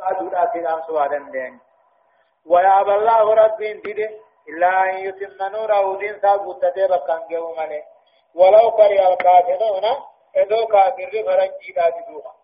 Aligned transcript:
قادوا 0.00 0.30
لا 0.30 0.44
تلام 0.44 0.82
سوادا 0.82 1.18
دين 1.18 1.60
ويا 2.46 2.80
الله 2.80 3.34
رب 3.34 3.58
دين 3.58 4.20
إلا 4.48 4.90
أن 4.90 4.94
يتم 4.98 5.42
نوره 5.42 5.98
دين 5.98 6.20
سابو 6.20 6.52
تدير 6.52 6.96
كان 6.96 7.22
جو 7.30 7.54
ملي 7.54 7.82
ولو 8.34 8.70
كره 8.70 9.08
الكافرون 9.08 9.84
إذو 10.36 10.66
كافر 10.66 11.10
فرنجي 11.26 11.72
لا 11.76 11.90
جدوها 11.90 12.34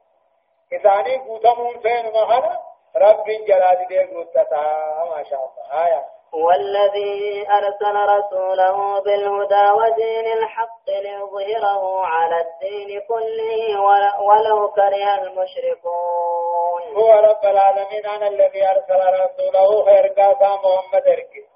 إذاني 0.72 1.16
قوتمون 1.16 1.82
سين 1.82 2.12
مهنا 2.12 2.61
رب 2.96 3.25
جلال 3.48 3.86
دي 3.88 4.04
قوتتا 4.04 4.62
ما 5.11 5.22
شاء 5.22 5.41
الله. 5.41 6.20
آية 6.34 6.42
والذي 6.42 7.46
أرسل 7.50 7.96
رسوله 7.96 9.00
بالهدى 9.00 9.70
ودين 9.70 10.32
الحق 10.32 10.88
ليظهره 10.88 12.06
على 12.06 12.40
الدين 12.40 13.00
كله 13.00 13.80
ولو 14.20 14.70
كره 14.72 15.14
المشركون. 15.22 16.82
هو 16.96 17.11
رب 17.12 17.44
العالمين 17.44 18.06
أنا 18.06 18.29
الذي 18.29 18.66
أرسل 18.66 19.00
رسوله 19.24 19.85
خير 19.85 20.07
كاسا 20.07 20.61
محمد 20.64 21.07
إركي 21.07 21.46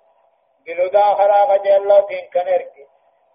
بالهدى 0.66 1.02
خلاق 1.02 1.56
جل 1.56 2.06
دين 2.08 2.30
كنركي 2.34 2.86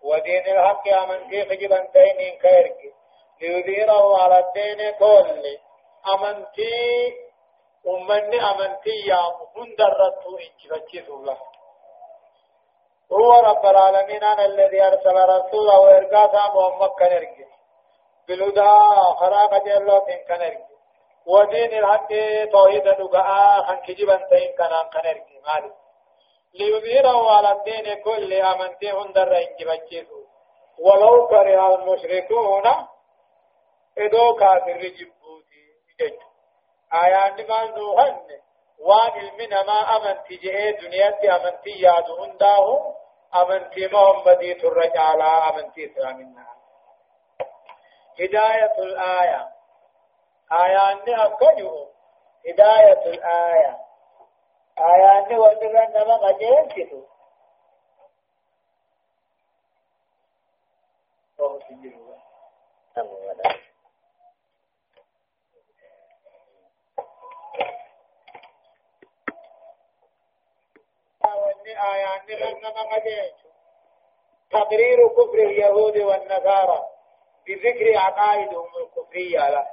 ودين 0.04 0.58
الحق 0.58 0.88
أمنتي 0.88 1.46
خجبا 1.46 1.88
تينين 1.94 2.40
كيركي 2.40 2.94
ليظهره 3.42 4.24
على 4.24 4.40
الدين 4.40 4.92
كله 4.92 5.58
أمنتي 6.16 7.29
أمني 7.88 8.42
أمنتي 8.52 8.96
يا 9.08 9.22
هندرتو 9.58 10.38
إنجفتشيس 10.38 11.10
الله 11.10 11.38
هو 13.12 13.32
رب 13.40 13.66
العالمين 13.66 14.24
أنا 14.24 14.46
الذي 14.46 14.84
أرسل 14.84 15.16
رسوله 15.30 15.80
وإرقاتا 15.80 16.44
محمد 16.56 16.90
كنرجي 16.90 17.46
بالهدى 18.28 18.70
خراق 19.20 19.66
جلوت 19.66 20.10
كنرجي 20.28 20.64
ودين 21.26 21.74
الحق 21.80 22.10
توحيد 22.52 22.84
دقاء 22.84 23.64
خن 23.64 23.76
كجبا 23.76 24.16
تين 24.30 24.52
كنان 24.58 24.86
كنرجي 24.94 25.40
مالك 25.48 25.76
ليظهره 26.54 27.32
على 27.32 27.52
الدين 27.52 28.04
كل 28.04 28.34
أمنتي 28.34 28.92
هندر 28.92 29.38
إنجفتشيس 29.38 30.08
ولو 30.80 31.28
كره 31.28 31.76
المشركون 31.76 32.64
إدو 33.98 34.36
كافر 34.36 34.82
جبوتي 34.98 35.64
جيجو 36.00 36.29
آيان 36.94 37.48
ما 37.48 37.66
نوهن. 37.66 38.28
وان 38.80 39.12
علمنا 39.12 39.64
ما 39.64 39.80
أمنتي 39.98 40.36
جئي 40.36 40.72
دنيا 40.72 41.36
أمنتي 41.36 41.70
ياد 41.70 42.10
هنداه 42.12 42.96
أمنتي 43.36 43.88
محمدي 43.88 44.68
الرجال 44.68 45.22
أمنتي 45.22 45.88
سلامنا. 45.96 46.48
هداية 48.20 48.76
الآية. 48.78 49.48
آيان 50.52 51.20
أكجو. 51.20 51.88
هداية 52.48 53.06
الآية. 53.06 53.78
آيان 54.80 55.40
وجبن 55.40 55.92
نما 55.96 56.16
قجين 56.16 56.68
كتو 56.68 57.02
آيان 71.70 72.22
لنما 72.28 72.82
قديش 72.96 73.34
تقرير 74.52 75.08
كفر 75.08 75.40
اليهود 75.40 75.98
والنصارى 75.98 76.86
بذكر 77.48 77.98
عقائدهم 77.98 78.68
الكفرية 78.82 79.50
لا. 79.50 79.66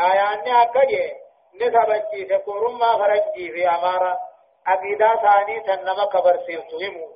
آيان 0.00 0.48
أكجي. 0.48 1.12
نسبتي 1.54 2.28
سكورم 2.28 2.78
ما 2.78 2.98
فرنجي 2.98 3.50
في 3.52 3.68
أمارة. 3.68 4.18
أبيدا 4.66 5.16
ثاني 5.16 5.60
تنما 5.60 6.04
كبر 6.04 6.38
سيرتهم 6.46 7.14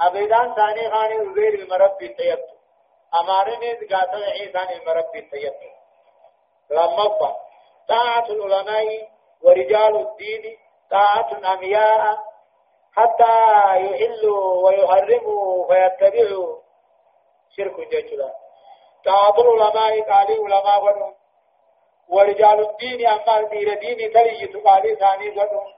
أبيدا 0.00 0.54
ثاني 0.54 0.90
خاني 0.90 1.14
أبير 1.30 1.54
المربي 1.54 2.08
تيبت 2.08 2.48
أمارة 3.20 3.58
نيز 3.58 3.92
قاتل 3.92 4.24
عيسان 4.24 4.80
المربي 4.80 5.20
تيبت 5.20 5.60
لما 6.70 7.36
طاعة 7.88 8.26
العلماء 8.30 9.08
ورجال 9.42 9.96
الدين 9.96 10.58
طاعة 10.90 11.32
الأنبياء 11.32 12.18
حتى 12.98 13.34
يحلوا 13.76 14.66
ويحرموا 14.66 15.66
فيتبعوا 15.66 16.56
شرك 17.56 17.88
جيشلا 17.88 18.32
تعاطر 19.04 19.50
علماء 19.50 20.00
قالي 20.10 20.34
علماء 20.34 20.84
ودون 20.84 21.14
ورجال 22.08 22.60
الدين 22.60 23.06
أما 23.06 23.42
دير 23.42 23.74
دين 23.74 24.12
تلي 24.12 24.46
تقالي 24.46 24.94
ثاني 24.94 25.30
ودون 25.30 25.74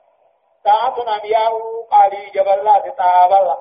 طاعة 0.65 1.15
أنبياء 1.15 1.53
قالي 1.91 2.31
جبل 2.35 2.49
الله 2.49 2.89
تعالى 2.89 3.41
الله. 3.41 3.59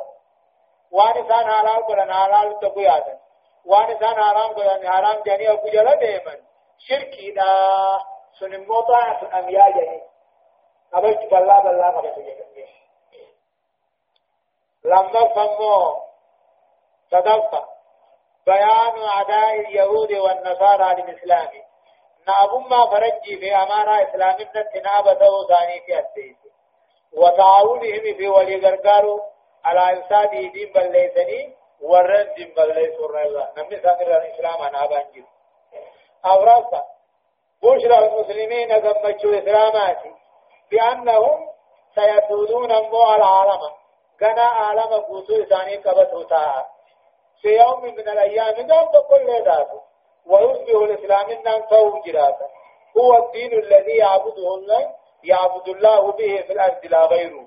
وان 0.92 1.28
سان 1.28 1.52
حلال 1.52 1.86
قرن 1.86 2.14
حلال 2.14 2.60
تقوياتا 2.60 3.20
وان 3.66 4.00
سان 4.00 4.24
حرام 4.24 4.54
قرن 4.54 4.88
حرام 4.92 5.24
جاني 5.26 5.52
أبو 5.52 5.68
جل 5.68 6.00
ديمن 6.00 6.40
شركي 6.78 7.32
دا 7.32 7.46
سنمو 8.40 8.82
طاعة 8.82 9.40
أنبياء 9.40 9.72
جاني 9.72 10.02
أبو 10.94 11.08
بلا 11.32 11.60
بلا 11.60 11.90
قبل 11.98 12.16
تجيب 12.16 12.50
لما 14.86 15.28
فمو 15.36 15.96
صدقت. 17.12 17.66
بيان 18.46 19.04
أعداء 19.16 19.60
اليهود 19.60 20.12
والنصارى 20.12 21.02
للإسلام. 21.02 21.50
نعم 22.28 22.70
ما 22.70 22.86
فرجي 22.86 23.38
في 23.38 23.56
أمانة 23.56 24.10
إسلام 24.10 24.36
من 24.40 24.64
تنابة 24.74 25.48
ثاني 25.48 25.82
في 25.86 26.00
السيس 26.00 26.38
وتعاونهم 27.14 28.18
في 28.18 28.28
ولي 28.28 28.56
غرغارو 28.56 29.22
على 29.66 30.00
إفساد 30.00 30.30
دين 30.30 30.74
بل 30.74 31.54
ورن 31.82 32.34
دين 32.38 32.54
بل 32.58 32.76
ليس 32.76 33.00
الله 33.00 33.50
نمي 33.58 33.80
سامر 33.80 34.18
الإسلام 34.18 34.62
أنا 34.62 34.86
بانجل 34.86 35.26
أوراسا 36.26 36.84
بشرى 37.64 37.98
المسلمين 37.98 38.72
قمتشوا 38.72 39.40
إسلاماتي. 39.40 40.14
بأنهم 40.72 41.50
سيسودون 41.96 42.72
أمو 42.72 43.04
العالم. 43.16 43.79
كان 44.20 44.40
عالم 44.40 44.94
قوتو 44.94 45.44
إساني 45.44 45.76
قبطو 45.76 46.24
تاها 46.24 46.70
في 47.42 47.48
يوم 47.48 47.84
من 47.84 48.00
الأيام 48.10 48.68
نعم 48.68 48.88
كل 49.10 49.44
ذاته. 49.46 49.82
ويصبح 50.26 50.82
الإسلام 50.82 51.44
نعم 51.46 51.62
فهو 51.62 52.02
جراتا 52.06 52.48
هو 52.98 53.26
الدين 53.26 53.54
الذي 53.54 53.92
يعبده 53.98 54.48
الله 54.56 54.96
يعبد 55.24 55.68
الله 55.70 56.12
به 56.12 56.42
في 56.48 56.54
الأرض 56.54 56.86
لا 56.86 57.06
غيره. 57.06 57.46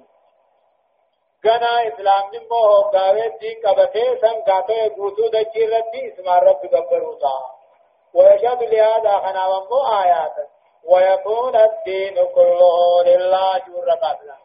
كان 1.44 1.62
إسلام 1.62 2.30
نمو 2.34 2.56
هو 2.56 2.82
قاوة 2.82 3.26
دين 3.40 3.56
قبطه 3.66 4.20
سن 4.20 4.40
قاطه 4.52 4.94
قوتو 4.96 5.28
دجيرت 5.28 5.94
اسم 5.94 6.28
رب 6.28 6.62
قبر 6.74 7.14
تاها 7.20 7.54
ويشهد 8.14 8.62
لهذا 8.62 9.12
خناوان 9.18 9.66
آيات 10.02 10.34
ويكون 10.84 11.56
الدين 11.56 12.14
كله 12.34 13.02
لله 13.06 13.58
جور 13.66 13.90
قبله 13.90 14.41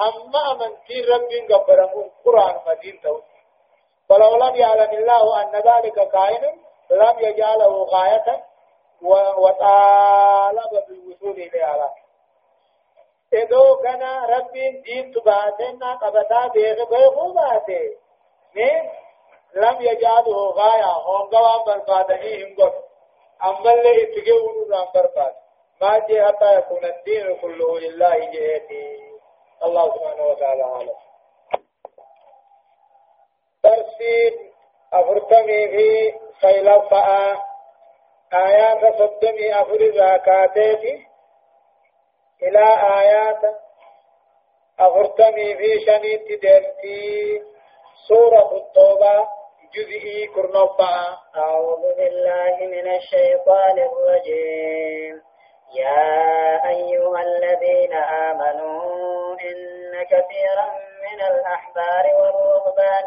أما 0.00 0.54
من 0.54 0.76
في 0.86 1.00
رب 1.00 1.52
قبره 1.52 2.10
قرآن 2.24 2.60
مدين 2.66 3.00
تو 3.00 3.20
ولو 4.10 4.36
لم 4.36 4.54
يعلم 4.54 4.90
الله 4.90 5.42
أن 5.42 5.52
ذلك 5.52 6.08
كائن 6.08 6.60
لم 6.90 7.18
يجعله 7.18 7.84
غاية 7.84 8.44
وطالب 9.36 10.84
بالوصول 10.88 11.32
إليها 11.32 11.94
إذا 13.32 13.76
كان 13.82 14.02
رب 14.24 14.52
دين 14.84 15.12
تباتنا 15.12 15.94
قبتا 15.94 16.46
بيغ 16.46 16.84
بيغو 16.84 17.32
باتي 17.32 17.96
مين 18.54 18.90
لم 19.54 19.76
يجعله 19.80 20.50
غاية. 20.50 20.92
هم 20.92 21.28
قوام 21.30 21.64
بربادني 21.66 22.44
هم 22.44 22.56
قد 22.56 22.72
أما 23.44 23.72
اللي 23.72 24.02
اتقوا 24.02 24.76
رام 24.76 24.88
برباد 24.94 25.34
ما 25.80 25.98
جي 25.98 26.24
حتى 26.24 26.58
يكون 26.58 26.84
الدين 26.84 27.36
كله 27.36 27.78
لله 27.78 28.18
جهتي 28.18 29.09
الله 29.64 29.94
سبحانه 29.94 30.24
وتعالى 30.26 30.62
عالم. 30.62 30.96
ترسيب 33.62 34.34
أفرتمي 34.92 35.68
في 35.68 36.12
خيلفاء 36.42 37.38
آيات 38.34 38.94
صدمي 38.98 39.60
أفر 39.62 39.90
زكاتيتي 39.90 41.06
إلى 42.42 42.64
آيات 43.00 43.42
أفرتمي 44.78 45.56
في 45.56 45.80
شنيت 45.86 46.42
دمتي 46.42 47.42
سورة 48.08 48.56
التوبة 48.56 49.28
جزئي 49.74 50.26
كرنفاء 50.26 51.18
أعوذ 51.36 51.94
بالله 51.96 52.56
من 52.60 52.94
الشيطان 52.96 53.78
الرجيم. 53.78 55.22
يا 55.74 56.68
أيها 56.68 57.22
الذين 57.22 57.92
آمنوا 57.92 59.32
إن 59.34 60.02
كثيرا 60.04 60.66
من 61.02 61.20
الأحبار 61.30 62.04
والرهبان 62.14 63.04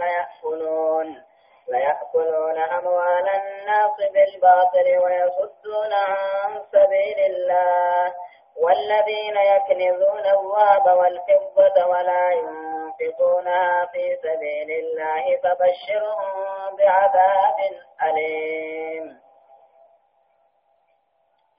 ليأكلون 0.00 1.22
ليأكلون 1.68 2.58
أموال 2.58 3.28
الناس 3.28 3.96
بالباطل 4.12 4.98
ويصدون 5.04 5.92
عن 5.92 6.62
سبيل 6.72 7.18
الله 7.18 8.14
والذين 8.56 9.36
يكنزون 9.36 10.26
الذهب 10.26 10.98
والفضة 10.98 11.86
ولا 11.86 12.30
ينفقونها 12.32 13.86
في 13.86 14.16
سبيل 14.22 14.70
الله 14.70 15.36
فبشرهم 15.42 16.76
بعذاب 16.76 17.56
أليم. 18.02 19.21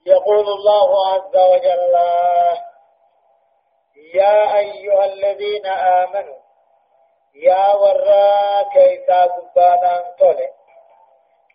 يقول 0.06 0.48
الله 0.48 1.06
عز 1.08 1.36
وجل 1.36 1.94
يا 4.14 4.58
أيها 4.58 5.04
الذين 5.04 5.66
آمنوا 5.66 6.36
يا 7.34 7.74
ورا 7.74 8.62
كيسا 8.62 9.24
قبانا 9.24 10.14
طلع. 10.18 10.50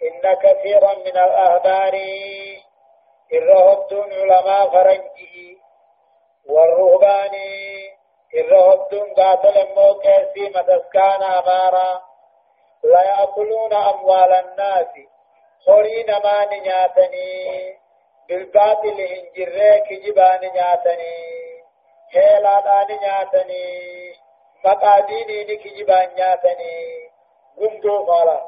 إن 0.03 0.35
كثيرا 0.35 0.93
من 0.93 1.17
الأهبار 1.17 1.93
الرهبتون 3.33 4.13
علماء 4.13 4.69
فرنجي 4.69 5.57
والرهبان 6.49 7.35
الرهبتون 8.35 9.13
قاتل 9.13 9.57
الموكسي 9.57 10.49
متسكان 10.55 11.23
أمارا. 11.23 12.01
لا 12.83 13.01
يأكلون 13.03 13.73
أموال 13.73 14.33
الناس 14.33 14.87
خورين 15.65 16.11
ما 16.11 16.45
نياتني 16.45 17.78
بالباطل 18.29 19.01
هنجرك 19.01 19.93
جبان 19.93 20.39
نياتني 20.53 21.15
هيلا 22.11 22.61
دان 22.61 22.97
نياتني 22.99 24.13
مقاديني 24.65 25.43
نكجبان 25.43 26.15
نياتني 26.15 27.09
قندو 27.57 28.05
فالا 28.05 28.45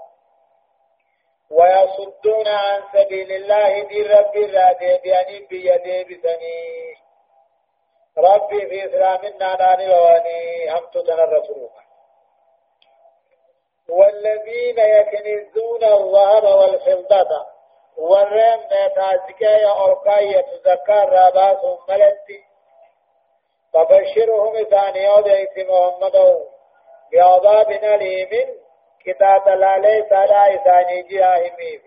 ويصدون 1.51 2.47
عن 2.47 2.83
سبيل 2.93 3.31
الله 3.31 3.83
دي 3.83 4.01
رب 4.01 4.35
الرادي 4.35 4.97
بياني 5.03 5.39
بيدي 5.39 6.03
بسني 6.03 6.95
ربي 8.17 8.67
في 8.67 8.85
إسلامنا 8.85 9.55
ناني 9.55 9.89
واني 9.89 10.71
هم 10.71 10.85
تتنرسوها 10.93 11.81
والذين 13.89 14.79
يكنزون 14.79 15.83
الذهب 15.83 16.43
والفضة 16.43 17.50
والرم 17.97 18.59
ميتاسكية 18.71 19.83
أرقاية 19.85 20.41
تذكر 20.41 21.09
راباتهم 21.09 21.77
ملتي 21.89 22.43
فبشرهم 23.73 24.53
ثاني 24.63 25.21
ديس 25.23 25.65
محمد 25.69 26.45
بعذاب 27.13 27.71
أليم 27.71 28.29
كتاب 29.05 29.47
لالي 29.49 30.05
سالا 30.09 30.55
إساني 30.55 31.01
جاهمي 31.01 31.79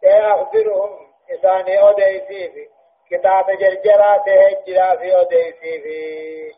في 0.00 0.08
أخبرهم 0.10 0.98
إساني 1.30 1.88
أديسي 1.90 2.48
في 2.50 2.68
كتاب 3.10 3.46
جرجرا 3.50 4.16
تهجرا 4.26 4.96
في 4.96 5.20
أديسي 5.20 5.80
في 5.80 6.52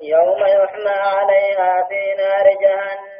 يوم 0.00 0.38
يحمى 0.46 0.90
عليها 0.90 1.82
في 1.88 2.14
نار 2.18 2.54
جهنم 2.60 3.15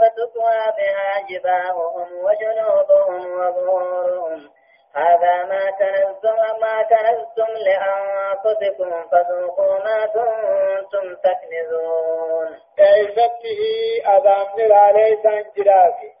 فتكوى 0.00 0.62
بها 0.78 1.26
جباههم 1.30 2.08
وجنوبهم 2.24 3.40
وظهورهم. 3.40 4.50
هذا 4.94 5.44
ما 5.44 5.70
كنزتم 5.70 6.60
ما 6.60 6.82
كنزتم 6.82 7.52
لأنفسكم 7.66 9.08
فذوقوا 9.10 9.78
ما 9.78 10.06
كنتم 10.06 11.14
تكنزون. 11.14 12.58
كيفته 12.76 13.60
أذامن 14.06 14.72
عليه 14.72 15.22
سنجرافي 15.22 16.12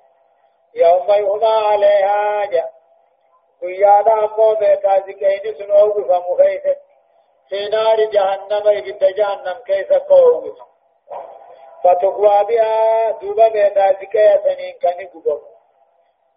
يوم 0.74 1.10
يهما 1.10 1.48
عليها 1.48 2.44
جاء 2.44 2.72
قيادا 3.62 4.12
أمو 4.12 4.54
بيتا 4.54 5.00
زكين 5.00 5.54
سنوه 5.58 5.94
فمخيث 6.08 6.62
في 7.48 7.68
نار 7.68 8.04
جهنم 8.04 8.68
إبت 8.78 9.04
جهنم 9.04 9.58
كيف 9.66 9.92
قوه 9.92 10.56
فتقوى 11.84 12.44
بها 12.48 13.10
دوبا 13.10 13.48
بيتا 13.48 13.92
زكي 13.92 14.38
سنين 14.44 14.78
كان 14.82 15.06
قبر 15.06 15.40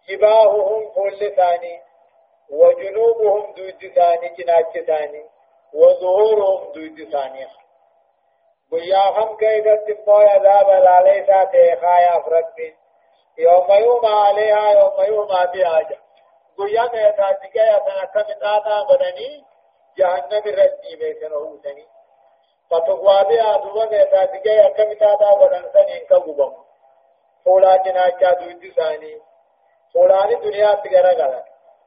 جباههم 0.08 0.88
كل 0.88 1.34
ثاني 1.36 1.80
وجنوبهم 2.50 3.54
دوج 3.54 3.92
ثاني 3.94 4.28
جناج 4.28 4.84
ثاني 4.86 5.24
وظهورهم 5.74 6.72
دوج 6.72 7.10
ثاني 7.12 7.46
بياهم 8.70 9.36
كيدا 9.36 9.76
تمو 9.76 10.20
يذاب 10.20 10.68
لاليسا 10.68 11.44
تيخايا 11.44 12.20
فرقين 12.20 12.74
يوم 13.38 13.72
يوم 13.72 14.06
عليها 14.06 14.70
يوم 14.70 15.04
يوم 15.04 15.26
بها 15.26 15.80
جا 15.82 15.98
بيا 16.58 16.82
ميتا 16.82 17.32
تكيا 17.32 17.78
سنكا 17.86 18.20
متاتا 18.28 18.82
بدني 18.88 19.44
جهنم 19.98 20.42
ردي 20.46 20.96
بيتن 20.96 21.32
هوتني 21.32 21.86
فتقوى 22.70 23.24
بها 23.28 23.56
دوبا 23.56 23.84
ميتا 23.90 24.24
تكيا 24.24 24.68
كمتاتا 24.68 25.34
بدن 25.40 25.64
سنين 25.72 26.06
كبوبم 26.10 26.52
فولا 27.44 27.76
جناجا 27.76 28.30
دوج 28.30 28.72
ثاني 28.76 29.20
فولاني 29.94 30.34
دنيا 30.34 30.72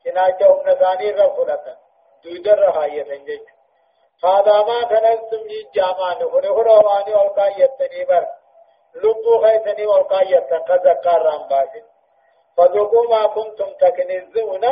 humna 0.05 0.73
isaanii 0.73 1.09
irra 1.11 1.29
fudhatan 1.35 1.77
duudarra 2.23 2.71
kaayyatan 2.71 3.25
jechuudha. 3.27 3.53
Haadaamaa 4.23 4.83
kanattum 4.91 5.41
jijjaamaan 5.49 6.21
kuni 6.31 6.47
hura 6.47 6.75
waanii 6.87 7.19
ol 7.21 7.29
kaayyattanii 7.39 8.05
bar 8.05 8.25
lubbuu 9.01 9.39
keessanii 9.43 9.91
ol 9.95 10.03
kaayyattan 10.13 10.63
ka 10.63 10.77
zakkaarraan 10.85 11.43
baasin. 11.49 11.85
فذوقوا 12.59 13.09
ما 13.09 13.25
كنتم 13.25 13.69
تكنزون 13.81 14.65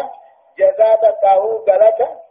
جزاء 0.57 0.95
تكاهو 1.01 1.51
غلطة 1.57 2.21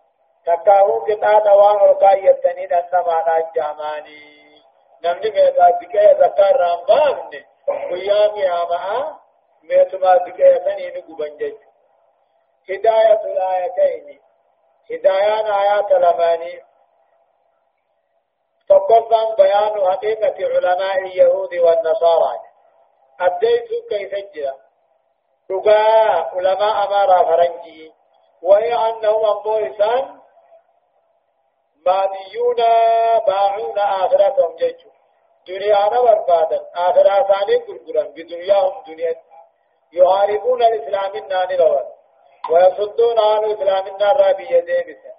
تكاهو 0.46 0.98
قطعة 1.04 1.56
وان 1.56 1.90
وقاية 1.90 2.32
تنين 2.32 2.72
أنما 2.72 3.24
نجاماني 3.50 4.36
نمني 5.04 5.30
ميتا 5.30 5.78
ذكاية 5.82 6.12
ذكار 6.12 6.56
رامبامني 6.56 7.44
قيامي 7.90 8.48
آمعا 8.50 9.16
ميتما 9.62 10.14
ذكاية 10.14 10.56
تنين 10.58 11.02
قبنجج 11.04 11.54
هداية 12.70 13.20
الآيتين 13.24 14.20
هدايان 14.90 15.46
آيات 15.46 15.92
لماني 15.92 16.62
فقفا 18.68 19.34
بيان 19.34 19.90
حقيقة 19.90 20.34
علماء 20.46 20.98
اليهود 20.98 21.54
والنصارى 21.54 22.38
أديت 23.20 23.68
كيف 23.90 24.14
جرى 24.34 24.54
رقاء 25.50 26.36
علماء 26.36 26.84
أمارا 26.86 27.22
فرنجي 27.24 27.92
وهي 28.42 28.74
أنهم 28.74 29.24
أمويسان 29.26 30.15
ماديون 31.86 32.56
باعون 33.26 33.78
آخرتهم 33.78 34.56
جيجو 34.56 34.90
دنيانا 35.46 36.00
بربادا 36.00 36.60
آخرة 36.74 37.22
ثاني 37.22 37.56
قرقرا 37.56 38.02
بدنياهم 38.02 38.82
دنيا 38.86 39.14
يحاربون 39.92 40.62
الإسلام 40.62 41.16
الناني 41.16 41.56
لون 41.56 41.84
ويصدون 42.50 43.18
عن 43.18 43.44
إسلام 43.44 43.86
النار 43.86 44.32
بيديه 44.32 45.16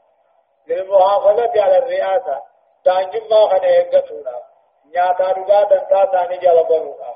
للمحافظة 0.67 1.61
على 1.63 1.77
الرئاسة 1.77 2.41
دانجم 2.85 3.29
ما 3.29 3.49
خنا 3.49 3.67
ينقصونا 3.67 4.41
نياتا 4.85 5.31
رغا 5.31 5.63
دنتا 5.63 6.05
تاني 6.05 6.37
جلبنونا 6.37 7.15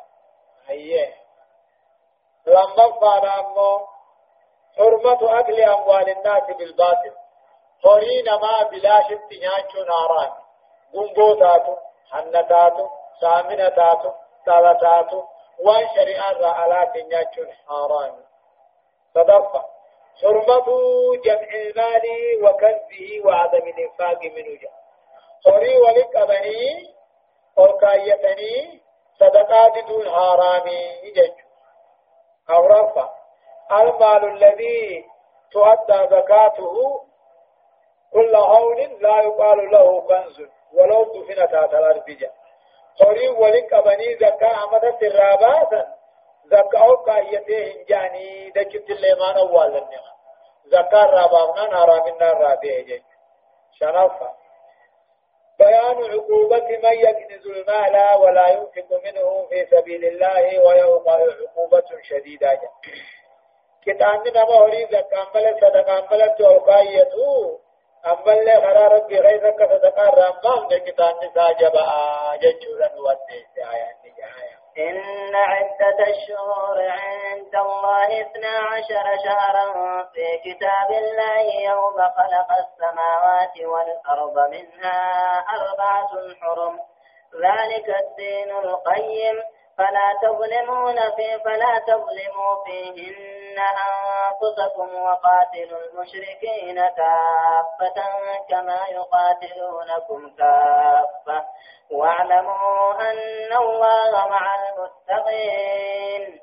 أيه 0.70 1.14
لما 2.46 2.92
فانا 3.02 3.36
حرمة 4.78 5.40
أكل 5.40 5.62
أموال 5.62 6.10
الناس 6.10 6.44
بالباطل 6.58 7.14
هورين 7.86 8.26
ما 8.42 8.64
بلا 8.72 9.02
شت 9.10 9.32
نياچو 9.32 9.84
ناران 9.90 10.32
غنبو 10.96 11.34
تاتو 11.36 11.76
حنتاتو 12.12 12.86
سامنة 13.22 13.70
تاتو 13.70 14.12
تالتاتو 14.46 15.24
وان 15.66 15.88
شريعة 15.96 16.32
رألات 16.32 16.98
نياچو 16.98 17.44
حرام 17.68 18.16
صدقة 19.16 19.66
حرمة 20.22 20.68
جمع 21.26 21.52
المال 21.54 22.06
وكنزه 22.44 23.26
وعدم 23.26 23.66
الإنفاق 23.68 24.22
منه 24.24 24.60
جاء 24.62 24.74
خوري 25.46 25.78
ولك 25.78 26.16
أبني 26.16 26.94
أو 27.58 27.78
كايتني 27.78 28.82
صدقات 29.20 29.86
دون 29.88 30.10
حرامي 30.10 30.82
يجج 31.04 31.34
أو 32.50 32.66
رفع 32.66 33.10
المال 33.72 34.24
الذي 34.26 35.06
تؤدى 35.52 36.08
زكاته 36.16 37.06
كل 38.14 38.36
هون 38.36 38.78
لا 39.02 39.22
يقال 39.22 39.72
له 39.72 40.02
كنز 40.02 40.42
ولو 40.74 41.04
دفن 41.04 41.36
تحت 41.36 41.74
الأرض 41.74 42.06
جاء 42.06 42.34
خوري 43.00 43.28
ولك 43.30 43.74
أبني 43.74 44.16
زكاة 44.16 44.64
أمدت 44.64 45.04
الرابات 45.04 45.88
زكاة 46.46 46.96
كايته 47.06 47.72
هنجاني 47.72 48.50
دجت 48.50 48.90
الليمان 48.90 49.38
أول 49.38 49.68
النعم 49.68 50.12
زكاة 50.66 51.06
رابعنا 51.06 51.78
حرامنا 51.78 52.32
رابع 52.34 52.84
شرفا 53.80 54.34
بيان 55.60 56.12
عقوبة 56.12 56.68
من 56.84 57.00
يكنز 57.00 57.48
المال 57.48 58.20
ولا 58.20 58.50
ينفق 58.50 59.02
منه 59.04 59.48
في 59.50 59.66
سبيل 59.72 60.06
الله 60.06 60.60
ويوقع 60.66 61.14
عقوبة 61.42 61.84
شديدة 62.04 62.60
كتاب 63.86 64.28
نما 64.28 64.56
هوري 64.56 64.86
زكاة 64.86 65.28
مل 65.36 65.58
صدقاء 65.62 66.08
مل 66.14 66.36
توقايته 66.36 67.60
أما 68.06 68.34
اللي 68.34 68.56
خرا 68.56 68.88
ربي 68.88 69.20
غيرك 69.20 69.70
فتقار 69.70 70.14
رمضان 70.18 70.68
لكتان 70.70 71.14
نساء 71.24 71.54
جبعا 71.54 72.32
آية 72.34 74.02
إن 74.78 75.36
عدة 75.36 76.08
الشهور 76.08 76.78
عند 76.82 77.56
الله 77.56 78.22
اثنا 78.22 78.58
عشر 78.60 79.18
شهرا 79.24 80.04
في 80.04 80.38
كتاب 80.46 80.92
الله 80.92 81.64
يوم 81.64 81.98
خلق 81.98 82.50
السماوات 82.64 83.58
والأرض 83.58 84.50
منها 84.50 85.00
أربعة 85.40 86.10
حرم. 86.42 86.80
ذلك 87.44 87.90
الدين 87.90 88.52
القيم. 88.52 89.36
فلا 89.78 90.08
تظلمون 90.22 90.96
في 90.96 91.40
فلا 91.46 91.80
تظلموا 91.88 92.64
فيهن 92.66 93.58
أنفسكم 93.60 94.96
وقاتلوا 94.96 95.80
المشركين 95.80 96.76
كافة 96.76 97.98
كما 98.50 98.80
يقاتلونكم 98.92 100.36
كافة. 100.38 101.46
واعلموا 101.92 103.10
أن 103.12 103.54
الله 103.58 104.28
مع 104.28 104.56
المتقين. 104.56 106.40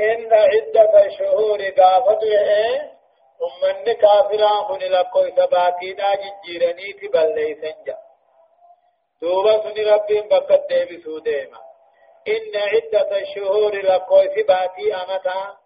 إن 0.00 0.32
عدة 0.32 1.08
شهور 1.18 1.58
قافتوا 1.58 2.96
أمني 3.46 3.94
كافران 3.94 4.70
من 4.70 4.78
لقوي 4.78 5.30
سباتينا 5.30 6.14
ججيرني 6.14 6.92
تبليسن 6.92 7.84
جا 7.86 7.96
دوبا 9.22 9.62
سني 9.62 9.84
ربين 9.84 10.28
بقت 10.28 10.68
ديبسو 10.68 11.18
ديما. 11.18 11.58
إن 12.28 12.56
عدة 12.56 13.18
الشهور 13.18 13.76
لقوي 13.76 14.28
سباتي 14.28 14.94
أمتا 14.94 15.56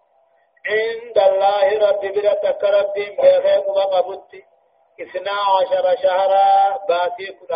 عند 0.67 1.19
الله 1.19 1.91
رب 1.91 2.01
برتك 2.01 2.65
رب 2.65 2.95
بيغيب 2.95 3.67
وقبت 3.67 4.45
إثنا 5.01 5.33
عشر 5.33 5.97
شهرا 6.03 6.79
باتي 6.89 7.27
كل 7.27 7.55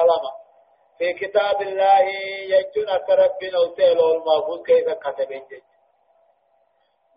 في 0.99 1.13
كتاب 1.13 1.63
الله 1.63 2.01
يجون 2.55 2.89
أكرب 2.89 3.45
نوتيل 3.45 4.01
المحفوظ 4.01 4.63
كيف 4.63 4.89
كتب 4.91 5.29
جج 5.33 5.63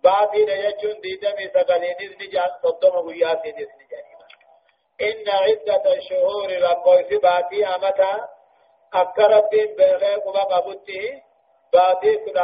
باتي 0.04 0.42
يجون 0.42 1.02
ديدمي 1.02 1.48
سقلين 1.54 1.96
إذن 2.00 2.30
جان 2.34 2.50
صدم 2.64 3.08
وياسين 3.08 3.56
إذن 3.56 3.80
جانيما 3.92 4.28
إن 5.02 5.30
عدة 5.30 5.94
الشهور 5.94 6.48
لقوي 6.48 7.04
في 7.04 7.18
باتي 7.18 7.66
أمتا 7.66 8.30
أكرب 8.94 9.50
بيغيب 9.50 10.26
وقبته 10.26 11.22
باتي 11.74 12.16
كل 12.18 12.40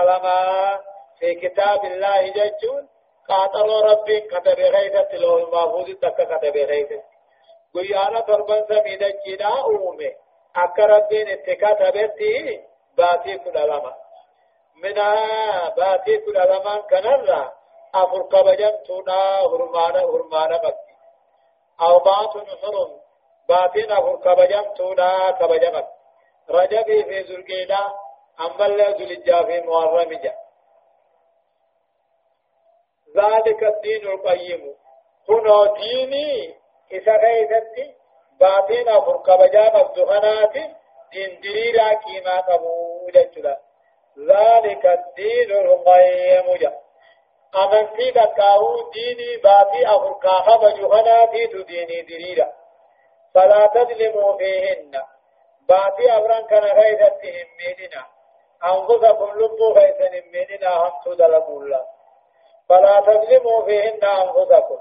في 1.19 1.35
كتاب 1.35 1.85
الله 1.85 2.27
ججون 2.27 2.89
قاتلوا 3.29 3.81
ربي 3.81 4.19
كتب 4.19 4.59
غيثة 4.59 5.11
له 5.17 5.37
المحفوظ 5.37 5.89
تك 6.01 6.15
كتب 6.15 6.57
غيثة 6.57 7.01
قيانا 7.73 8.19
تربان 8.19 8.65
سميدا 8.69 9.09
جنا 9.25 9.61
أومي 9.61 10.11
أكا 10.55 10.85
ربين 10.85 11.27
اتكاتبتي 11.29 12.61
باتي 12.97 13.37
كل 13.37 13.59
لما 13.59 13.93
منها 14.83 15.69
باتي 15.69 16.17
كل 16.17 16.33
لما 16.33 16.77
كنرى 16.89 17.51
أفر 17.95 18.21
قبجن 18.21 18.83
تونا 18.87 19.39
هرمانا 19.41 19.99
هرمانا 19.99 20.57
قبتي 20.57 20.93
أو 21.81 21.99
بات 21.99 22.33
حرم 22.61 22.99
باتين 23.49 23.91
أفر 23.91 24.15
قبجن 24.15 24.73
تونا 24.73 25.27
قبجن 25.31 25.83
رجبي 26.49 27.03
في 27.03 27.23
زرقيدا 27.23 28.02
أما 28.39 28.65
اللي 28.65 28.95
زلجا 28.99 29.43
في 29.43 29.61
محرم 29.61 30.19
ذلك 33.17 33.63
الدين 33.63 34.07
القيم. 34.07 34.75
هنا 35.29 35.73
ديني 35.73 36.55
إذا 36.91 37.17
غيثتي 37.17 37.93
باتين 38.39 38.89
أفر 38.89 39.17
كبجا 39.17 39.71
مفتوحنات 39.75 40.53
دين 41.11 41.41
دريرا 41.41 41.93
كيما 41.93 42.39
قبولة 42.39 43.29
جدا. 43.35 43.57
ذلك 44.17 44.85
الدين 44.85 45.51
القيم. 45.51 46.57
جا 46.57 46.79
أمن 47.63 47.87
في 47.87 48.11
دكاو 48.11 48.91
ديني 48.91 49.37
باتي 49.37 49.87
أفر 49.87 50.13
كاخب 50.13 50.61
جهنات 50.61 51.29
ديني 51.67 52.53
فلا 53.33 53.65
تظلموا 53.65 54.37
فيهن. 54.37 55.03
أنفسكم 58.65 59.39
لبوا 59.39 59.73
غيثن 59.73 60.13
مننا 60.33 60.69
هم 60.75 60.91
تدلقوا 61.05 61.61
الله 61.61 61.85
فلا 62.69 62.99
تظلموا 62.99 63.65
فيهن 63.65 64.03
أنفسكم. 64.03 64.79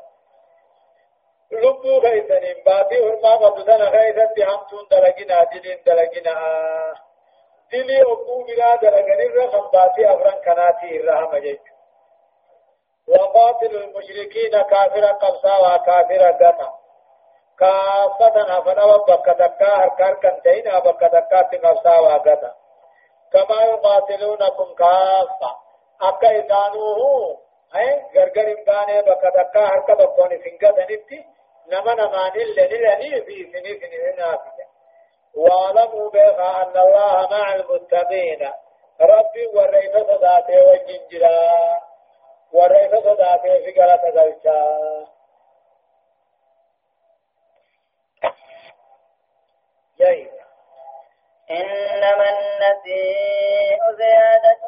لبو 1.52 2.00
خيسن 2.00 2.62
باتي 2.66 3.04
هرما 3.04 3.34
قبضنا 3.34 3.90
خيسن 3.90 4.42
همتون 4.48 4.88
دلقنا 4.90 5.44
دلين 5.44 5.82
دلقنا. 5.86 6.34
دلي 7.72 8.02
أبو 8.02 8.44
بلا 8.44 8.76
دلقن 8.76 9.20
الرخم 9.20 9.70
باتي 9.70 10.12
أفران 10.12 10.38
كناتي 10.44 11.00
الرحم 11.00 11.36
جيج 11.36 11.60
وقاتل 13.08 13.76
المشركين 13.76 14.62
كافرا 14.62 15.12
قبصا 15.12 15.58
وكافرا 15.58 16.30
قطا 16.30 16.78
كافة 17.58 18.58
أفنا 18.58 18.84
وبكتكا 18.84 19.76
هركار 19.76 20.14
كنتين 20.14 20.74
وبكتكا 20.76 21.42
تقبصا 21.42 21.98
وقطا 21.98 22.54
كما 23.32 23.62
يقاتلونكم 23.62 24.74
كافة. 24.74 25.56
أكا 26.02 26.30
إذانوه 26.30 27.38
أي 27.76 28.02
غرغر 28.16 28.58
إمباني 28.58 29.02
بكتكا 29.02 29.60
هركا 29.60 29.94
بكوني 29.94 30.38
سنگتنتي 30.38 31.24
نما 31.68 31.94
نمان 31.94 32.32
لنلني 32.56 33.22
في 33.22 33.52
سني 33.52 33.80
سني 33.80 34.16
نافية 34.18 34.66
واعلموا 35.34 36.10
بها 36.10 36.62
أن 36.62 36.76
الله 36.76 37.28
مع 37.30 37.54
المتقين. 37.54 38.52
ربي 39.00 39.46
وريف 39.54 39.96
صداته 39.96 40.62
والجنجرا 40.66 41.80
وريف 42.52 42.94
صداته 42.94 43.58
في 43.64 43.70
قلة 43.72 44.22
ذلك 44.22 44.46
جيد 49.98 50.41
إنما 51.50 52.26
النسيء 52.30 53.78
زيادة 53.98 54.60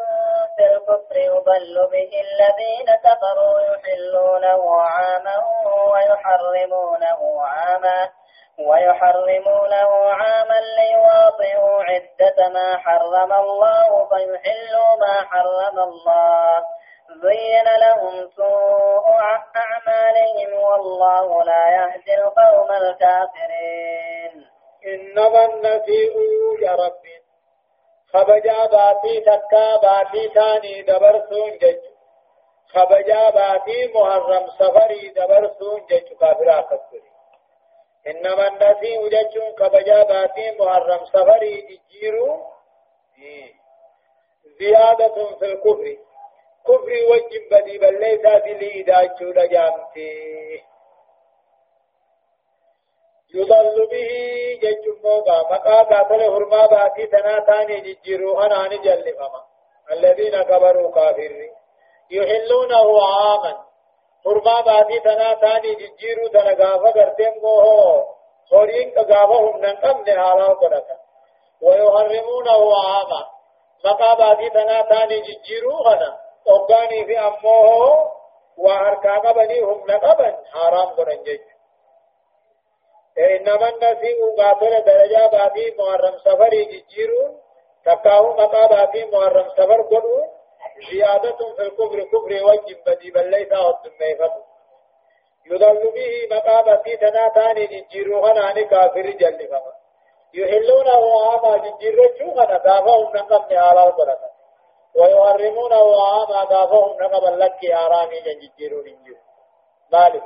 في 0.57 0.67
الكفر 0.67 1.17
يضل 1.17 1.89
به 1.93 2.11
الذين 2.27 2.95
كفروا 3.05 3.61
يحلونه 3.61 4.81
عاما 4.81 5.45
ويحرمونه 5.93 7.43
عاما 7.43 8.11
ويحرمونه 8.59 10.09
عاما 10.13 10.61
ليواطئوا 10.79 11.83
عدة 11.85 12.49
ما 12.49 12.77
حرم 12.77 13.33
الله 13.33 14.09
فيحلوا 14.09 14.97
ما 15.01 15.29
حرم 15.31 15.79
الله. 15.79 16.65
زين 17.23 17.65
لهم 17.81 18.31
سوء 18.37 19.07
أعمالهم 19.57 20.63
والله 20.63 21.45
لا 21.45 21.69
يهدي 21.69 22.15
القوم 22.15 22.73
الكافرين. 22.73 24.54
إنما 24.87 25.45
النسيء 25.45 26.15
يا 26.61 26.73
ربي. 26.73 27.17
خبجا 28.13 28.67
باتي 28.67 29.21
تكا 29.21 29.77
باتي 29.77 30.29
ثاني 30.29 30.83
دبرسون 30.83 31.59
جج. 31.59 31.81
خبجا 32.69 33.31
باتي 33.31 33.93
محرم 33.95 34.47
سفري 34.59 35.09
دبرسون 35.09 35.87
جج 35.91 36.09
كافرا 36.21 36.61
كفري. 36.61 37.03
إنما 38.07 38.49
النسيء 38.49 39.09
جج 39.09 39.39
خبجا 39.59 40.03
باتي 40.03 40.51
محرم 40.61 41.05
سفري 41.05 41.61
ججيرو. 41.61 42.43
زيادة 44.61 45.35
في 45.39 45.45
الكفر. 45.45 45.97
كفر 46.67 46.93
وجب 47.11 47.49
بدي 47.51 47.79
بل 47.79 48.01
ليس 48.01 48.21
دلي 48.21 48.83
داجو 48.83 49.33
لجامتي. 49.33 50.63
يضل 53.35 53.87
به 53.91 54.11
ججموغا 54.63 55.39
مقا 55.51 55.83
قاتل 55.83 56.23
هرما 56.23 56.67
باتي 56.67 57.07
تنا 57.07 57.39
تاني 57.39 57.81
ججرو 57.81 58.41
أنا 58.41 58.67
نجل 58.67 59.15
فما. 59.19 59.43
الذين 59.93 60.43
كبروا 60.43 60.91
كافر 60.91 61.33
يحلونه 62.11 63.03
عاما. 63.03 63.55
هرما 64.27 64.61
باتي 64.61 65.01
تنا 65.01 65.35
تاني 65.35 65.75
ججرو 65.75 66.29
تنا 66.29 66.53
غافا 66.61 66.91
قرتم 66.91 67.35
موهو 67.43 68.05
خورين 68.51 68.91
قافهم 68.91 69.57
ننقم 69.57 70.05
نهالا 70.07 70.49
قرتا 70.49 70.97
ويحرمونه 71.63 72.61
عاما. 72.85 73.23
مقا 73.85 74.15
باتي 74.15 74.51
تنا 74.51 74.83
تاني 74.83 75.21
ججرو 75.21 75.79
أنا 75.87 76.19
أباني 76.49 77.05
في 77.05 77.19
أموه 77.19 78.11
وهركا 78.57 79.15
قبني 79.19 79.61
هم 79.61 79.85
نقبا 79.89 80.39
حرام 80.53 80.89
قرن 80.89 81.23
ججو 81.23 81.54
إنما 83.19 83.69
النسيء 83.69 84.37
قاتل 84.39 84.85
درجة 84.85 85.27
باتي 85.27 85.75
محرم 85.79 86.19
سفري 86.19 86.65
ججيرون 86.65 87.41
تكاو 87.85 88.33
مقا 88.33 88.67
باتي 88.67 89.05
محرم 89.05 89.49
سفر 89.49 89.83
قلو 89.83 90.25
زيادة 90.91 91.39
في 91.57 91.63
الكفر 91.63 92.01
كفر 92.05 92.45
وجب 92.47 92.79
بدي 92.87 93.11
بل 93.11 93.31
ليس 93.31 93.53
الدميفة 93.53 94.33
يضل 95.47 95.93
به 95.95 96.37
مقابتي 96.37 96.97
تناتاني 96.97 97.67
جنجيرو 97.67 98.27
هناني 98.27 98.65
كافر 98.65 99.11
جل 99.11 99.49
فما. 99.49 99.73
يحلونه 100.35 101.03
عاما 101.23 101.57
جنجيرو 101.57 102.05
شوغنا 102.19 102.59
دافهم 102.59 103.17
نقم 103.17 103.55
نعالا 103.55 103.91
بركة 103.91 104.31
ويحرمونه 104.95 106.03
عاما 106.07 106.45
دافهم 106.45 106.97
نقم 107.03 107.35
لك 107.35 107.65
آرامي 107.65 108.21
جنجيرو 108.21 108.79
ننجيرو 108.79 109.23
مالك. 109.93 110.23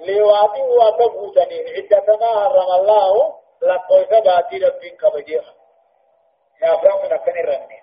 ليواطئوا 0.00 0.84
وتبوتني 0.84 1.58
عدة 1.76 2.16
ما 2.16 2.26
حرم 2.26 2.70
الله 2.80 3.34
لقوي 3.62 4.04
ثباتي 4.04 4.58
لبين 4.58 4.96
كبجيخ 4.96 5.44
يا 6.62 6.76
فرمنا 6.76 7.16
كن 7.16 7.38
الرمي 7.38 7.82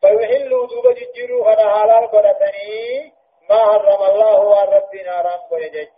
فيحلوا 0.00 0.66
دوب 0.66 0.94
جنجيرو 0.94 1.44
هنا 1.44 1.78
حلال 1.78 2.06
بركني 2.06 3.12
ما 3.50 3.56
حرم 3.56 4.02
الله 4.10 4.40
وربنا 4.40 5.20
رام 5.22 5.40
كويجج 5.48 5.88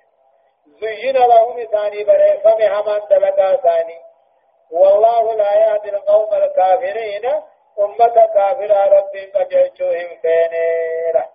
زين 0.80 1.16
لهم 1.16 1.64
ثاني 1.64 2.04
بريفم 2.04 2.62
همان 2.62 3.00
دلقا 3.10 3.56
ثاني. 3.56 3.98
والله 4.70 5.34
لا 5.34 5.54
يهدي 5.54 5.90
القوم 5.90 6.34
الكافرين. 6.34 7.26
أمة 7.80 8.26
كافرة 8.34 8.84
رب 8.84 9.14
قجيشوهم 9.34 10.20
فينيرا 10.22 11.26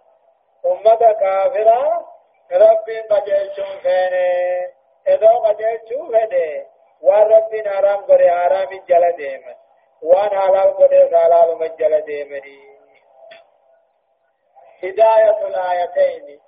أمة 0.66 1.14
كافرة 1.14 2.06
رب 2.54 2.90
قجيشوهم 3.10 3.78
فينيرا 3.80 4.72
إذا 5.08 5.32
قجيشو 5.46 6.08
فينيرا 6.12 6.66
وان 7.02 7.22
ربنا 7.22 7.80
رام 7.80 8.06
قري 8.06 8.32
حرام 8.32 8.70
جل 8.90 9.12
ديمن 9.18 9.56
وان 10.02 10.30
حلال 10.40 10.78
قري 10.78 11.18
حلال 11.18 11.58
مجل 11.58 12.02
ديمني 12.02 12.74
هداية 14.84 15.48
الآيتين 15.48 16.40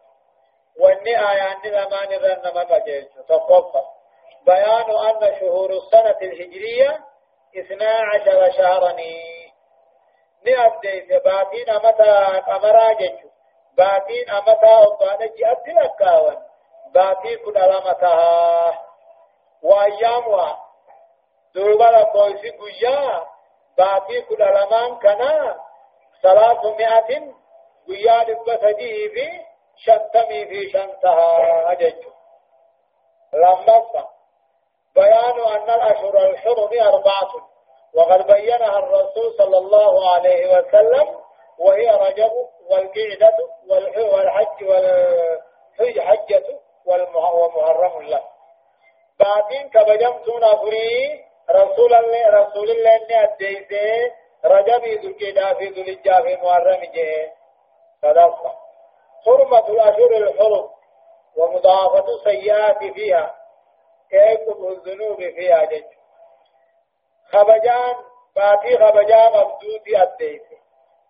واني 0.79 1.29
آيان 1.31 1.61
لما 1.65 2.05
نرن 2.05 2.53
ما 2.55 2.63
بجيش 2.63 3.05
تقفى 3.27 3.81
بيان 4.45 4.89
أن 5.07 5.39
شهور 5.39 5.69
السنة 5.69 6.17
الهجرية 6.21 6.99
اثنا 7.57 7.89
عشر 7.91 8.51
شهرا 8.51 8.95
نأبدي 10.45 11.19
باتين 11.25 11.69
أمتا 11.69 12.39
قمرا 12.39 12.93
جيش 12.93 13.34
باتين 13.77 14.29
أمتا 14.29 14.83
أبانا 14.83 15.25
جئت 15.25 15.67
لكاون 15.67 16.37
باتي 16.93 17.37
كل 17.37 17.57
ألمتها 17.57 18.79
وأيامها 19.63 20.59
دوبا 21.55 21.83
لقويسي 21.83 22.49
قيا 22.49 23.25
باتي 23.77 24.21
كل 24.21 24.41
ألمان 24.43 24.95
كنا 24.99 25.55
ثلاثمائة 26.23 27.35
guyyaa 27.87 28.23
dhibba 28.25 28.57
sadii 28.61 29.09
fi 29.09 29.25
shantamii 29.85 30.45
fi 30.49 30.69
shantahaa 30.69 31.75
jechu 31.75 32.09
لمصة 33.33 34.03
بيان 34.95 35.37
أن 35.55 35.69
الأشهر 35.69 36.17
الحرم 36.29 36.69
أربعة 36.93 37.31
وقد 37.93 38.27
بينها 38.27 38.79
الرسول 38.79 39.33
صلى 39.37 39.57
الله 39.57 40.09
عليه 40.13 40.57
وسلم 40.57 41.07
وهي 41.59 41.89
رجب 41.89 42.31
والقعدة 42.69 43.37
والحج 43.69 44.63
والحج 44.63 45.99
حجة 45.99 46.59
ومحرم 46.85 48.01
له. 48.01 48.23
بعدين 49.19 49.69
كبجمتون 49.69 50.43
أفري 50.43 51.23
رسول 51.49 51.95
الله 51.95 52.29
رسول 52.29 52.71
الله 52.71 52.95
إني 52.95 53.23
أديته 53.23 54.13
رجب 54.45 54.83
ذو 54.85 55.09
القعدة 55.09 55.53
في 55.53 55.67
ذو 55.67 55.81
الحجة 55.81 56.21
في 56.21 56.35
محرم 56.35 56.81
جه. 56.93 57.33
صدقة. 58.01 58.55
حرمة 59.25 59.67
الأشهر 59.69 60.11
الحرم 60.17 60.69
ومضاعفة 61.37 62.05
السيئات 62.15 62.93
فيها. 62.93 63.35
كيكم 64.09 64.67
الذنوب 64.67 65.17
فيها 65.17 65.65
جج. 65.65 65.83
خبجان 67.31 67.95
باتي 68.35 68.77
خبجان 68.77 69.31
مبدودي 69.31 70.03
الديس 70.03 70.41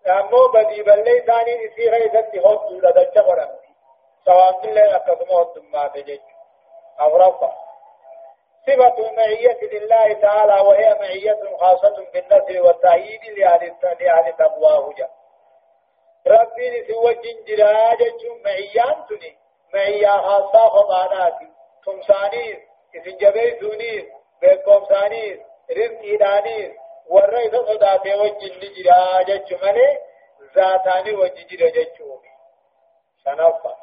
أمو 0.08 0.48
بدي 0.48 0.84
بلي 0.84 1.20
ثاني 1.20 1.66
نسي 1.66 1.90
غيثت 1.90 2.38
هود 2.38 2.72
لدى 2.72 3.20
قرمتي 3.20 3.70
سواء 4.26 4.66
الله 4.66 4.96
أكثم 4.96 5.32
هود 5.32 5.60
ما 5.74 5.88
تجج 5.88 6.20
أغرفة 7.02 7.54
صفة 8.68 9.10
المعية 9.10 9.60
لله 9.62 10.14
تعالى 10.14 10.68
وهي 10.68 10.96
معية 11.00 11.58
خاصة 11.60 12.06
بالنصر 12.14 12.62
والتأييد 12.62 13.22
لأهل 13.38 14.34
تقواه 14.38 14.94
جل 14.98 15.08
ربين 16.28 16.86
سوى 16.88 17.14
جرا 17.48 17.94
جچون 17.96 18.42
معيان 18.46 19.06
تني. 19.10 19.38
معيا 19.74 20.10
خاصة 20.10 20.70
خباناتي 20.70 21.48
تمسانيس 21.86 22.58
اسن 22.96 23.18
جبيتونيس 23.18 24.06
بيقوم 24.42 24.86
سانيس 24.86 25.40
رزقي 27.12 27.48
دانيس 27.50 27.56
ورئيس 27.56 27.56
صداتي 27.56 28.14
وجن 28.16 28.60
جرا 28.84 29.22
جچو 29.22 29.56
ملي 29.64 30.00
ذاتاني 30.56 31.16
وجن 31.16 31.48
جرا 31.50 31.70
جچو 31.70 32.20
شنفة 33.26 33.76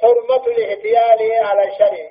حرمة 0.00 0.46
الاحتيال 0.46 1.44
على 1.44 1.62
الشرع 1.68 2.10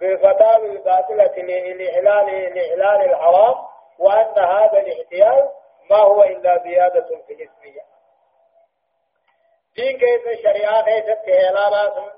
بالفتاوى 0.00 0.66
الباطلة 0.70 1.24
لإحلال 1.24 2.54
لإحلال 2.54 3.10
الحرام 3.10 3.54
وأن 3.98 4.38
هذا 4.38 4.78
الاحتيال 4.80 5.50
ما 5.90 5.96
هو 5.96 6.22
إلا 6.22 6.62
زيادة 6.64 7.06
في 7.26 7.32
الاسمية 7.32 7.82
دين 9.76 9.98
كيف 9.98 10.42
شريعة 10.42 10.84
كيف 10.84 11.06
تهلا 11.26 11.70
باسون 11.70 12.10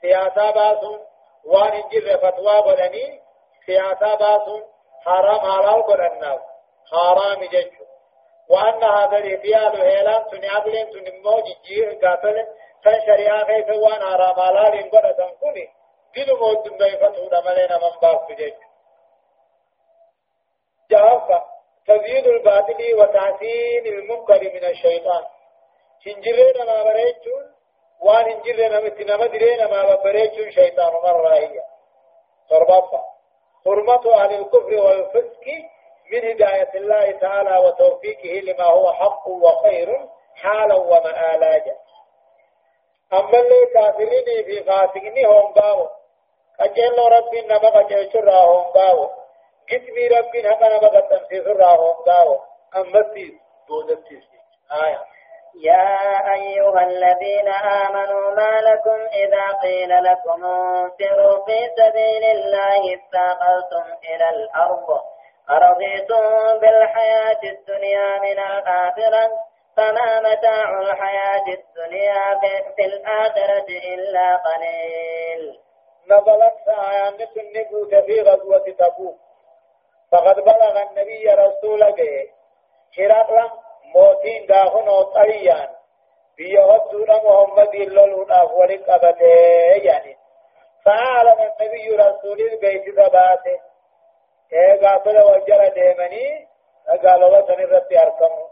سياسة 0.00 0.50
باسون 0.50 1.00
وان 1.44 1.72
انجر 1.72 2.18
فتوى 2.18 2.62
بدني 2.66 3.20
سياسة 3.66 4.14
باسون 4.14 4.62
حرام 5.04 5.40
حلال 5.40 5.82
بدنا 5.82 6.53
حرام 6.90 7.44
ججو 7.44 7.84
وأن 8.48 8.84
هذا 8.84 9.16
الإبيال 9.18 9.80
هيلان 9.80 10.24
تنعبلين 10.30 10.90
تنمو 10.90 11.42
جيجي 11.46 12.06
قاتل. 12.06 12.46
تن 12.84 13.00
شريعة 13.06 13.44
كيف 13.44 13.68
وان 13.68 14.02
حرام 14.02 14.34
حلال 14.40 14.74
انقر 14.82 15.12
تنكوني 15.12 15.68
دين 16.14 16.28
موت 16.40 16.68
فتوى 16.68 17.28
دمالين 17.28 17.72
من 17.82 17.94
باس 18.02 18.20
ججو 18.38 18.66
جواب 20.90 21.42
تزيد 21.86 22.26
الباطل 22.26 22.94
وتحسين 22.98 23.86
المنكر 23.86 24.40
من 24.54 24.64
الشيطان. 24.64 25.24
hinjirree 26.04 26.52
namaa 26.58 26.84
bareechuun 26.84 27.44
waan 28.06 28.26
hinjirre 28.30 28.68
namitti 28.68 29.04
nama 29.04 29.26
diree 29.34 29.56
namaa 29.56 29.96
bareechuun 30.04 30.50
shayxaanuma 30.56 31.12
raayya 31.26 31.64
torbaffa 32.48 33.00
حرمة 33.66 34.04
أهل 34.14 34.34
الكفر 34.34 34.72
والفسق. 34.84 35.44
من 36.12 36.30
هداية 36.30 36.70
الله 36.74 37.10
تعالى 37.10 37.58
وتوفيقه 37.66 38.40
لما 38.40 38.64
هو 38.64 38.92
حق 38.92 39.28
وخير 39.28 40.08
حالا 40.34 40.74
ومآلاجا. 40.74 41.76
أما 43.12 43.38
اللي 43.38 43.66
كافرين 43.74 44.44
في 44.44 44.64
فاسقني 44.64 45.24
هم 45.26 45.52
باو. 45.52 45.88
أجل 46.60 46.98
ربي 46.98 47.40
نما 47.40 47.68
قجل 47.68 48.12
شرا 48.12 48.44
هم 48.44 48.72
باو. 48.72 49.10
كتبي 49.68 50.08
ربي 50.08 50.42
نما 50.42 50.78
قتنسي 50.78 51.44
شرا 51.44 51.74
هم 51.74 52.04
باو. 52.06 52.40
أما 52.76 52.98
التيس 52.98 53.34
بودتيس 53.68 54.24
آية. 54.84 55.00
يا 55.62 56.34
أيها 56.34 56.82
الذين 56.82 57.48
آمنوا 57.48 58.30
ما 58.30 58.60
لكم 58.60 59.00
إذا 59.12 59.52
قيل 59.62 59.88
لكم 60.04 60.44
انفروا 60.44 61.44
في 61.44 61.58
سبيل 61.76 62.24
الله 62.24 62.94
استاقلتم 62.94 63.96
إلى 64.08 64.28
الأرض. 64.28 65.13
أرضيتم 65.50 66.58
بالحياة 66.60 67.40
الدنيا 67.44 68.18
من 68.18 68.38
الآخرة 68.38 69.30
فما 69.76 70.20
متاع 70.20 70.80
الحياة 70.80 71.44
الدنيا 71.48 72.40
في 72.76 72.84
الآخرة 72.84 73.68
إلا 73.94 74.36
قليل. 74.36 75.60
نزلت 76.06 76.68
آيات 76.68 77.36
النبوة 77.36 78.00
في 78.00 78.20
غزوة 78.20 78.58
تبوك 78.78 79.16
فقد 80.12 80.36
بلغ 80.36 80.82
النبي 80.82 81.28
رسوله 81.28 81.96
هرقل 82.98 83.50
موتين 83.94 84.46
داخن 84.46 84.88
وطريان 84.88 85.68
بيهدون 86.36 87.08
محمد 87.08 87.74
للهداف 87.74 88.52
ولقبته 88.52 89.26
يعني. 89.82 90.16
فعلم 90.84 91.38
النبي 91.40 91.96
رسول 91.96 92.40
البيت 92.40 92.88
ذباته. 92.88 93.60
إيه 94.52 94.86
قاتل 94.86 95.22
وجر 95.22 95.68
ديمني 95.68 96.48
قال 97.02 97.24
وطن 97.24 97.60
الرب 97.60 97.92
أركمه 97.92 98.48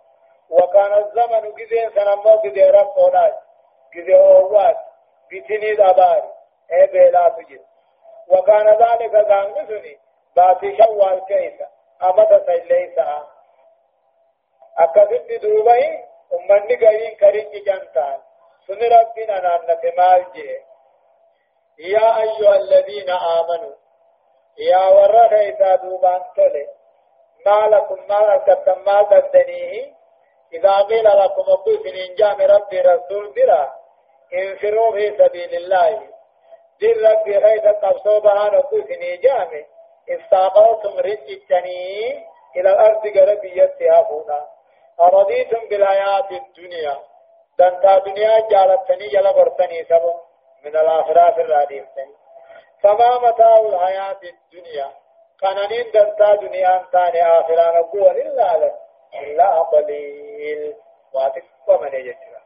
وكان 0.51 0.93
الزمن 0.93 1.55
جزين 1.55 1.91
سنمو 1.95 2.43
جزين 2.45 2.71
رفوناج 2.71 3.33
جزين 3.95 4.15
أوات 4.17 4.77
بتني 5.33 5.75
دبار 5.75 6.23
إيه 6.73 6.87
بلا 6.93 7.29
تجد 7.29 7.61
وكان 8.29 8.67
ذلك 8.69 9.17
قام 9.17 9.55
باتي 10.37 10.77
شوال 10.77 11.25
كيسا 11.29 11.69
أمد 12.03 12.43
سيليسا 12.47 13.27
akkasitti 14.77 15.39
duubai 15.43 15.85
ummanni 16.31 16.77
gariin 16.77 17.17
karinni 17.17 17.61
jantaan 17.67 18.21
suni 18.67 18.89
rabbiin 18.89 19.31
anaannate 19.31 19.93
maal 19.97 20.25
jee? 20.35 20.61
يا 21.79 22.09
أيها 22.23 22.57
الذين 22.57 23.11
آمنوا 23.11 23.75
يا 24.59 24.89
ورخ 24.89 25.33
إذا 25.33 25.77
دوبان 25.77 26.23
تولي 26.37 26.67
ما 27.47 27.77
لكم 27.77 27.99
ما 28.09 28.43
لكم 28.49 28.85
ما 28.87 29.03
تدنيه 29.03 29.93
إذا 30.53 30.81
قيل 30.81 31.05
لكم 31.05 31.45
أبوس 31.49 31.87
إن 31.87 32.15
جام 32.15 32.41
ربي 32.41 32.81
رسول 32.81 33.33
برا 33.33 33.73
انفروا 34.35 34.93
في 34.93 35.17
سبيل 35.19 35.55
الله 35.55 36.01
دل 36.81 37.07
ربي 37.11 37.37
غيث 37.39 37.63
تبصوا 37.83 38.19
بها 38.19 38.59
أبوس 38.59 38.91
إن 38.91 39.21
جام 39.21 39.65
استاقلتم 40.11 40.99
رجتني 40.99 42.11
إلى 42.57 42.71
الأرض 42.71 43.07
قربيتها 43.07 44.11
هنا 44.11 44.47
أرضيتم 45.01 45.69
بالحياة 45.69 46.29
الدنيا 46.31 46.97
دنتا 47.59 47.99
دنيا 47.99 48.41
جالتني 48.51 49.09
جل 49.09 49.33
برتني 49.33 49.85
سبو 49.85 50.13
من 50.65 50.77
الآخرة 50.77 51.43
الراديفتني 51.43 52.15
فما 52.83 53.19
متاع 53.19 53.61
الحياة 53.61 54.21
الدنيا. 54.23 54.91
قنانين 55.43 55.91
دنتا 55.95 56.35
دنيا 56.35 56.87
تاني 56.93 57.23
آخرة 57.23 57.79
نقول 57.81 58.11
إلا 58.11 58.57
لك. 58.57 58.75
إلا 59.23 59.63
قليل. 59.63 60.75
واتقوا 61.15 61.79
من 61.83 61.95
يجترا 61.95 62.43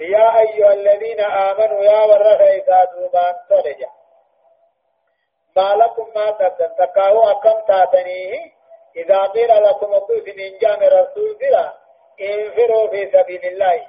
يا 0.00 0.40
أيها 0.40 0.72
الذين 0.72 1.20
آمنوا 1.20 1.84
يا 1.84 2.04
ورغ 2.04 2.42
إذا 2.42 2.84
دوبان 2.84 3.34
تلجا 3.48 3.88
ما 5.56 5.74
لكم 5.74 6.10
ما 6.14 6.30
تبدن 6.30 6.74
تكاو 6.78 7.30
أكم 7.30 7.60
تاتنيه 7.68 8.52
إذا 8.96 9.22
قيل 9.22 9.62
لكم 9.64 9.94
أقول 9.94 10.34
من 10.36 10.58
جام 10.58 10.80
رسول 10.82 11.36
بلا 11.40 11.72
انفروا 12.20 12.88
في 12.90 13.10
سبيل 13.10 13.44
الله. 13.44 13.86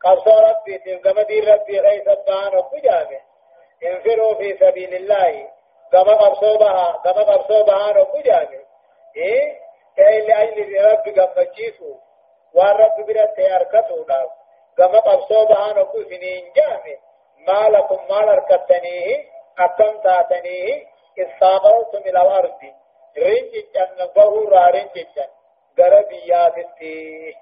قصر 0.00 0.50
ربي 0.50 0.78
تلقم 0.78 1.20
دي 1.20 1.40
ربي 1.40 1.80
غيث 1.80 2.08
الدعان 2.08 2.56
وكجامه 2.56 3.20
انفروا 3.84 4.34
في 4.34 4.56
سبيل 4.56 4.94
الله. 4.94 5.56
كما 5.92 6.12
قبصوا 6.14 6.56
بها 6.56 7.00
كما 7.04 7.22
قبصوا 7.22 7.62
بها 7.62 7.98
وكجامه 8.00 8.60
إيه؟ 9.16 9.58
إيه 9.98 10.26
لأجل 10.26 10.84
ربي 10.84 11.20
قمجيسو 11.20 11.94
والرب 12.54 13.06
برت 13.06 13.38
يركتو 13.38 14.02
داو 14.04 14.28
كما 14.76 14.98
قبصوا 14.98 15.44
بها 15.44 15.80
وكجامه 15.80 16.52
جامه 16.56 16.98
ما 17.46 17.68
لكم 17.68 17.98
ما 18.10 18.20
لركتنيه 18.26 19.24
أكم 19.58 20.00
تاتنيه 20.00 20.86
استاغلتم 21.18 21.98
إلى 21.98 22.22
الأرض. 22.22 22.60
رنجتن 23.18 24.06
بهورا 24.16 24.70
رنجتن 24.70 25.28
غربياتي 25.78 27.34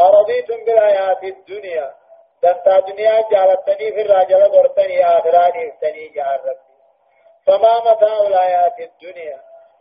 أرضيتم 0.00 0.64
بالحياة 0.64 1.20
الدنيا. 1.22 1.94
دنتا 2.42 2.80
دنيا 2.80 3.20
جالتني 3.30 3.92
في 3.92 4.02
الراجل 4.02 4.50
برتني 4.50 5.06
آخراني 5.06 5.68
افتني 5.68 6.08
جار 6.08 6.40
ربي 6.44 6.76
فما 7.46 7.80
متاع 7.80 8.20
الحياة 8.26 8.76
الدنيا 8.80 9.40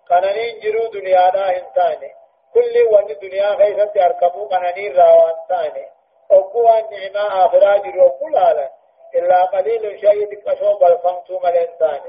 قنانين 0.09 0.59
جرو 0.59 0.87
دنيا 0.87 1.29
دا 1.29 1.49
انساني 1.57 2.11
كل 2.53 2.75
وان 2.91 3.07
دنيا 3.21 3.55
خيست 3.55 3.95
يركبو 3.95 4.47
قنانين 4.47 4.95
راوان 4.95 5.35
ثاني 5.49 5.85
أقوى 6.31 6.79
النعمة 6.79 7.45
آخرا 7.45 7.77
جرو 7.77 8.09
كل 8.09 8.37
آلا 8.37 8.69
إلا 9.15 9.45
قليل 9.45 9.99
شيء 9.99 10.29
دكشو 10.31 10.77
بالفنتم 10.79 11.47
الإنسان 11.47 12.01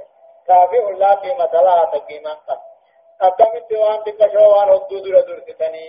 كافي 0.47 0.79
الله 0.79 1.15
قيمة 1.15 1.53
لا 1.53 1.85
تقيمة 1.93 2.31
قد 2.49 2.59
أكمل 3.21 3.63
دوان 3.71 4.03
دكشو 4.07 4.45
وان 4.53 4.69
هدو 4.69 4.99
درستني 4.99 5.89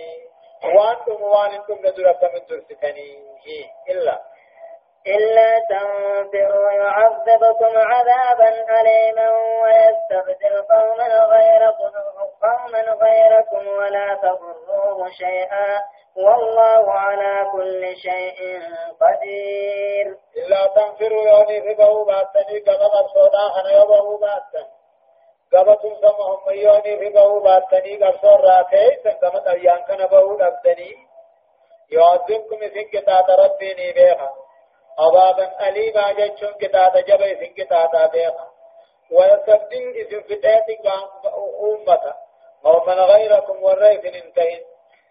وان 0.64 0.96
دم 1.06 1.22
وان 1.22 1.50
أنتم 1.50 1.78
ندر 1.86 2.10
أكمل 2.10 2.42
درستني 2.50 3.18
إلا 3.90 4.22
إلا 5.16 5.50
تنفروا 5.70 6.70
يعذبكم 6.70 7.72
عذابا 7.76 8.48
أليما 8.80 9.28
ويستبدل 9.62 10.62
قوما 10.62 11.08
غيركم 11.24 11.92
قوما 12.42 12.80
غيركم 12.80 13.68
ولا 13.68 14.14
تضروه 14.14 15.10
شيئا. 15.10 15.80
والله 16.16 16.92
على 16.92 17.50
كل 17.52 17.96
شيء 17.96 18.60
قدير. 19.00 20.16
إلا 20.36 20.66
تنفروا 20.66 21.28
يوني 21.28 21.62
في 21.62 21.74
بهو 21.74 22.04
باتني 22.04 22.60
كما 22.60 22.86
مبسوطا 23.00 23.48
خنا 23.54 23.70
يبهو 23.82 24.16
باتن 24.16 24.66
كما 25.52 25.74
تنسمهم 25.74 26.38
يوني 26.50 26.98
في 26.98 27.08
بهو 27.08 27.40
باتني 27.40 27.96
قبصور 27.96 28.40
راتي 28.40 28.96
كما 29.20 29.38
تريان 29.38 29.82
كان 29.88 30.06
بهو 30.06 30.36
دبتني 30.36 30.94
يعذبكم 31.92 32.56
إذن 32.62 32.82
كتاب 32.92 33.24
ربيني 33.30 33.92
بيخا 33.92 34.47
عذابا 34.98 35.68
أليما 35.68 36.12
جيشون 36.12 36.52
كتاب 36.60 36.96
جبه 36.96 37.24
إذن 37.24 37.54
كتاب 37.54 38.10
بيخا 38.12 38.48
ويستبدل 39.10 39.96
إذن 39.96 40.22
فتاتك 40.22 40.86
أمة 41.62 42.14
قوما 42.64 42.92
غيركم 42.92 43.62
والريف 43.62 44.04
انتهن 44.04 44.60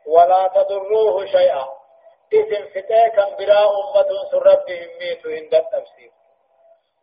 ولا 0.08 0.48
تضروه 0.48 1.26
شيئا. 1.26 1.68
إذن 2.34 2.66
فتاكا 2.66 3.36
بلا 3.36 3.60
أمة 3.64 4.10
سربهم 4.32 4.90
ميت 5.00 5.26
عند 5.26 5.54
التفسير 5.56 6.12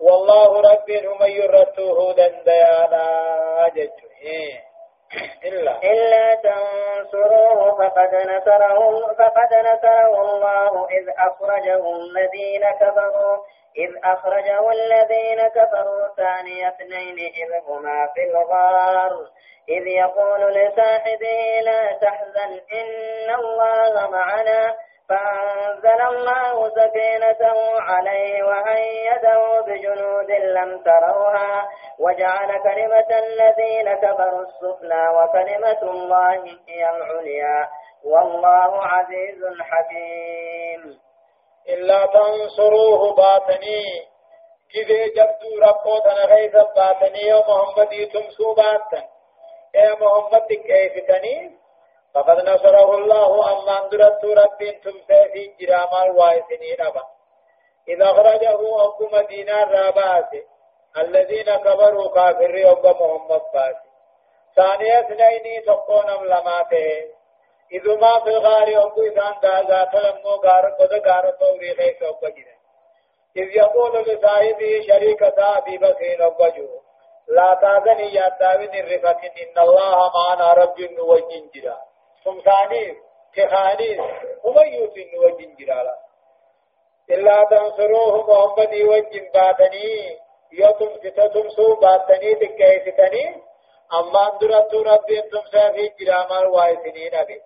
والله 0.01 0.61
رب 0.61 0.91
هم 0.91 1.23
يرتوه 1.23 2.13
دنديانا 2.13 3.07
جج 3.69 3.91
إلا. 5.45 5.79
إلا 5.83 6.35
تنصروه 6.35 7.75
فقد 7.79 8.15
نصره 8.15 9.13
فقد 9.19 9.55
نصره 9.55 10.21
الله 10.23 10.89
إذ 10.91 11.09
أخرجه 11.19 11.97
الذين 11.97 12.65
كفروا 12.81 13.37
إذ 13.77 13.91
أخرجه 14.05 14.71
الذين 14.71 15.49
كفروا 15.49 16.09
ثاني 16.17 16.69
اثنين 16.69 17.19
إذ 17.19 17.51
هما 17.69 18.09
في 18.15 18.25
الغار. 18.25 19.13
إذ 19.69 19.87
يقول 19.87 20.41
لصاحبه 20.55 21.61
لا 21.65 21.93
تحزن 21.93 22.61
إن 22.73 23.35
الله 23.35 24.11
معنا. 24.11 24.75
فأنزل 25.09 26.01
الله 26.01 26.69
سكينته 26.69 27.81
عليه 27.81 28.43
وأيده 28.45 29.61
بجنود 29.61 30.31
لم 30.31 30.83
تروها 30.83 31.69
وجعل 31.99 32.63
كلمة 32.63 33.11
الذين 33.19 33.95
كفروا 33.95 34.43
السفلى 34.43 35.09
وكلمة 35.17 35.83
الله 35.83 36.45
هي 36.69 36.91
العليا 36.97 37.69
والله 38.05 38.87
عزيز 38.87 39.41
حكيم. 39.61 40.99
إلا 41.69 42.07
تنصروه 42.07 43.15
باتني 43.15 43.85
كذا 44.75 45.07
جبدو 45.07 45.59
رقوتنا 45.63 46.25
غيث 46.25 46.53
باتني 46.77 47.35
ومحمد 47.35 48.09
تمسو 48.13 48.55
باتن 48.55 49.05
يا 49.75 49.95
محمد 50.01 50.47
كيف 50.49 51.07
تنين 51.09 51.59
فقد 52.15 52.49
نصره 52.49 52.95
الله 52.95 53.53
أما 53.53 53.85
أندرت 53.85 54.25
رب 54.25 54.59
تمسى 54.85 55.29
في 55.33 55.53
جرام 55.61 56.03
الوائسين 56.03 56.81
أبا 56.81 57.03
إذا 57.89 58.05
أخرجه 58.05 58.59
أبو 58.85 59.09
مدينة 59.13 59.65
رابات 59.65 60.31
الذين 60.99 61.57
كبروا 61.57 62.09
كافر 62.09 62.71
أبو 62.71 62.89
محمد 62.89 63.43
باس 63.55 63.77
ثانية 64.57 65.01
اثنين 65.01 65.65
تقون 65.67 66.27
لماته. 66.27 67.15
إذ 67.73 67.89
ما 68.01 68.21
في 68.25 68.29
الغار 68.31 68.87
أبو 68.87 69.03
إذان 69.03 69.35
دازا 69.43 69.85
تلمو 69.85 70.31
غار 70.31 70.71
قد 70.71 70.93
غار 71.07 71.31
طوري 71.31 71.75
خيس 71.75 72.03
أبو 72.03 72.27
جنة 72.27 72.55
إذ 73.37 73.57
يقول 73.57 74.03
لصاحبه 74.03 74.83
شريكة 74.89 75.59
أبي 75.59 75.79
بكر 75.79 76.27
أبو 76.27 76.47
جو 76.57 76.81
لا 77.29 77.55
تاذني 77.61 78.15
يا 78.15 78.29
داوين 78.29 78.75
الرفة 78.75 79.21
إن 79.43 79.59
الله 79.59 80.13
معنا 80.15 80.53
رب 80.53 80.79
وجن 80.99 81.51
جرا 81.55 81.79
سمسانيف 82.25 82.97
تخانيف 83.37 84.01
هم 84.45 84.57
يوتين 84.59 85.19
وجن 85.19 85.55
جرالا 85.59 85.95
إلا 87.11 87.45
تنصروه 87.51 88.15
محمد 88.31 88.75
وجن 88.75 89.31
باتني 89.35 90.19
يوتم 90.53 90.91
ستتم 90.97 91.49
سو 91.51 91.75
باتني 91.75 92.35
تكيستني 92.35 93.25
أما 93.99 94.33
أندرت 94.33 94.75
ربي 94.75 95.21
أنتم 95.21 95.45
سافي 95.53 95.89
جرامال 96.01 96.47
وايسنين 96.47 97.15
أبي 97.15 97.41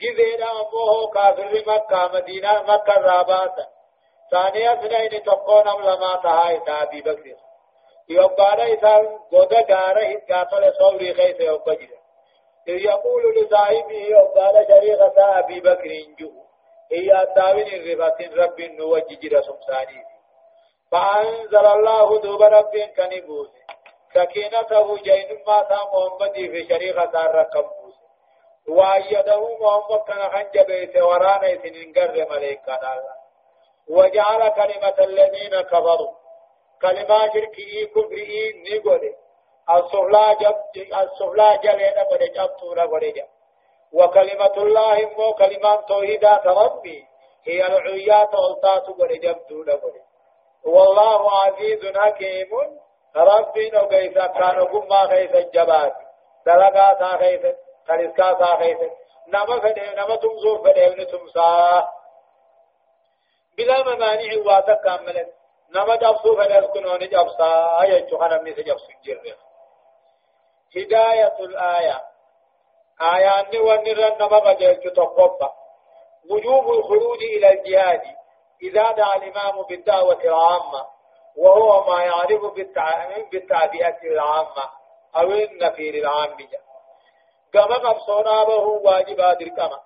جزينا 0.00 0.46
أموه 0.60 1.10
كافر 1.14 1.62
مكة 1.66 2.10
مدينة 2.14 2.62
مكة 2.62 3.00
راباتا 3.00 3.66
ثانية 4.30 4.72
اثنين 4.72 5.22
تقون 5.22 5.68
أملما 5.68 6.20
تهاي 6.22 6.60
تابي 6.60 7.00
بكر 7.00 7.36
يوبالا 8.08 8.74
إسان 8.74 9.18
غدا 9.32 9.60
غارة 9.74 10.04
هتقاتل 10.04 10.72
صوري 10.78 11.14
خيس 11.14 11.40
يوبجر. 11.40 11.93
إذ 12.68 12.74
يقول 12.74 13.34
لصاحبه 13.36 14.16
وقال 14.16 14.66
شريخة 14.68 15.38
أبي 15.38 15.60
بكر 15.60 15.90
جو 16.18 16.30
هي 16.92 17.22
الداوين 17.22 17.66
الرفات 17.66 18.22
رب 18.22 18.60
نوججر 18.60 19.42
سمساني. 19.42 20.04
فأنزل 20.90 21.66
الله 21.66 22.20
دوب 22.20 22.42
رب 22.42 22.74
كنبوس. 22.96 23.48
سكينته 24.14 24.96
جين 24.96 25.28
ما 25.46 25.62
تا 25.62 25.78
محمد 25.92 26.32
في 26.32 26.66
شريخة 26.68 27.14
ركبوس 27.14 27.94
وأيده 28.68 29.58
محمد 29.60 30.00
كان 30.08 30.30
خنج 30.30 30.66
بيت 30.66 30.96
ورانا 30.96 31.62
سننقر 31.62 32.26
ملائكة 32.30 32.74
الله 32.74 33.16
وجعل 33.88 34.48
كلمة 34.48 34.94
الذين 34.98 35.60
كفروا. 35.60 36.14
كلمة 36.82 37.32
شركي 37.34 37.86
كفري 37.86 38.52
نيقولي. 38.62 39.23
السفلى 39.70 40.36
جب 40.40 40.56
السفلى 41.02 41.58
جل 41.64 41.80
نقول 41.98 42.32
جب 42.32 42.56
تورا 42.56 42.84
قولي 42.86 43.24
وكلمة 43.92 44.54
الله 44.56 45.10
مو 45.18 45.32
كلمة 45.32 45.76
توحيدة 45.76 46.42
ربي 46.46 47.06
هي 47.46 47.66
العليا 47.66 48.24
تولتات 48.24 48.86
قولي 48.86 49.18
جب 49.18 49.46
تورا 49.48 49.74
قولي 49.74 50.00
والله 50.64 51.30
عزيز 51.44 51.96
حكيم 51.96 52.48
ربي 53.16 53.70
نو 53.70 53.88
كيسا 53.88 54.26
كانوا 54.26 54.64
كما 54.64 55.06
كيسا 55.06 55.40
جبات 55.40 55.94
دلقاتا 56.46 57.16
كيسا 57.16 57.54
كالسكاتا 57.86 58.56
كيسا 58.56 58.90
نما 59.28 59.60
فده 59.60 59.94
نما 60.04 60.16
تمزور 60.16 60.58
فده 60.58 60.88
نتمسا 60.88 61.88
بلا 63.58 63.82
ممانع 63.82 64.32
واتا 64.46 64.74
كاملت 64.74 65.28
نما 65.74 65.96
جبسو 65.96 66.36
فده 66.36 66.60
كنون 66.60 66.98
جبسا 66.98 67.80
آية 67.82 68.06
جوخنا 68.10 68.42
ميسا 68.42 68.62
جبسو 68.62 68.92
جرر 69.04 69.36
هداية 70.76 71.36
الآية 71.40 72.00
آيان 73.00 73.60
ونرن 73.60 74.16
نما 74.20 74.38
قجلت 74.38 74.88
تقبا 74.88 75.52
وجوب 76.30 76.70
الخروج 76.70 77.22
إلى 77.36 77.52
الجهاد 77.52 78.02
إذا 78.62 78.92
دعا 78.92 79.16
الإمام 79.16 79.62
بالدعوة 79.62 80.20
العامة 80.24 80.86
وهو 81.36 81.86
ما 81.90 82.02
يعرف 82.02 82.42
بالتعبئة 83.32 83.98
العامة 84.02 84.70
أو 85.16 85.30
النفير 85.30 85.94
العامية 85.94 86.64
كما 87.52 87.74
قبصونا 87.74 88.44
به 88.44 88.66
واجب 88.66 89.20
هذه 89.20 89.48
كما 89.48 89.80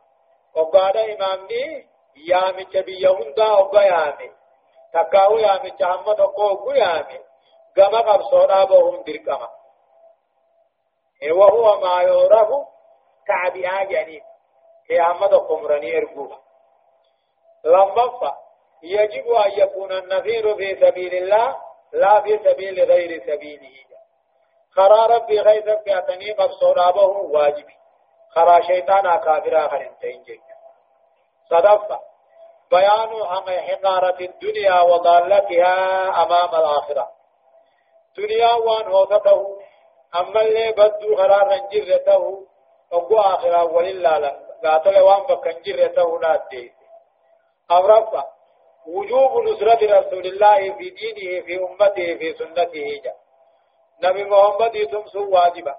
وقال 0.55 0.96
إمامني 0.96 1.88
يا 2.16 2.53
من 2.53 2.64
جبي 2.64 3.01
يهندا 3.01 3.53
وقا 3.53 3.83
يامي 3.83 4.31
تكاو 4.92 5.38
يا 5.38 5.62
من 5.62 5.70
جحمد 5.81 6.20
وقا 6.20 6.77
يامي 6.77 7.20
كما 7.77 7.98
قبصونا 7.98 8.64
به 8.64 9.03
دركما 9.07 9.48
وهو 11.33 11.81
ما 11.81 12.02
يعرف 12.02 12.48
تعبئة 13.26 13.85
جنين 13.85 14.22
هي 14.90 15.00
أحمد 15.00 15.35
قمرني 15.35 15.98
أرجوها 15.98 16.38
لما 17.64 18.37
يجب 18.83 19.31
أن 19.31 19.50
يكون 19.50 19.92
النذير 19.92 20.57
في 20.57 20.87
سبيل 20.87 21.14
الله 21.14 21.57
لا 21.92 22.20
في 22.20 22.38
سبيل 22.38 22.85
غير 22.85 23.22
سبيله. 23.26 23.88
خرا 24.70 25.07
ربي 25.07 25.40
غيث 25.40 25.64
في 25.64 25.98
أتني 25.98 26.33
قد 26.33 26.50
صرابه 26.50 27.07
واجبي. 27.07 27.74
خرا 28.31 28.61
شيطان 28.61 29.16
كافرا 29.16 29.68
خرنتين 29.68 30.22
جيك 30.22 30.42
صدفة 31.50 32.00
بيان 32.70 33.24
حقارة 33.61 34.20
الدنيا 34.20 34.81
وضالتها 34.81 36.09
أمام 36.22 36.54
الآخرة. 36.54 37.09
دنيا 38.16 38.54
وان 38.54 38.92
هوتته 38.92 39.59
أما 40.16 40.40
اللي 40.40 40.72
بدو 40.72 41.16
خرا 41.16 41.42
رنجرته 41.42 42.46
أبو 42.92 43.18
آخرة 43.18 43.64
ولله 43.64 44.18
لا 44.18 44.38
قاتل 44.64 44.98
وان 44.98 45.22
بكنجرته 45.22 46.20
لا 46.20 46.48
دي. 46.50 46.72
أورفا 47.70 48.24
وجوب 48.86 49.32
نصرة 49.42 49.98
رسول 49.98 50.26
الله 50.26 50.72
في 50.72 50.90
دينه 50.90 51.42
في 51.46 51.54
أمته 51.64 52.14
في 52.18 52.32
سنته 52.32 53.00
جاء 53.04 53.16
نبي 54.02 54.24
محمد 54.24 54.86
تمسو 54.92 55.30
واجبا. 55.30 55.74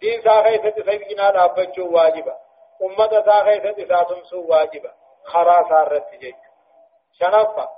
دين 0.00 0.22
ساخي 0.22 0.58
ست 0.58 0.90
سيدنا 0.90 1.30
رابچو 1.30 1.82
واجبا. 1.92 2.36
أمة 2.82 3.22
ساخي 3.26 3.60
ست 3.60 3.88
ساتمسو 3.88 4.46
واجبا. 4.48 4.92
خرا 5.24 5.68
سارت 5.68 6.14
جيك 6.20 6.36
شرف 7.12 7.68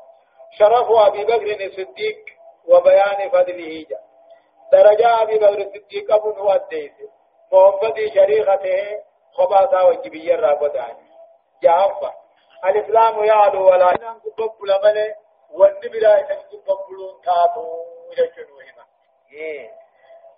شرف 0.58 0.90
أبي 0.90 1.24
بكر 1.24 1.64
الصديق 1.66 2.24
وبيان 2.68 3.30
فضله 3.30 3.86
جاء 3.90 4.02
درجة 4.72 5.22
أبي 5.22 5.38
بكر 5.38 5.60
الصديق 5.60 6.14
أبو 6.14 6.30
هو 6.30 6.52
الديس. 6.52 6.92
محمد 7.52 7.94
شريخته 8.14 9.02
خباثا 9.32 9.82
وجبيا 9.82 10.36
رابطاني 10.36 11.08
جافا 11.62 12.12
الإسلام 12.64 13.24
يعلو 13.24 13.66
ولا. 13.70 13.90
ينقب 13.90 14.64
لمن 14.64 15.14
والنبلا 15.50 16.18
ينقب 16.18 17.20
تاتو 17.24 17.84
إلى 18.12 18.30
جنوهما 18.36 18.84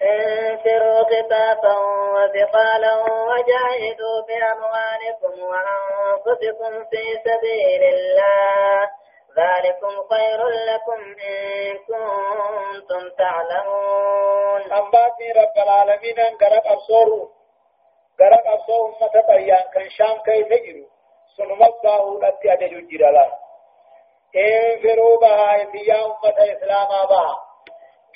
انفروا 0.02 1.04
خفافا 1.04 1.76
وثقالا 2.14 2.94
وجاهدوا 3.30 4.20
بأموالكم 4.28 5.42
وأنفسكم 5.42 6.84
في 6.90 7.02
سبيل 7.24 7.82
الله. 7.94 8.90
ذلكم 9.36 9.94
خير 10.10 10.48
لكم 10.48 11.00
إن 11.02 11.78
كنتم 11.78 13.08
تعلمون. 13.18 14.72
أنباتي 14.72 15.32
رب 15.32 15.58
العالمين 15.64 16.18
أن 16.18 16.36
قرب 16.36 16.62
أبصروا 16.66 17.28
قرب 18.20 18.46
أبصروا 18.46 18.88
أمة 18.88 19.22
بيان 19.28 19.64
كان 19.74 19.90
شام 19.90 20.18
كيف 20.18 20.50
يجروا 20.50 20.88
سنمتا 21.36 21.88
هودت 21.88 22.46
أججو 22.46 22.80
جرالا 22.88 23.32
انفروا 24.36 25.20
بها 25.20 25.56
يا 25.74 26.06
أمة 26.06 26.36
إسلاما 26.52 27.04
بها 27.04 27.36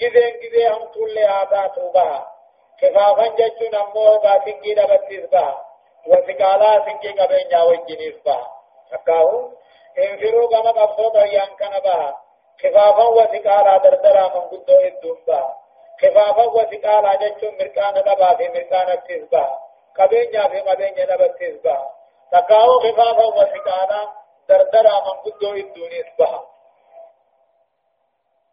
كذين 0.01 0.31
كذين 0.31 0.73
هم 0.73 0.85
طول 0.85 1.19
آتاتوا 1.19 1.93
بها 1.93 2.33
كفافا 2.81 3.27
ججون 3.27 3.75
أمو 3.75 4.19
باسنجي 4.19 4.75
دبتيس 4.75 5.31
بها 5.31 5.65
وسقالا 6.07 6.85
سنجي 6.85 7.21
قبين 7.21 7.49
جاوين 7.51 7.85
جنيس 7.89 8.15
بها 8.27 8.47
أكاهو 8.93 9.51
انفروا 9.99 10.49
كما 10.49 10.71
قبصوا 10.71 11.11
بيان 11.11 11.57
كان 11.59 11.81
بها 11.85 12.17
خفافا 12.63 13.05
وسقالا 13.05 13.77
دردرا 13.79 14.23
من 14.35 14.41
قدو 14.41 15.15
بها 15.27 15.57
خفافا 16.03 16.45
وسقالا 16.45 17.15
ججون 17.15 17.55
مركان 17.55 17.95
دبا 17.95 18.35
في 18.37 18.49
مركان 18.49 18.89
اتيس 18.89 19.25
بها 19.33 19.59
قبين 19.99 20.31
جا 20.31 20.49
في 20.49 20.61
قبين 20.61 20.95
جنبتيس 20.95 21.63
بها 21.65 21.91
تقاو 22.33 22.81
خفافا 22.81 23.25
وثقالا 23.27 24.13
دردرا 24.49 25.01
من 25.01 25.17
قدو 25.25 25.53
الدوني 25.55 26.01
اصبحا 26.01 26.45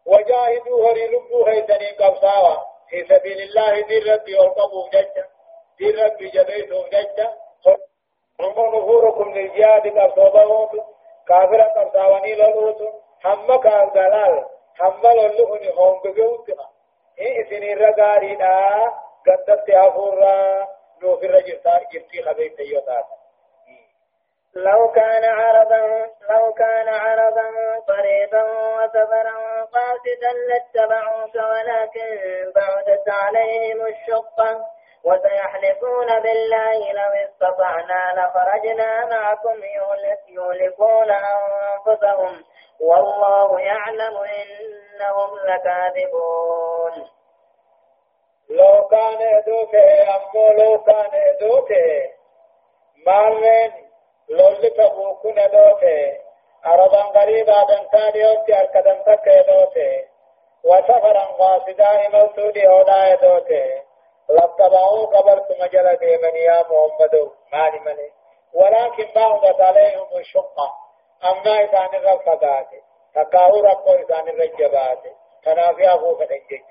وجاهدوا 0.06 0.90
هري 0.90 1.06
لبو 1.06 1.44
هيدني 1.44 1.90
قبصاوا 1.90 2.56
في 2.88 3.04
سبيل 3.04 3.40
الله 3.40 3.80
دي 3.80 3.98
ربي 3.98 4.38
والقبو 4.38 4.88
ججا 4.88 5.26
دي 5.78 5.90
ربي 5.90 6.28
جبيتهم 6.28 6.86
ججا 6.86 7.32
هم 8.40 8.76
نفوركم 8.76 9.34
للجهاد 9.34 9.98
قبصوبهم 9.98 10.68
كافرا 11.28 11.64
قبصاواني 11.64 12.34
للوتو 12.34 12.88
هم 13.24 13.60
كان 13.60 13.90
دلال 13.94 14.44
هم 14.80 15.02
للهن 15.02 15.72
هم 15.78 16.00
بقوتنا 16.04 16.66
إيه 17.18 17.44
سنين 17.50 17.78
رقاري 17.78 18.34
دا 18.36 18.92
قدت 19.26 19.70
أفورا 19.70 20.68
نوفر 21.02 21.40
جرتار 21.40 21.80
جرتي 21.92 22.22
خبيت 22.22 22.60
يوتاتا 22.60 23.18
لو 24.54 24.92
كان 24.92 25.24
عرضا 25.24 26.06
لو 26.30 26.52
كان 26.52 26.88
عرضا 26.88 27.48
قريبا 27.88 28.42
وسفرا 28.76 29.64
قاصدا 29.64 30.32
لاتبعوك 30.48 31.34
ولكن 31.34 32.52
بعدت 32.56 33.08
عليهم 33.08 33.86
الشقة. 33.86 34.66
وسيحلفون 35.04 36.20
بالله 36.20 36.92
لو 36.92 37.12
استطعنا 37.26 38.02
لخرجنا 38.16 39.06
معكم 39.06 39.62
يهلكون 40.28 41.10
أنفسهم. 41.10 42.44
والله 42.80 43.60
يعلم 43.60 44.16
إنهم 44.16 45.30
لكاذبون. 45.44 47.08
لو 48.50 48.88
كان 48.88 49.42
دوكه 49.46 50.16
أمو 50.16 50.52
لو 50.52 50.82
كان 50.84 51.10
دوكه 51.40 52.10
مالين 53.06 53.72
لولي 54.28 54.70
تبوكو 54.70 55.30
ندوته 55.30 56.18
أرضا 56.66 57.02
قريبا 57.02 57.64
دنتا 57.64 58.10
ديوتي 58.10 58.60
أركدن 58.60 59.04
تكي 59.04 59.42
دوته 59.42 60.04
وسفرا 60.64 61.24
قاصدا 61.24 62.06
إموتو 62.06 62.50
ديودا 62.50 63.14
دوته 63.14 63.82
لاتبعوا 64.28 65.06
قبرت 65.06 65.60
مجرى 65.60 65.96
ديمن 65.96 66.36
يا 66.36 66.62
محمد. 66.62 67.30
مالي 67.52 67.78
مني. 67.78 68.12
ولكن 68.54 69.06
بعضت 69.14 69.60
عليهم 69.60 70.06
الشقة. 70.16 70.72
أما 71.24 71.60
إذان 71.60 71.94
الرفضات. 71.94 72.68
تكاو 73.14 73.60
ربو 73.60 73.90
إذان 73.90 74.28
الرجبات. 74.28 75.02
تنافي 75.44 75.94
أبو 75.94 76.16
فنجج 76.16 76.62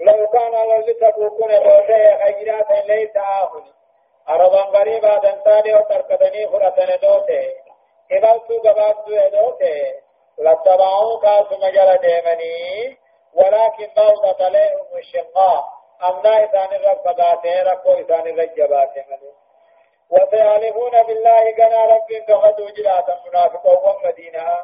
لو 0.00 0.28
كان 0.28 0.52
لولي 0.52 0.94
تبوكو 0.94 1.48
ندوته 1.48 2.16
خيرات 2.16 2.70
ليس 2.86 3.16
آهني 3.16 3.72
أرضا 4.28 4.62
قريبا 4.62 5.18
دنساني 5.18 5.74
وتركتني 5.74 6.48
فرطن 6.48 6.98
دوته 7.02 7.52
إبالتو 8.12 8.58
قبابتو 8.58 9.28
دوته 9.32 10.00
لاتبعوا 10.38 11.20
كاسو 11.20 11.56
مجال 11.56 11.98
ديمني. 12.00 12.98
ولكن 13.34 13.88
بعضت 13.96 14.42
عليهم 14.42 14.86
الشقاء 14.98 15.64
أمنا 16.08 16.44
إسان 16.44 16.74
الرفقاته 16.74 17.62
ركو 17.62 17.92
إسان 17.92 18.26
الرجباته 18.26 19.04
مني. 19.08 19.32
وسيعلمون 20.10 21.02
بالله 21.02 21.50
كنا 21.50 21.84
رب 21.84 22.10
فقدوا 22.28 22.70
جلاتا 22.70 23.20
منافقا 23.26 23.72
ومدينة 23.90 24.58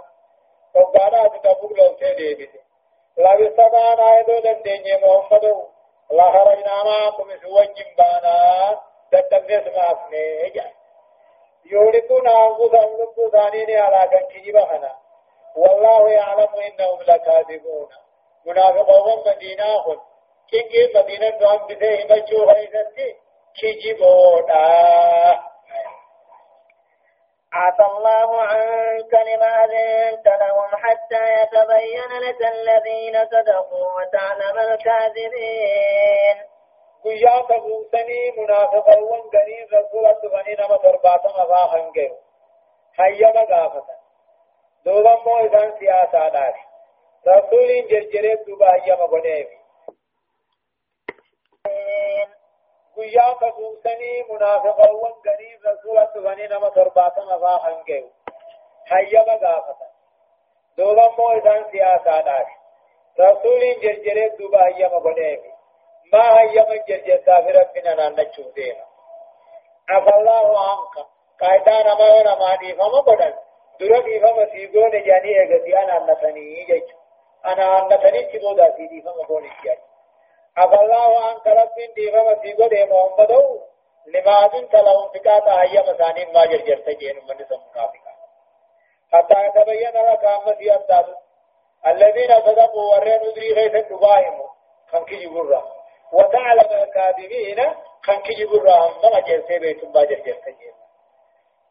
وقالات 0.75 1.33
تبوك 1.45 1.79
لو 1.79 1.89
تدي 1.89 2.35
بده 2.35 2.61
لا 3.17 3.35
بسبانا 3.35 4.19
يدو 4.19 4.39
دندين 4.39 5.01
محمد. 5.03 5.45
لا 6.11 6.31
خرجنا 6.33 6.85
معكم 6.85 7.29
سوى 7.43 7.67
جنبانا 7.67 8.81
دندن 9.13 9.73
ما 9.75 9.93
أفني. 9.93 10.53
يولدون 11.71 12.29
أنفسهم 12.29 13.03
لبو 13.03 13.31
ثانين 13.31 13.79
على 13.79 14.09
كان 14.09 14.29
كجبهنا 14.29 14.93
والله 15.57 16.11
يعلم 16.11 16.49
إنهم 16.69 17.03
لكاذبون. 17.03 17.89
منافقون 18.47 19.23
مدينة 20.53 20.93
خل 20.93 20.99
كنجي 20.99 20.99
مدينة 20.99 21.39
دوام 21.39 21.67
بده 21.67 22.05
مجو 22.11 22.45
غيثتي 22.45 23.17
كجبونا 23.63 24.67
عفى 27.53 27.83
الله 27.91 28.43
عنك 28.43 29.15
لما 29.15 29.65
أذنت 29.65 30.27
لهم 30.27 30.71
حتى 30.83 31.43
يتبين 31.43 32.11
لك 32.21 32.41
الذين 32.55 33.27
صدقوا 33.27 33.89
وتعلم 33.97 34.59
الكاذبين 34.59 36.57
guyyaa 37.07 37.43
kabuusanii 37.43 38.31
munaafiqawwan 38.37 39.29
gariin 39.31 39.69
rasuula 39.71 40.13
dhufanii 40.13 40.55
nama 40.55 40.79
torbaatama 40.79 41.47
faa 41.51 41.67
hangeeru 41.67 42.17
hayyama 42.97 43.45
gaafatan 43.51 43.99
duuba 44.85 45.13
immoo 45.19 45.41
isaan 45.47 45.79
siyaasaadhaaf 45.79 46.57
rasuuliin 47.27 47.89
jirjiree 47.89 48.37
duuba 48.47 48.67
hayyama 48.71 49.07
godheefi 49.07 49.57
guyyaa 49.57 49.65
kabuusanii 49.65 49.66
munaafiqawwan 54.29 55.17
gariin 55.27 55.59
rasuula 55.65 56.05
dhufanii 56.15 56.49
nama 56.55 56.71
torbaatama 56.71 57.41
faa 57.41 57.59
hangeeru 57.59 58.11
hayyama 58.93 59.37
gaafatan 59.45 59.93
duuba 60.77 61.05
immoo 61.11 61.33
isaan 61.41 61.69
siyaasaadhaaf 61.75 62.49
rasuuliin 63.25 63.81
jirjiree 63.85 64.31
duuba 64.39 64.59
hayyama 64.59 65.01
godheefi 65.09 65.57
ما 66.13 66.41
هي 66.41 66.67
من 66.71 66.81
جرجتا 66.89 67.41
في 67.43 67.51
ربنا 67.51 67.95
نانچو 67.95 68.43
دينا 68.57 68.85
عفى 69.89 70.13
الله 70.19 70.47
عنك 70.69 71.07
قاعدان 71.41 71.87
ما 71.99 72.15
ولا 72.15 72.35
ما 72.39 72.57
دي 72.57 72.75
فما 72.75 73.01
بدن 73.01 73.35
درني 73.81 74.21
فما 74.21 74.47
سيغون 74.53 74.91
جاني 74.91 75.33
اگتي 75.43 75.79
أنا 75.83 76.13
نتني 76.13 76.65
جچ 76.65 76.89
أنا 77.47 77.89
نتني 77.91 78.23
تبودا 78.33 78.77
سيدي 78.77 79.03
فما 79.03 79.23
بوني 79.29 79.51
جاي 79.65 79.79
عفى 80.57 80.75
الله 80.75 81.25
عنك 81.27 81.47
رب 81.47 81.95
دي 81.97 82.11
فما 82.13 82.43
سيغو 82.43 82.69
دي 82.69 82.85
محمد 82.85 83.33
لما 84.07 84.47
دين 84.53 84.69
تلهم 84.69 85.09
فكاتا 85.09 85.63
هي 85.63 85.83
مساني 85.83 86.25
ما 86.33 86.47
جرجتا 86.47 86.93
جين 86.93 87.17
من 87.17 87.45
سمكافكا 87.49 88.13
حتى 89.13 89.35
يتبين 89.47 89.97
لك 90.11 90.25
أمتي 90.25 90.75
أبداد 90.75 91.07
الذين 91.87 92.41
صدقوا 92.47 92.95
ورين 92.95 93.21
أدري 93.29 93.53
غيث 93.53 93.87
دبائهم 93.87 94.49
خنكي 94.93 95.17
جبرا 95.27 95.63
وتعلم 96.13 96.83
الكاذبين 96.83 97.57
كان 98.05 98.21
كجب 98.23 98.55
الرحم 98.55 99.03
ما 99.03 99.21
جلسي 99.21 99.59
بيت 99.59 99.85
ما 99.85 100.05
جلسي 100.05 100.33
تجيب 100.33 100.75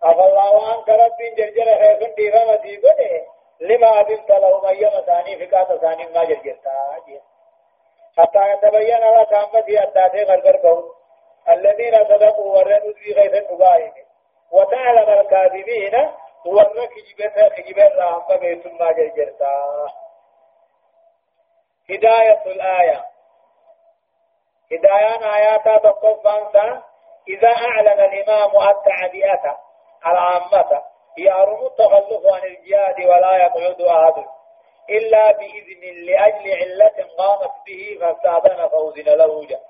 أفالله 0.04 0.68
عنك 0.68 0.90
رب 0.90 1.18
جرجر 1.38 1.66
خيفن 1.66 2.14
ديفا 2.16 2.54
مسيبه 2.54 3.26
لما 3.60 4.02
أذنت 4.02 4.30
لهم 4.32 4.66
أيام 4.66 5.02
ثاني 5.06 5.46
فكاة 5.46 5.78
ثاني 5.78 6.06
ما 6.06 6.24
جلسي 6.24 6.56
تجيب 7.06 7.22
حتى 8.18 8.50
يتبين 8.52 9.04
أمتي 9.04 9.84
أداته 9.84 10.24
غرغر 10.24 10.58
بهم 10.64 10.84
الذين 11.50 12.06
صدقوا 12.06 12.58
ورنوا 12.58 12.94
في 12.94 13.14
غيث 13.14 13.34
النبائم 13.34 13.94
وتعلم 14.52 15.10
الكاذبين 15.10 15.96
ورن 16.46 16.86
كجبت 16.86 17.54
كجب 17.54 17.80
الرحم 17.80 18.38
بيت 18.40 18.68
ما 18.68 18.92
جلسي 18.92 19.32
هداية 21.90 22.42
الآية. 22.46 23.06
هدايان 24.72 25.24
آياتا 25.24 25.78
تقفان 25.78 26.82
إذا 27.28 27.50
أعلن 27.50 28.00
الإمام 28.00 28.70
التعبئة 28.70 29.58
العامة. 30.08 30.82
يأرم 31.18 31.66
التخلف 31.66 32.34
عن 32.34 32.44
الجهاد 32.44 33.06
ولا 33.06 33.36
يقعد 33.36 33.82
أحد. 33.82 34.26
إلا 34.90 35.32
بإذن 35.32 36.06
لأجل 36.06 36.46
علة 36.62 36.98
قامت 37.18 37.52
به 37.66 37.98
فاستأذن 38.02 38.68
فوزن 38.68 39.04
له 39.04 39.46
جاء. 39.46 39.62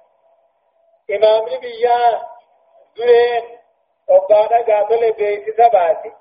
إمام 1.15 1.43
نبيا 1.53 2.21
درين 2.97 3.43
وقانا 4.09 4.57
قاتل 4.67 5.11
بيت 5.11 5.55
ثباتي 5.57 6.11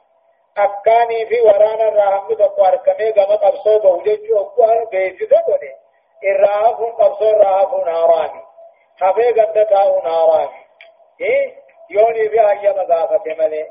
أكاني 0.59 1.27
في 1.27 1.41
ورانا 1.41 1.89
الرحمة 1.89 2.35
تقوار 2.35 2.77
كمي 2.77 3.11
قمت 3.11 3.43
أبصو 3.43 3.79
بوجج 3.79 4.33
وقوار 4.33 4.85
بيت 4.85 5.19
ثباتي 5.25 5.73
الرافون 6.25 6.93
قبصو 6.93 7.31
الرافون 7.31 7.89
آرامي. 7.89 8.43
hafee 9.01 9.33
ganda 9.33 9.65
taa'u 9.65 10.03
naaraan 10.03 10.51
yoonii 11.89 12.29
fi 12.33 12.39
hayyama 12.39 12.85
gaafate 12.85 13.35
malee 13.35 13.67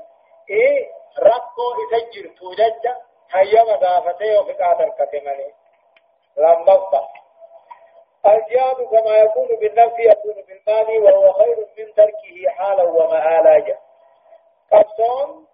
rakkoo 1.28 1.72
isa 1.84 2.00
jirtu 2.14 2.56
jecha 2.60 2.92
hayyama 2.92 3.13
gaafate 3.84 4.26
yoo 4.34 4.46
fiqaa 4.46 4.76
tarkate 4.76 5.22
malee. 5.26 5.54
Lammaffaa 6.36 7.24
الجهاد 8.26 8.76
كما 8.76 9.18
يكون 9.18 9.48
بالنفس 9.48 10.00
يكون 10.00 10.34
بالمال 10.48 11.04
وهو 11.04 11.34
خير 11.34 11.58
من 11.78 11.94
تركه 11.94 12.50
حالا 12.50 12.84
ومآلا 12.84 13.60
جا 13.60 13.78
قبصون 14.72 15.48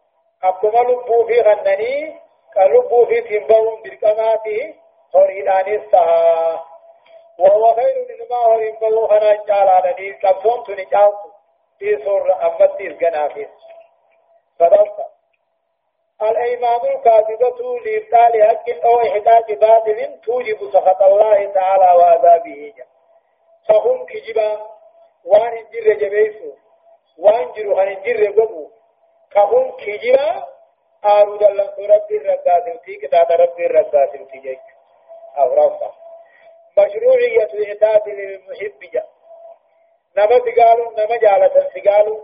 أبكما 0.43 0.79
لبو 0.79 1.25
في 1.27 1.41
غنني 1.41 2.19
كلبو 2.53 3.05
في 3.05 3.21
تنبهم 3.21 3.81
بالكماته 3.81 4.75
خريدان 5.13 5.73
السها 5.73 6.65
وهو 7.39 7.75
خير 7.75 8.07
مما 8.09 8.37
هو 8.37 8.59
ينبغو 8.59 9.07
خنا 9.07 9.33
جال 9.33 9.69
على 9.69 9.93
دي 9.93 10.13
كبسون 10.13 10.63
تني 10.63 10.85
جاو 10.85 11.13
في 11.79 12.03
سور 12.05 12.35
الجنا 12.79 13.27
في 13.27 13.47
صدقت 14.59 15.18
الإيمان 16.21 16.79
الكاذبة 16.95 17.79
لإبطال 17.85 18.43
حق 18.43 18.85
أو 18.85 18.99
إحداث 19.01 19.51
باطل 19.59 20.19
توجب 20.25 20.69
سخط 20.73 21.01
الله 21.03 21.53
تعالى 21.53 21.97
وعذابه. 21.99 22.73
فهم 23.67 24.05
كجبا 24.05 24.59
وان 25.25 25.57
انجر 25.57 25.93
جبيسو 25.93 26.51
وان 27.17 27.51
جرو 27.51 27.79
هن 27.79 27.87
انجر 27.87 28.31
قبو 28.41 28.69
كهم 29.31 29.71
كجبا 29.71 30.47
آرود 31.05 31.43
الله 31.43 31.73
رب 31.79 32.11
الرقاتل 32.11 32.79
تيك 32.85 33.05
داد 33.05 33.31
رب 33.31 33.59
الرقاتل 33.59 34.27
تيك 34.27 34.59
أو 35.37 35.53
رفع. 35.53 35.91
مشروعية 36.77 37.49
الإعداد 37.53 38.09
للمحب 38.09 38.79
جاء 38.93 39.07
نما 40.17 40.39
سقالوا 40.39 40.91
نما 40.91 41.17
جالة 41.17 41.69
سقالوا 41.75 42.19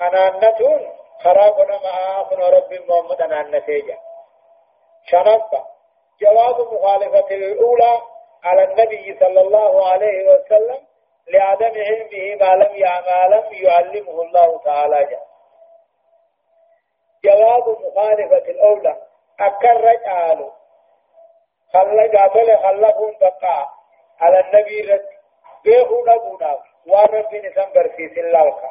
أنانتون. 0.00 1.01
خراقنا 1.24 1.80
مع 1.84 2.20
أخنا 2.22 2.48
رب 2.48 2.72
محمد 2.72 3.22
أنانتيجا 3.22 3.98
شنطة 5.06 5.66
جواز 6.20 6.60
مخالفة 6.72 7.34
الأولى 7.34 8.00
على 8.44 8.64
النبي 8.64 9.18
صلى 9.20 9.40
الله 9.40 9.86
عليه 9.88 10.28
وسلم 10.34 10.86
لعدم 11.28 11.72
علمه 11.82 12.34
ما 12.40 12.64
لم 12.64 12.76
يعمل 12.76 13.30
لم 13.30 13.52
يعلمه 13.52 14.22
الله 14.22 14.58
تعالى 14.64 15.04
جاء 15.04 15.26
جواز 17.24 17.76
مخالفة 17.78 18.50
الأولى. 18.50 18.96
أكر 19.40 19.80
رجعاله 19.80 20.52
خلق 21.72 22.16
قاتل 22.16 22.56
خلقون 22.58 23.16
بقى 23.20 23.68
على 24.20 24.40
النبي 24.40 24.80
رد 24.80 25.08
بيهو 25.64 26.04
نبونا 26.06 26.58
ورب 26.86 27.34
نسان 27.34 27.72
برسيس 27.74 28.18
اللالك 28.18 28.62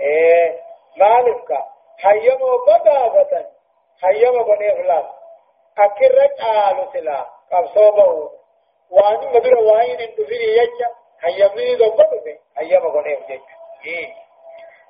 إيه 0.00 0.60
مالك 0.96 1.58
حيما 1.98 2.56
بدافة 2.66 3.46
حيما 4.02 4.42
بني 4.42 4.82
خلاص 4.82 5.06
أكرت 5.78 6.40
آلو 6.40 6.92
سلا 6.92 7.26
قبصوبه 7.52 8.30
واني 8.90 9.26
مدر 9.26 9.58
وين 9.58 10.00
اندفيني 10.00 10.44
يجا 10.56 10.88
حيما 11.22 12.88
بني 12.88 13.16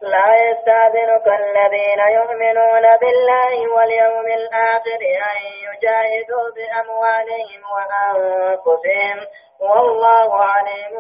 لا 0.03 0.35
يستاذنك 0.51 1.27
الذين 1.27 2.01
يؤمنون 2.15 2.97
بالله 3.01 3.75
واليوم 3.75 4.27
الآخر 4.27 5.01
أن 5.31 5.39
يجاهدوا 5.67 6.51
بأموالهم 6.57 7.63
وأنفسهم 7.75 9.27
والله 9.61 10.35
عليم 10.45 10.95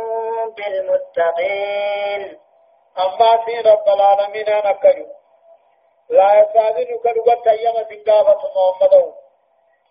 بالمتقين 0.57 2.39
أما 3.05 3.45
في 3.45 3.61
رب 3.61 3.89
العالمين 3.89 4.47
نكجو 4.67 5.07
لا 6.11 6.29
يستاذنك 6.41 7.07
لغت 7.07 7.47
أيام 7.47 7.75
سنقافة 7.89 8.39
محمد. 8.57 9.15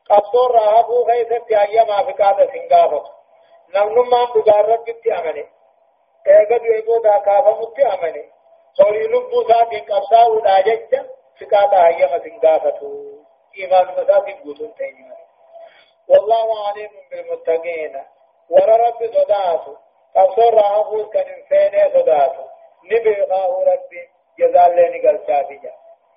قبصور 0.10 0.52
راهبو 0.52 1.04
غيثت 1.04 1.52
أيام 1.52 1.90
أفكاد 1.92 2.50
سنقافة 2.54 3.04
نمنما 3.76 4.26
بغار 4.26 4.66
ربك 4.66 5.08
أمني 5.08 5.46
ايغد 6.28 6.62
يبو 6.66 7.02
دا 7.04 7.18
كافة 7.18 7.62
مت 7.62 7.80
أمني 7.80 8.38
lubbuu 8.78 9.42
isaatiin 9.42 9.86
qabsaa'uudhaa 9.86 10.62
jecha 10.66 11.00
fiqaata 11.40 11.78
hayyama 11.78 12.20
sin 12.20 12.40
gaafatu 12.40 12.90
imaanuma 13.54 14.02
isaatiin 14.02 14.42
guutuun 14.44 14.74
ta'e 14.74 15.18
والله 16.10 16.68
عليم 16.68 16.92
بالمتقين. 17.12 18.04
ورى 18.50 18.76
رب 18.88 19.00
صداته 19.16 19.78
قصر 20.16 20.54
راه 20.54 21.10
كان 21.14 21.44
فين 21.50 21.74
صداته 21.94 22.46
نبي 22.84 23.22
غاه 23.22 23.64
ربي 23.68 24.10
جزال 24.40 24.72
لني 24.76 25.08
قال 25.08 25.20
شافيا 25.28 25.72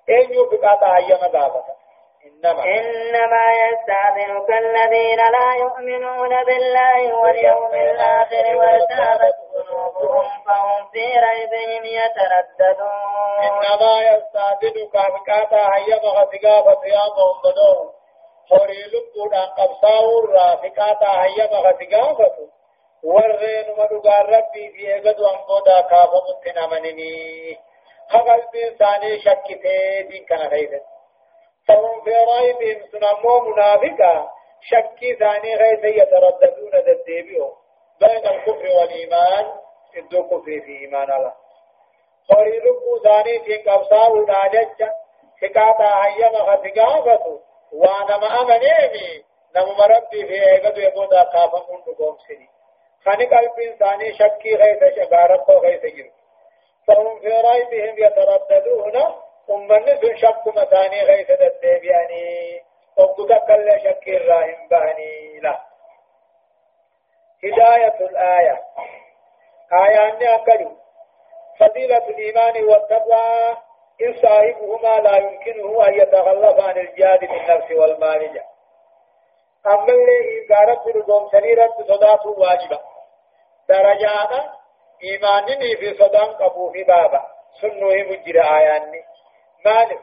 اين 0.09 0.33
يبقى 0.33 0.97
أيام 0.97 1.31
دابته 1.31 1.81
إنما. 2.25 2.63
إنما 2.63 3.45
يستأذنك 3.63 4.49
الذين 4.49 5.17
لا 5.17 5.55
يؤمنون 5.59 6.43
بالله 6.43 7.15
واليوم 7.15 7.73
الآخر 7.73 8.57
وارتابت 8.57 9.35
قلوبهم 9.53 10.29
فهم 10.45 10.89
في 10.91 11.05
ريبهم 11.27 11.83
يترددون 11.85 13.39
إنما 13.43 14.01
يستأذنك 14.01 14.95
بكاتا 15.13 15.75
هيا 15.75 15.95
مغتقا 16.03 16.61
فتيامهم 16.61 17.41
بدون 17.43 18.01
horii 18.51 18.85
lubbuudhaan 18.93 19.51
qabsaa'uu 19.57 20.15
irraa 20.23 20.57
fiqaataa 20.63 21.13
hayyama 21.21 21.59
warreenuma 23.03 23.85
dhugaan 23.91 24.31
rabbii 24.35 24.69
fi 24.71 24.87
eegatu 24.95 25.27
hamboodaa 25.27 25.83
kaafamutti 25.83 26.55
namanini 26.61 27.11
haqalbiin 28.13 28.73
isaanii 28.73 29.21
shakkitee 29.27 30.09
diin 30.09 30.25
kana 30.25 30.49
keessatti 30.49 30.91
فهم 31.67 32.01
في 32.03 32.11
ريبهم 32.11 32.87
سنمو 32.91 33.39
منافقا 33.39 34.29
شكي 34.61 35.15
ثاني 35.15 35.55
غيث 35.55 35.83
يترددون 35.83 36.71
تدبيهم 36.71 37.51
بين 38.01 38.27
الكفر 38.27 38.65
والإيمان 38.77 39.45
إدو 39.97 40.23
كفر 40.23 40.61
في 40.65 40.79
إيمان 40.81 41.11
الله 41.11 41.33
خوري 42.31 42.59
لبو 42.59 42.99
ثاني 43.03 43.39
في 43.39 43.57
قبصاو 43.57 44.25
ناجج 44.25 44.89
فقاطا 45.41 46.05
هيما 46.05 46.39
خفقافتو 46.39 47.39
وأنا 47.71 48.17
ما 48.17 48.41
امنيمي 48.41 49.23
نمو 49.55 49.73
مربي 49.73 50.27
في 50.27 50.39
قافا 51.33 51.65
من 51.69 51.79
نقوم 51.87 52.17
سني 52.27 52.49
خاني 53.05 53.25
قلب 53.25 53.59
انساني 53.59 54.13
شكي 54.13 54.55
غيث 54.55 54.95
شغارت 54.95 55.49
غيث 55.49 55.85
جر 55.95 56.09
فهم 56.87 57.19
في 57.19 57.27
ريبهم 57.27 57.95
يترددون. 57.97 58.95
امن 59.49 59.85
سن 60.01 60.15
شك 60.17 60.47
متاني 60.47 61.01
غيث 61.03 61.31
ددب 61.31 61.83
يعني 61.83 62.61
وقد 62.97 63.33
كل 63.33 63.79
شكي 63.83 64.17
الراهم 64.17 64.67
بهني 64.67 65.39
لا. 65.39 65.59
هداية 67.43 67.99
الآية. 68.09 68.61
آية 69.73 70.13
أني 70.13 70.35
أكلوا 70.35 70.71
فضيلة 71.59 71.97
الإيمان 71.97 72.63
والتقوى. 72.63 73.57
إن 74.01 74.13
صاحبهما 74.21 74.99
لا 74.99 75.17
يمكنه 75.17 75.87
أن 75.87 75.93
يتغلب 75.93 76.61
عن 76.61 76.77
الجهاد 76.77 77.19
بالنفس 77.19 77.71
والمال. 77.71 78.41
أما 79.65 79.93
اللي 79.93 80.41
إنكارت 80.41 80.87
رقوم 80.87 81.29
سنيرة 81.31 81.75
صداته 81.87 82.29
واجبة. 82.29 82.90
درجات 83.69 84.51
إيمانني 85.03 85.75
في 85.75 85.93
صدام 85.93 86.31
قبو 86.31 86.71
في 86.71 86.83
بابا 86.83 87.25
سنوه 87.61 87.95
مجرى 87.95 88.41
آياني 88.41 89.03
مالك 89.65 89.99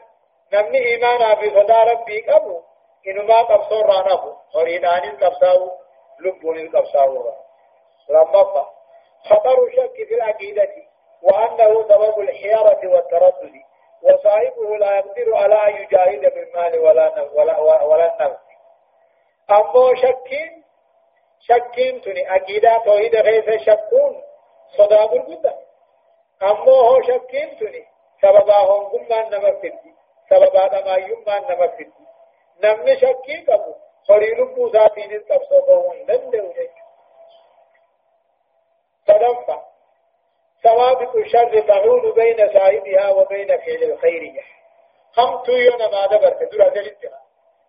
نمني 0.53 0.85
إيمانا 0.85 1.35
في 1.35 1.49
صدا 1.49 1.83
ربي 1.83 2.21
قبو 2.21 2.61
إنما 3.07 3.41
قبصور 3.41 3.85
رانه 3.85 4.37
ورينان 4.55 5.03
القبصاو 5.09 5.71
لبون 6.19 6.59
القبصاو 6.59 7.33
لما 8.09 8.43
خطر 9.29 9.69
شك 9.75 10.07
في 10.07 10.15
العقيدة 10.15 10.67
وأنه 11.21 11.83
سبب 11.87 12.19
الحيرة 12.19 12.79
والتردد 12.83 13.53
وصاحبه 14.03 14.77
لا 14.77 14.95
يقدر 14.97 15.35
على 15.35 15.55
أن 15.55 15.81
يجاهد 15.83 16.33
بالمال 16.33 16.79
ولا 16.79 17.21
ولا 17.33 17.59
ولا 17.83 18.15
النفس 18.15 18.39
أما 19.49 19.95
شكين 19.95 20.63
شكين 21.39 22.01
تني 22.01 22.35
أكيدا 22.35 22.77
توحيد 22.77 23.15
غيث 23.15 23.61
شكون 23.61 24.23
صدا 24.77 25.05
برغدا 25.05 25.59
أما 26.41 26.71
هو 26.71 27.01
شكين 27.01 27.57
تني 27.59 27.85
سببا 28.21 28.57
هم 28.57 28.83
قمان 28.83 29.29
نمفتي 29.29 29.93
سببا 30.29 30.67
دما 30.67 30.95
يمان 30.95 31.41
نمفتي 31.41 31.91
نمني 32.63 32.97
شكين 32.97 33.45
قبو 33.45 33.73
خريل 34.07 34.45
بوزاتين 34.55 35.11
التبصبون 35.11 36.05
دندو 36.05 36.53
جيك 36.53 36.71
تدفع. 39.07 39.69
سوابق 40.63 41.15
الشر 41.15 41.59
تعود 41.59 42.13
بين 42.15 42.53
صاحبها 42.53 43.09
وبين 43.09 43.47
فعل 43.47 43.83
الخير 43.83 44.43
هم 45.17 45.43
تويون 45.43 45.91
ما 45.91 46.05
دبر 46.07 46.29
تدور 46.29 46.67
أدل 46.67 46.87
انتنا 46.87 47.19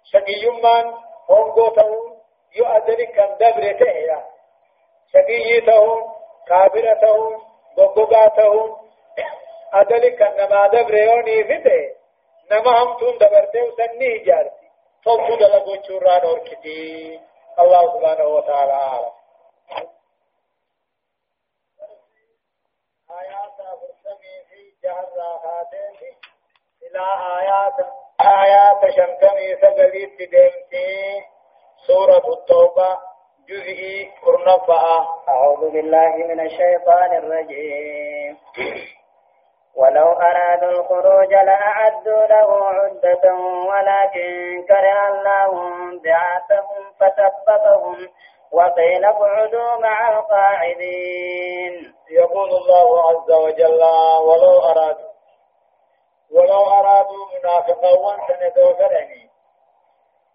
شقي 0.04 0.32
يمان 0.42 0.94
هونغو 1.30 1.68
تهون 1.68 2.19
أدل 2.56 3.04
كان 3.04 3.36
دبر 3.40 3.72
تهيا. 3.72 4.26
شقي 5.12 5.60
تهون 5.60 6.02
كابر 6.46 6.94
تهون 6.94 7.42
بقبقا 7.76 8.28
تهون 8.28 8.90
أدل 9.74 10.08
كان 10.08 10.50
ما 10.50 10.66
دبر 10.66 10.94
يوني 10.94 11.44
فته 11.44 11.94
نما 12.50 12.82
هم 12.82 12.98
تون 12.98 13.18
دبر 13.18 13.44
تهو 13.44 13.70
سنني 13.76 14.18
جارتي. 14.18 14.70
فوقو 15.04 15.34
دلقو 15.36 15.76
چوران 15.76 16.20
اور 16.20 16.38
كتي 16.38 17.20
الله 17.58 17.82
سبحانه 17.92 18.24
وتعالى 18.24 18.72
عالم. 18.72 19.12
إلى 26.82 27.06
آيات 27.40 27.78
آيات 28.20 28.80
شمتمي 28.96 29.56
سبليت 29.62 30.18
ديمتي 30.18 31.24
سورة 31.86 32.22
التوبة 32.38 32.98
جزئي 33.48 34.10
كرنفة 34.24 35.06
أعوذ 35.28 35.70
بالله 35.70 36.16
من 36.16 36.40
الشيطان 36.40 37.12
الرجيم. 37.16 38.36
ولو 39.76 40.12
أرادوا 40.12 40.70
الخروج 40.70 41.32
لأعدوا 41.32 42.26
له 42.26 42.64
عدة 42.64 43.34
ولكن 43.70 44.64
كره 44.68 45.08
الله 45.08 45.50
بعاثهم 46.04 46.82
فثبتهم 47.00 47.96
وقيل 48.52 49.04
اقعدوا 49.04 49.76
مع 49.76 50.18
القاعدين. 50.18 51.94
يقول 52.10 52.48
الله 52.50 53.08
عز 53.10 53.30
وجل 53.30 53.82
ولو 54.28 54.58
أرادوا 54.60 55.10
ولو 56.34 56.62
أرادوا 56.62 57.26
منافقا 57.38 57.90
وانسن 57.98 58.52
دوفرني 58.56 59.29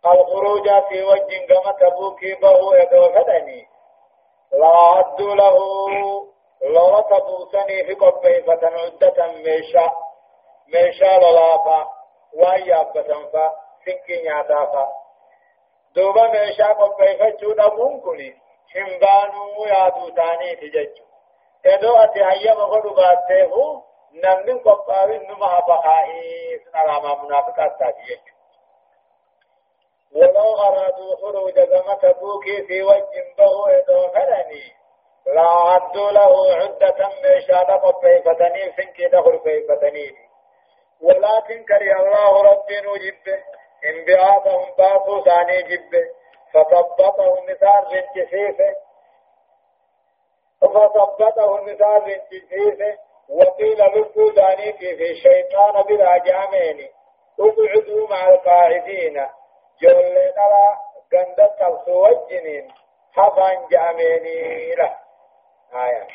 الخروج 0.06 0.70
في 0.89 1.03
وجه 1.03 1.45
كما 1.49 1.72
تبوكي 1.72 2.36
به 2.36 2.78
يدوفرني 2.78 3.68
لا 4.51 4.99
أدوا 4.99 5.36
له. 5.36 5.58
لو 6.62 6.99
تبوسني 6.99 7.84
في 7.86 7.93
قبه 7.93 8.41
فتنعدة 8.41 9.28
ميشا 9.28 9.91
ميشا 10.74 11.18
للافا 11.18 11.88
وهي 12.34 12.82
أبتنفا 12.82 13.53
سنكي 13.86 14.24
نعتافا 14.24 14.88
دوبا 15.95 16.28
ميشا 16.28 16.68
قبه 16.68 17.14
فجودا 17.18 17.70
منكني 17.74 18.36
شمبانو 18.74 19.66
يادو 19.66 20.10
تاني 20.10 20.56
تججو. 20.56 21.06
ادو 21.66 21.95
أتي 21.95 22.24
هيا 22.24 22.53
مغلو 22.53 22.93
باتيه 22.93 23.82
نمن 24.14 24.60
قبار 24.60 25.18
نما 25.18 25.60
بقائي 25.60 26.60
سنراما 26.66 27.24
منافقات 27.24 27.80
تاجيه 27.80 28.35
ولو 30.16 30.55
أرادوا 30.55 31.16
خروج 31.16 31.53
كما 31.53 31.93
تبوكي 32.01 32.63
في 32.68 32.84
وجه 32.84 33.34
به 33.38 33.78
إدو 33.78 34.07
فلني 34.07 34.63
لا 35.26 35.41
عدوا 35.41 36.11
له 36.11 36.55
عدة 36.55 37.09
ميشاد 37.24 37.66
قبيفتني 37.66 38.72
سنكي 38.78 39.07
دخل 39.07 39.38
قبيفتني 39.38 40.16
ولكن 41.01 41.63
كري 41.63 41.93
الله 41.93 42.41
ربي 42.41 42.82
نجب 42.82 43.43
انبعاثهم 43.86 44.66
باسوا 44.78 45.24
ثاني 45.24 45.61
جب 45.61 45.91
فثبتهم 46.53 47.43
مثال 47.49 47.84
رنجسيفه 47.91 48.76
فثبتهم 50.61 51.63
مثال 51.63 52.03
رنجسيفه 52.03 52.97
وقيل 53.30 53.80
لكو 53.80 54.30
دانيك 54.30 54.78
في 54.78 55.11
الشيطان 55.11 55.82
بلا 55.82 56.18
جامين. 56.18 56.89
اقعدوا 57.39 58.07
مع 58.09 58.30
القاعدين. 58.30 59.26
جول 59.82 60.15
نرى 60.38 60.67
قندت 61.11 61.61
الخوجنين 61.61 62.71
حفا 63.15 63.67
جامين 63.71 64.23
له 64.78 64.95
آية 65.86 66.07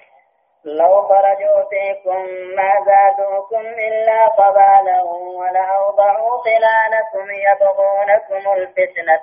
لو 0.64 1.02
خرجوا 1.08 1.62
فيكم 1.70 2.24
ما 2.56 2.72
زادوكم 2.86 3.60
إلا 3.66 4.26
قبالا 4.26 5.02
ولأوضعوا 5.38 6.38
خلالكم 6.44 7.30
يبغونكم 7.30 8.52
الفتنة 8.52 9.22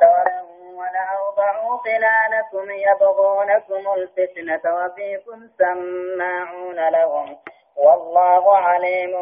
ولأوضعوا 0.78 1.78
خلالكم 1.78 2.72
يبغونكم 2.72 3.94
الفتنة 3.94 4.62
وفيكم 4.76 5.50
سماعون 5.58 6.90
لهم. 6.90 7.38
والله 7.78 8.58
عليم 8.58 9.14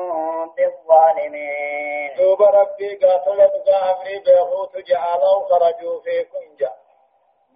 بالظالمين. 0.56 2.16
دوب 2.18 2.42
ربي 2.42 2.96
قاتل 2.96 3.38
بقى 3.38 3.92
أمري 3.92 4.20
بيخوت 4.20 4.78
جعلوا 4.78 5.46
خرجوا 5.50 6.02
فيكم 6.02 6.56
جا. 6.60 6.72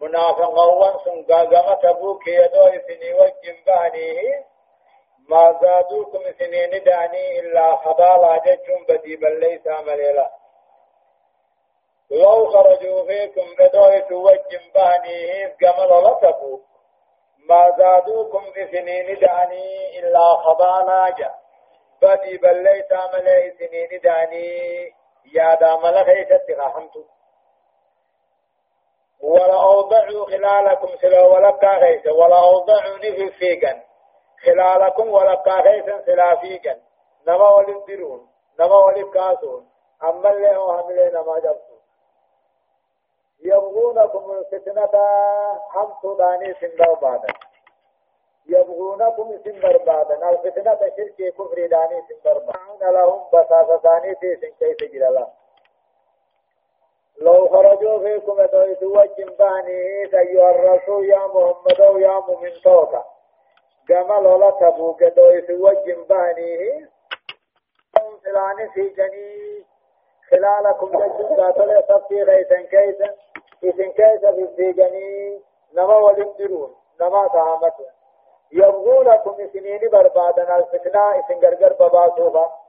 منافقون 0.01 0.93
سن 1.05 1.23
قاقمة 1.33 1.73
تبوك 1.73 2.27
يدو 2.27 2.63
إثني 2.67 3.13
وجن 3.13 3.57
بانيه. 3.65 4.49
ما 5.29 5.59
زادوكم 5.61 6.19
سنين 6.39 6.83
داني 6.83 7.39
إلا 7.39 7.75
خضالا 7.75 8.37
ججم 8.37 8.85
بديبا 8.89 9.27
ليس 9.27 9.67
مليلا 9.67 10.31
لو 12.11 12.47
خرجوا 12.51 13.03
فيكم 13.05 13.55
بدوي 13.59 14.01
توجم 14.01 14.63
بانيه 14.75 15.55
قمل 15.61 16.03
لتبوك 16.03 16.68
ما 17.47 17.75
زادوكم 17.77 18.43
بسنين 18.51 19.19
داني 19.19 19.99
إلا 19.99 20.35
خضالا 20.43 21.09
جا. 21.09 21.31
بديبا 22.01 22.47
ليس 22.47 22.91
ملي 23.13 23.53
سنين 23.59 24.01
داني 24.03 24.45
يا 25.33 25.55
دام 25.55 25.85
لغيثت 25.85 26.49
رحمتو 26.49 27.03
ولا 29.21 29.63
أوضعوا 29.63 30.25
خلالكم 30.25 30.87
سلا 31.01 31.25
ولا 31.25 31.51
كاغيث 31.51 32.07
ولا 32.07 32.39
أوضعوا 32.39 32.97
نفي 32.97 33.31
فيقا 33.31 33.81
خلالكم 34.45 35.09
ولقا 35.09 35.61
خيسا 35.61 36.01
سلافيكا 36.05 36.75
نما 37.27 37.49
ولد 37.49 37.85
درون 37.87 38.29
نما 38.59 38.75
ولد 38.75 39.09
كاسون 39.13 39.69
أما 40.03 40.29
اللي 40.29 40.57
هو 40.57 40.77
حملين 40.77 41.13
ما 41.13 41.39
جبتون 41.39 41.68
يبغونكم 43.39 44.31
الفتنة 44.31 44.89
هم 45.75 45.93
سوداني 46.01 46.53
سندر 46.53 46.93
بعدا 46.93 47.27
يبغونكم 48.45 49.37
سندر 49.43 49.77
بعدا 49.77 50.29
الفتنة 50.29 50.79
شرك 50.97 51.33
كفر 51.33 51.67
داني 51.67 52.01
سندر 52.09 52.39
بعدا 52.39 52.91
لهم 52.91 53.21
بساسة 53.33 53.77
ثاني 53.77 54.15
تيسن 54.15 54.53
كيف 54.59 54.91
جلالا 54.91 55.27
لو 57.21 57.47
خرجوا 57.49 57.99
فيكم 57.99 58.45
دويتوا 58.45 59.05
جنباني 59.05 59.79
أيها 60.19 60.49
الرسول 60.51 61.05
يا 61.05 61.27
محمد 61.27 62.01
يا 62.01 62.19
مؤمن 62.19 62.51
توتا 62.63 63.03
جمال 63.89 64.27
ولا 64.27 64.49
تبوك 64.49 65.03
دويس 65.03 65.49
وجن 65.49 66.03
بانيه 66.09 66.89
سلاني 68.23 68.69
في 68.69 68.89
جني. 68.89 69.65
خلالكم 70.29 70.87
ججن 70.87 71.35
قاتل 71.35 71.83
صفي 71.89 72.23
غيثن 72.23 72.61
كيسا 72.61 73.15
إذن 73.63 73.91
كيسا 73.91 74.31
في 74.31 74.47
في 74.47 74.71
جني 74.71 75.41
نما 75.73 75.97
ولمدرون 75.97 76.75
نما 77.01 77.27
تهامتون 77.27 77.85
يبغونكم 78.51 79.49
سنين 79.53 79.89
بربادنا 79.89 80.57
الفتنة 80.57 80.99
إذن 81.11 81.39
غرغر 81.45 81.73
بباسوها 81.73 82.59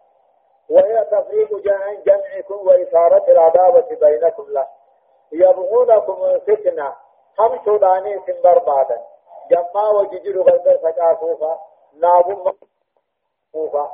وهي 0.70 1.05
تفريق 1.05 1.57
جمعكم 2.07 2.66
وإثارة 2.66 3.24
العداوة 3.28 3.88
بينكم 4.01 4.47
له. 4.49 4.66
يبغونكم 5.32 6.24
الفتنة 6.24 6.95
هم 7.38 7.64
سوداني 7.64 8.20
سن 8.26 8.43
بربادا. 8.45 9.03
جمع 9.51 9.91
وججر 9.91 10.41
غلبر 10.41 10.78
فقاسوفا 10.78 11.59
نابم 11.95 12.53
موفا 13.55 13.91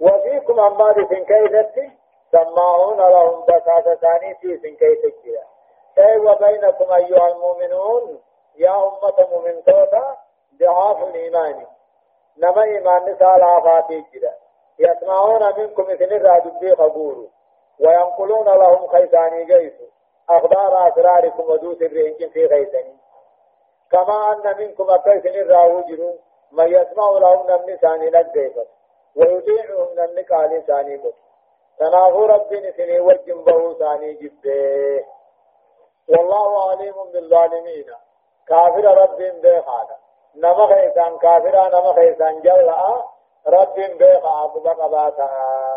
وفيكم 0.00 0.60
أما 0.60 0.92
بسن 0.92 1.24
كيست 1.24 1.90
سماعون 2.32 2.96
لهم 2.96 3.44
بساسة 3.44 3.94
ثاني 3.94 4.34
في 4.34 4.58
سن 4.58 4.76
كيست 4.76 5.14
جرا 5.24 5.57
أي 5.98 6.18
وبينكم 6.18 6.92
أيها 6.92 7.28
المؤمنون 7.28 8.22
يا 8.56 8.76
أمة 8.76 9.28
مؤمن 9.30 9.64
توتا 9.64 10.16
ضعاف 10.60 11.02
الإيمان 11.02 11.66
نما 12.38 12.62
إيمان 12.62 13.02
نسال 13.02 13.42
آفاتي 13.42 14.04
جرا 14.14 14.32
يسمعون 14.78 15.58
منكم 15.58 15.82
إذن 15.90 16.12
الراد 16.12 16.58
بي 16.60 16.76
خبور 16.76 17.28
وينقلون 17.80 18.44
لهم 18.44 18.86
خيساني 18.86 19.44
جيسو. 19.44 19.84
أخبار 20.30 20.88
أسراركم 20.88 21.50
ودوس 21.50 21.78
برهنكم 21.78 22.28
في 22.28 22.48
خيساني. 22.48 22.96
كما 23.92 24.32
أن 24.32 24.58
منكم 24.58 24.90
أكيسن 24.90 25.28
الراوجر 25.28 26.14
من 26.52 26.68
يسمع 26.68 27.10
لهم 27.10 27.50
نمني 27.50 27.76
ثاني 27.76 28.10
نجيبت. 28.10 28.68
ويطيعهم 29.16 29.88
نمني 29.96 30.22
قال 30.22 30.66
ثاني 30.66 30.96
بس 30.96 31.14
تنافو 31.78 32.24
ربي 32.24 32.68
نسني 32.68 33.00
وجن 33.00 33.44
به 33.44 33.74
ثاني 33.74 34.12
جبه. 34.14 35.04
والله 36.08 36.70
عليم 36.70 36.94
بالظالمين. 37.12 37.86
كافر 38.48 38.84
رب 38.84 39.18
بخانا 39.42 39.96
نما 40.36 40.66
خيسان 40.66 41.18
كافر 41.18 41.68
نما 41.68 41.92
خيسان 41.92 42.40
جلعا 42.40 43.04
رب 43.46 43.74
بخا 44.00 44.44
أبو 44.44 44.60
بقباتا 44.60 45.28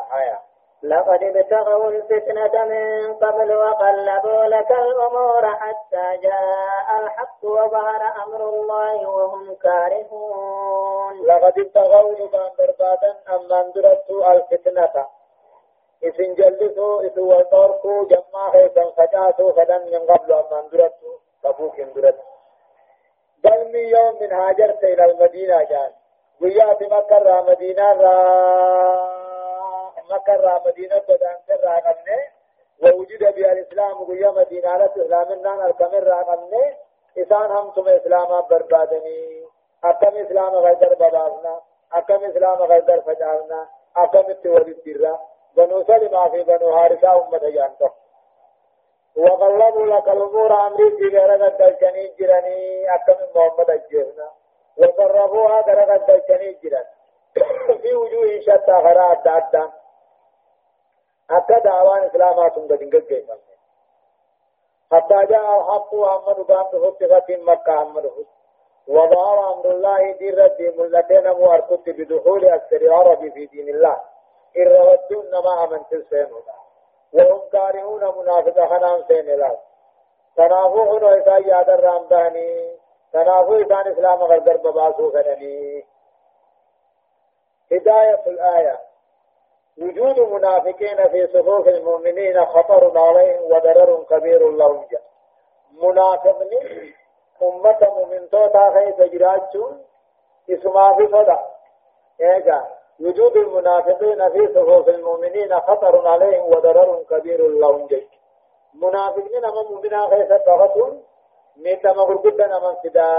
حياة. 0.09 0.39
لقد 0.84 1.23
ابتغوا 1.23 1.89
الفتنة 1.89 2.63
من 2.65 3.13
قبل 3.13 3.55
وقلبوا 3.55 4.43
لك 4.43 4.71
الأمور 4.71 5.55
حتى 5.55 6.17
جاء 6.17 6.88
الحق 6.99 7.43
وظهر 7.43 8.01
أمر 8.25 8.49
الله 8.49 9.09
وهم 9.09 9.55
كارهون. 9.55 11.25
لقد 11.27 11.59
ابتغوا 11.59 12.11
لبان 12.11 12.51
بربادا 12.57 13.15
أما 13.29 13.61
اندرتوا 13.61 14.32
الفتنة؟ 14.32 15.05
إذن 16.03 16.33
جلسوا 16.33 17.01
إذن 17.01 17.23
وطوركوا 17.23 18.05
جمع 18.05 18.51
خيسا 18.51 18.89
فجاتوا 18.97 19.51
فدن 19.51 19.91
من 19.91 19.99
قبل 19.99 20.33
أما 20.33 20.59
اندرتوا 20.59 21.17
تبوك 21.43 21.79
اندرتوا 21.79 22.23
بل 23.43 23.67
من 23.73 23.79
يوم 23.79 24.21
من 24.21 24.31
هاجرت 24.31 24.83
إلى 24.83 25.05
المدينة 25.05 25.63
جان 25.63 25.91
وياتي 26.41 26.85
مكة 26.85 27.41
مدينة 27.41 27.91
را 27.93 29.11
مكة 30.11 30.35
را 30.35 30.61
مدينة 30.65 31.01
بدان 31.09 31.37
كرا 31.47 31.75
قمنا 31.79 32.17
ووجد 32.83 33.35
بها 33.35 33.51
الإسلام 33.51 33.93
قوية 33.93 34.31
مدينة 34.31 34.69
على 34.69 34.85
إسلامنا 34.85 35.67
الكمر 35.67 36.03
را 36.03 36.23
قمنا 36.23 36.73
إسان 37.17 37.51
هم 37.51 37.71
ثم 37.75 37.87
إسلاما 37.87 38.39
بربادني 38.39 39.45
أكم 39.83 40.17
إسلام 40.17 40.55
غير 40.55 40.93
ببابنا 40.93 41.61
أكم 41.93 42.23
إسلام 42.25 42.57
غير 42.57 43.01
فجالنا 43.01 43.67
أكم 43.97 44.31
التولي 44.31 44.71
الدرة 44.71 45.21
بنو 45.55 45.83
سلمة 45.83 46.29
في 46.29 46.43
بنو 46.43 46.77
حارثة 46.77 47.27
أمة 47.27 47.49
جانتو 47.49 47.89
وقلبوا 49.17 49.85
لك 49.85 50.07
الأمور 50.09 50.67
أمري 50.67 50.91
في 50.97 51.17
غير 51.17 51.33
الدلجني 51.47 52.13
جراني 52.19 52.95
أكم 52.95 53.15
محمد 53.35 53.69
الجهنا 53.69 54.31
وقربوها 54.77 55.61
غير 55.61 55.95
الدلجني 55.95 56.57
جران 56.63 56.85
في 57.81 57.95
وجوه 57.95 58.39
شتى 58.39 58.71
غراء 58.71 59.21
أدى 59.25 59.69
حتى 61.29 61.59
دعوان 61.63 62.03
إسلامات 62.03 62.55
قد 62.55 62.71
انقل 62.71 63.25
حتى 64.91 65.25
جاء 65.25 65.59
الحق 65.59 65.93
وأحمد 65.93 66.35
بان 66.47 66.65
تفتغت 66.71 67.31
مكة 67.31 67.81
أحمد 67.83 68.11
وظهر 68.87 69.53
أمر 69.53 69.71
الله 69.71 70.11
دين 70.11 70.39
ردي 70.39 70.69
ملتين 70.69 71.31
مؤركت 71.31 71.89
بدخول 71.89 72.45
أكثر 72.45 72.75
العرب 72.75 73.29
في 73.33 73.45
دين 73.45 73.69
الله. 73.69 74.01
إن 74.57 74.67
رودون 74.67 75.31
ما 75.43 75.63
أمن 75.63 75.87
تلسين 75.91 76.27
وهم 77.13 77.49
كارهون 77.51 78.03
منافق 78.17 78.67
خنام 78.69 79.03
سين 79.07 79.29
الله 79.29 79.57
تنافوه 80.35 81.03
وإساء 81.03 81.47
ياد 81.47 81.69
الرامداني 81.69 82.77
تنافوه 83.13 83.61
إسان 83.61 83.91
إسلام 83.91 84.23
غرقر 84.23 84.57
بباسو 84.57 85.11
خنني 85.11 85.85
هداية 87.71 88.23
الآية. 88.27 88.79
وجود 89.77 90.19
منافقين 90.19 91.09
في 91.09 91.27
صفوف 91.27 91.67
المؤمنين 91.67 92.45
خطر 92.45 92.99
عليهم 92.99 93.43
وضرر 93.43 94.03
كبير 94.03 94.51
لهم 94.51 94.87
جاء 94.91 95.01
منافقين 95.71 96.93
أمة 97.41 97.77
مؤمن 97.81 98.29
توتا 98.29 98.73
خيس 98.73 99.11
جراجون 99.11 99.85
اسمها 100.49 100.93
في 100.93 101.07
صدى 101.07 101.37
إيجا. 102.21 102.80
وجود 103.01 103.37
المنافقين 103.37 104.29
في 104.29 104.53
صفوف 104.53 104.89
المؤمنين 104.89 105.59
خطر 105.59 106.07
عليهم 106.07 106.45
وضرر 106.45 107.03
كبير 107.09 107.47
لهم 107.47 107.87
جاء 107.87 108.03
منافقين 108.73 109.45
أمام 109.45 109.65
مؤمنا 109.71 110.07
خيس 110.09 110.27
بغتون 110.47 111.03
ميتا 111.57 111.93
مغر 111.93 112.15
قدنا 112.15 112.59
من 112.59 112.75
فدا 112.83 113.09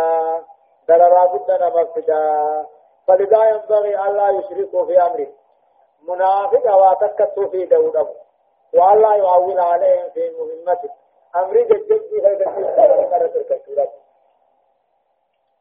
ضررا 0.88 1.24
قدنا 1.24 1.68
من 1.68 1.84
فدا 1.84 2.66
فلذا 3.08 3.44
ينبغي 3.50 4.06
ألا 4.08 4.28
يشركوا 4.30 4.86
في 4.86 5.02
أمره. 5.02 5.26
منافق 6.08 6.74
واتكتو 6.74 7.48
في 7.50 7.66
دودم 7.66 8.06
والله 8.74 9.16
يعول 9.16 9.60
عليهم 9.60 10.10
في 10.10 10.30
مهمته 10.30 10.90
أمر 11.36 11.56
جدد 11.62 12.02
في 12.10 12.26
هذا 12.26 12.44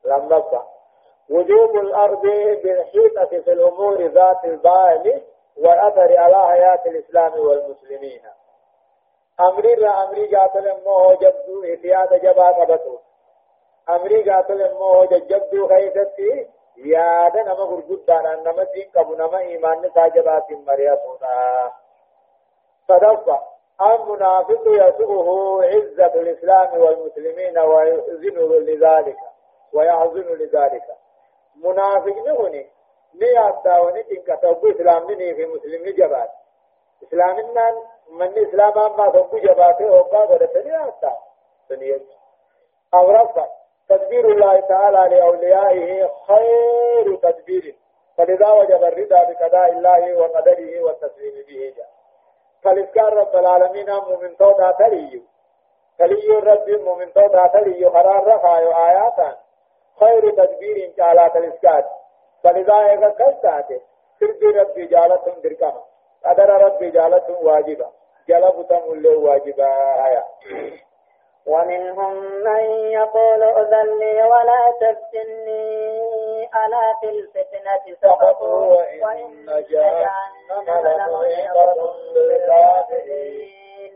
لما 0.06 0.28
بقى 0.28 0.81
وجوب 1.30 1.76
الأرض 1.76 2.22
بالحيطة 2.64 3.42
في 3.44 3.52
الأمور 3.52 4.02
ذات 4.02 4.46
البال 4.46 5.22
والأثر 5.58 6.18
على 6.18 6.48
حياة 6.48 6.82
الإسلام 6.86 7.40
والمسلمين. 7.40 8.22
أمري 9.40 9.88
أمري 9.88 10.36
قاتل 10.36 10.74
مو 10.86 11.14
جبدو 11.14 11.64
إتياد 11.64 12.22
جبا 12.22 12.48
قبطو 12.48 12.98
أمري 13.90 14.30
قاتل 14.30 14.74
مو 14.74 15.06
جبدو 15.06 15.68
خيثتي 15.68 16.48
yaada 16.78 17.44
nama 17.44 17.66
gurguddaadhaan 17.66 18.44
nama 18.44 18.66
diin 18.74 18.92
qabu 18.92 19.16
nama 19.16 19.44
imaanni 19.44 19.88
isaa 19.88 20.10
jabaatiin 20.10 20.64
mari'atudha. 20.66 21.72
sadaffa 22.88 23.42
المنافق 23.82 24.64
يسوءه 24.68 25.64
عزة 25.66 26.14
الإسلام 26.22 26.82
والمسلمين 26.82 27.60
ويحزنه 27.60 28.50
لذلك. 28.60 29.18
ويحزن 29.74 30.28
لذلك. 30.42 30.88
منافق 31.56 32.16
نغني. 32.28 32.70
نيادا 33.16 33.80
ونتنك 33.80 34.40
تبو 34.42 34.72
إسلامني 34.72 35.36
في 35.36 35.46
مسلم 35.46 35.84
جبات 35.98 36.30
إسلامنا 37.04 37.76
من 38.10 38.48
إسلام 38.48 38.98
ما 38.98 39.10
تبو 39.10 39.38
جباته 39.38 39.92
وقا 39.92 40.20
قدتني 40.20 40.88
أتا 40.88 41.18
سنيت 41.70 42.08
أو 42.94 43.12
رفع 43.12 43.48
تدبير 43.90 44.32
الله 44.32 44.60
تعالى 44.60 45.16
لأوليائه 45.16 46.10
خير 46.28 47.16
تدبير. 47.16 47.76
فلذا 48.18 48.52
وجب 48.52 48.84
الرضا 48.84 49.24
بقضاء 49.24 49.70
الله 49.70 50.18
وقدره 50.18 50.82
والتسليم 50.82 51.46
به. 51.48 51.74
جاء 51.78 51.90
فالإذكار 52.64 53.14
رب 53.14 53.36
العالمين 53.36 53.94
مؤمن 53.94 54.38
تودا 54.38 54.72
تلي 54.72 55.22
تلي 55.98 56.38
الرب 56.38 56.70
مؤمن 56.70 57.14
تودا 57.14 57.48
تلي 57.48 57.86
قرار 57.86 58.28
رفع 58.28 58.58
آياتا 58.90 59.38
خير 60.04 60.30
تدبير 60.32 60.94
على 61.00 61.26
الإذكار 61.36 61.84
فلذا 62.44 62.74
إذا 62.74 63.10
كنت 63.10 63.66
سرد 64.20 64.44
ربي 64.56 64.86
جالة 64.86 65.36
دركما. 65.44 65.82
قدر 66.26 66.50
ربي 66.50 66.90
جالة 66.90 67.38
واجبة 67.42 67.88
جلب 68.28 68.68
تمول 68.70 69.08
واجبة 69.08 69.66
آية. 70.08 70.26
ومنهم 71.46 72.14
من 72.44 72.64
يقول 72.92 73.44
أذن 73.44 74.00
لي 74.00 74.24
ولا 74.24 74.74
تفتني. 74.82 75.82
ألا 76.66 76.96
في 77.02 77.10
الفتنة 77.10 77.96
سقطوا. 78.02 78.76
وإن 79.04 79.46
جهنم 79.70 80.70
لمحيطة 80.70 81.94
بالكافرين 82.14 83.94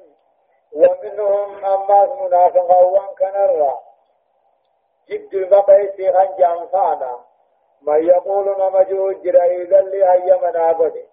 ومنهم 0.76 1.66
أما 1.66 2.00
منافقا 2.22 2.82
وأن 2.84 3.16
كان 3.18 3.36
الرا. 3.36 3.80
جد 5.10 5.34
البقيت 5.34 6.02
غنجا 6.02 6.66
فانا. 6.72 7.20
من 7.82 8.08
يقول 8.08 8.46
نمجو 8.60 9.12
جرى 9.12 9.62
إذا 9.62 9.82
لي 9.82 10.06
هيا 10.06 10.38
منابدي 10.42 11.06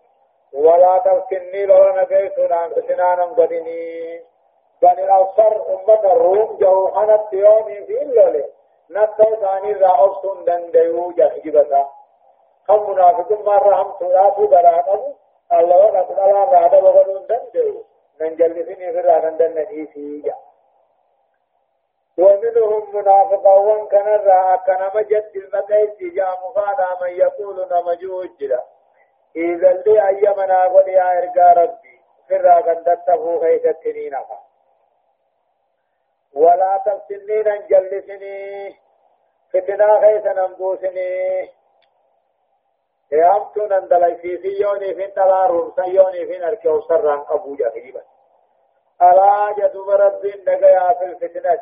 ولا 0.53 0.99
تفتني 0.99 1.67
لو 1.67 1.97
نبيت 1.97 2.35
سنانا 2.89 3.25
قدني 3.25 4.21
بني 4.83 5.05
الأوصر 5.05 5.53
أمة 5.75 6.13
الروم 6.13 6.57
جو 6.61 6.89
حنت 6.95 7.33
يومي 7.33 7.85
في 7.87 8.03
الليل 8.03 8.45
نتو 8.91 9.35
ثاني 9.41 9.73
را 9.73 10.05
أبسون 10.05 10.45
دنديو 10.45 11.11
جهجبتا. 11.11 11.89
هم 12.69 12.91
منافق 12.91 13.33
مرة 13.33 13.83
هم 13.83 13.93
تلاتو 14.01 14.47
براقب 14.47 15.03
الله 15.53 15.77
ونقل 15.77 16.21
الله 16.21 16.45
رادا 16.53 16.79
وغنون 16.85 17.27
دنديو. 17.27 17.85
ننجلسني 18.21 18.93
في 18.93 19.01
رادا 19.01 19.31
دندني 19.31 19.87
سيجا 19.95 20.35
ومنهم 22.19 22.97
منافقا 22.97 23.55
وان 23.55 23.87
كان 23.89 24.07
را 24.07 24.57
كان 24.57 24.91
مجد 24.95 25.33
المكيس 25.37 26.15
جا 26.15 26.37
مفادا 26.45 26.89
من 27.01 27.11
يقول 27.11 27.69
نمجو 27.71 28.25
جدا. 28.25 28.63
إذا 29.37 29.71
اللي 29.71 30.09
أيمنا 30.09 30.65
قد 30.65 30.89
إرقى 30.89 31.55
ربي. 31.63 32.03
الرادا 32.31 32.73
دندفو 32.73 33.41
خيثتني 33.41 34.11
نفا 34.11 34.39
ولا 36.35 36.83
تفتنين 36.87 37.49
انجلسني 37.49 38.77
فتنا 39.53 39.99
يامتو 43.13 43.67
نندلي 43.67 44.17
في 44.17 44.39
سيوني 44.43 44.95
في 44.95 45.07
تلارون 45.07 45.73
سيوني 45.77 46.27
في 46.27 46.39
نركو 46.39 46.81
سران 46.81 47.25
أبو 47.29 47.57
ألا 49.03 49.55
جدوب 49.59 49.91
رب 49.91 50.27
نقيا 50.49 50.93
في 50.99 51.05
الفتنة. 51.05 51.59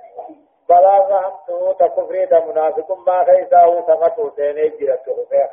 بلا 0.68 1.01
فهمتو 1.09 1.72
تكفري 1.72 2.26
دا 2.26 2.41
منافق 2.41 2.99
ما 3.07 3.24
خيسا 3.24 3.59
هو 3.59 3.86
سمتو 3.86 4.30
سيني 4.36 4.68
جرتو 4.68 5.24
خير 5.30 5.51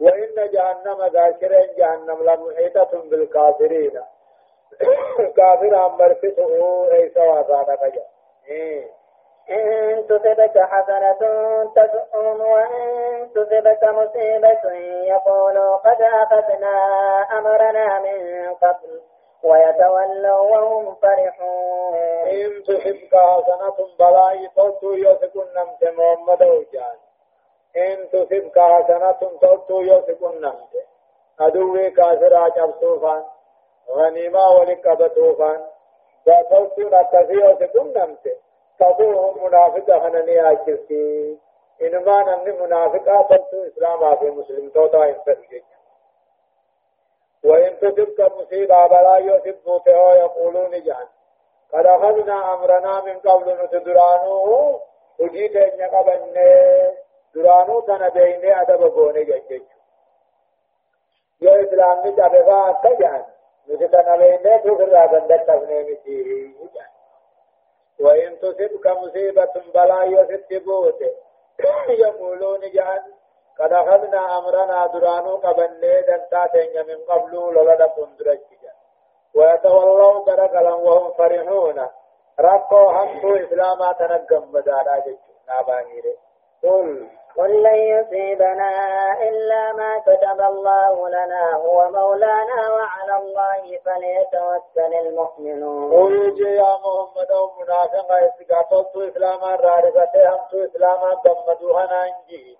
وإن 0.00 0.50
جهنم 0.52 1.06
ذاكرين 1.12 1.68
جهنم 1.78 2.18
لمحيطة 2.22 2.90
بالكافرين. 3.10 4.00
كافر 5.36 5.86
أمرفته 5.86 6.52
أي 6.92 7.10
سوا 7.14 7.42
ذانا 7.42 7.74
قجا 7.74 8.02
إن 9.50 10.06
تصبك 10.08 10.58
حسنة 10.58 11.18
تسؤهم 11.76 12.40
وإن 12.40 13.28
تصبك 13.34 13.84
مصيبة 13.84 14.72
يقولوا 15.04 15.76
قد 15.76 16.02
أخذنا 16.02 16.76
أمرنا 17.38 17.98
من 17.98 18.54
قبل. 18.54 19.00
ويتولوا 19.44 20.40
وهم 20.40 20.94
فرحون. 20.94 21.94
إن 22.30 22.62
تصبك 22.62 23.14
حسنة 23.14 23.88
بلاي 23.98 24.48
توتو 24.56 24.92
يوسكن 24.92 25.46
نمت 25.56 25.82
محمد 25.98 26.42
وجان 26.42 26.98
إن 27.76 28.08
تصبك 28.12 28.58
حسنة 28.58 29.38
توتو 29.40 29.80
يوسكن 29.80 30.40
نمت 30.40 30.74
أدوي 31.40 31.90
كافر 31.90 32.34
عجب 32.36 32.74
صوفان 32.80 33.24
غنيمة 33.90 34.74
بطوفان 34.86 35.60
فصوتي 36.26 36.84
نتفي 36.84 37.38
وسكم 37.38 37.86
نمت 37.96 38.36
تقول 38.78 39.40
منافقة 39.42 40.08
هنني 40.08 40.52
آكلتي 40.52 41.38
إنما 41.82 42.22
نمني 42.22 42.52
منافقة 42.52 43.22
فلتو 43.22 43.66
إسلام 43.66 44.16
في 44.16 44.30
مسلم 44.30 44.68
توتا 44.68 45.04
إنفرجك 45.04 45.64
وإن 47.44 47.78
تصبك 47.78 48.20
مصيبة 48.20 48.86
بلا 48.86 49.18
يصب 49.18 49.56
موتها 49.66 50.14
يقولون 50.14 50.70
جان 50.70 51.06
قد 51.72 51.86
أخذنا 51.86 52.54
أمرنا 52.54 53.00
من 53.04 53.18
قبل 53.18 53.64
نتدرانو. 53.64 54.80
وجيت 55.18 55.56
أن 55.56 55.80
يقبن 55.80 56.34
درانو 57.34 57.80
تنبين 57.80 58.54
أدب 58.54 58.82
قوني 58.82 59.24
جنجج. 59.24 59.62
يا 61.40 61.62
إسلام 61.62 62.06
نجابها 62.06 62.80
تجان 62.84 63.24
نتكنا 63.68 64.16
بينه 64.16 64.56
تفرع 64.56 65.06
بندت 65.06 65.48
تبنيمتي 65.48 66.54
وإن 68.00 68.38
تصبك 68.38 68.86
مصيبة 68.86 69.52
بلا 69.74 70.04
يستبوت 70.04 71.02
يقولون 72.04 72.60
جان 72.60 73.02
قد 73.60 73.72
أخذنا 73.72 74.38
أمرنا 74.38 74.86
درانو 74.86 75.36
قبني 75.36 76.00
دنتاتين 76.08 76.86
من 76.88 76.98
قبل 77.08 77.32
لولا 77.32 77.86
كندرج 77.86 78.38
ويتولوا 79.34 80.24
برقلا 80.24 80.74
وهم 80.74 81.12
فرحون 81.12 81.88
رقوا 82.40 82.92
همتو 82.92 83.36
إسلاما 83.36 83.92
تنقم 83.92 84.52
بدارا 84.52 84.98
جيشو 84.98 85.32
نابانيري 85.48 86.16
قل 86.62 87.08
قل 87.38 87.62
لن 87.62 87.74
يصيبنا 87.74 88.70
إلا 89.28 89.72
ما 89.72 89.98
كتب 89.98 90.40
الله 90.40 91.08
لنا 91.08 91.54
هو 91.54 91.90
مولانا 91.90 92.72
وعلى 92.72 93.16
الله 93.16 93.78
فليتوكل 93.84 94.94
المؤمنون 95.06 95.92
قل 95.92 96.40
يا 96.40 96.76
محمد 96.84 97.32
منافق 97.60 98.12
استقاطت 98.12 98.96
إسلاما 98.96 99.56
رارفته 99.56 100.28
همت 100.34 100.54
إسلاما 100.54 101.14
ضمدوها 101.14 101.86
ننجي 101.86 102.58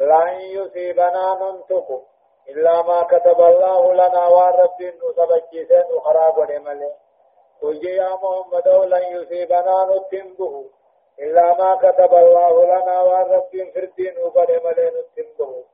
لن 0.00 0.40
يصيبنا 0.40 1.38
ننتق 1.40 2.02
إلا 2.48 2.82
ما 2.82 3.02
كتب 3.02 3.40
الله 3.40 3.94
لنا 3.94 4.26
والرب 4.28 4.82
نسبجيسين 4.82 5.84
وخراب 5.96 6.38
ونمله 6.38 6.92
قل 7.62 7.86
يا 7.88 8.08
محمد 8.22 8.68
لن 8.68 9.02
يصيبنا 9.02 9.76
نتنبه 9.90 10.64
إلا 11.18 11.54
ما 11.58 11.74
كتب 11.74 12.14
الله 12.14 12.64
لنا 12.64 13.02
والرب 13.02 13.72
فردين 13.74 14.18
وبرملين 14.18 14.94
التنبه 15.04 15.64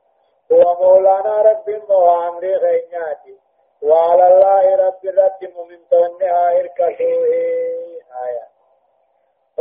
هو 0.51 0.75
مولانا 0.83 1.41
رب 1.41 1.89
وعمري 1.89 2.55
غيناتي 2.55 3.37
وعلى 3.83 4.27
الله 4.27 4.75
رب 4.75 5.05
رب 5.05 5.67
من 5.69 5.79
تونها 5.89 6.59
إركسوه. 6.59 7.25
آية. 8.25 8.60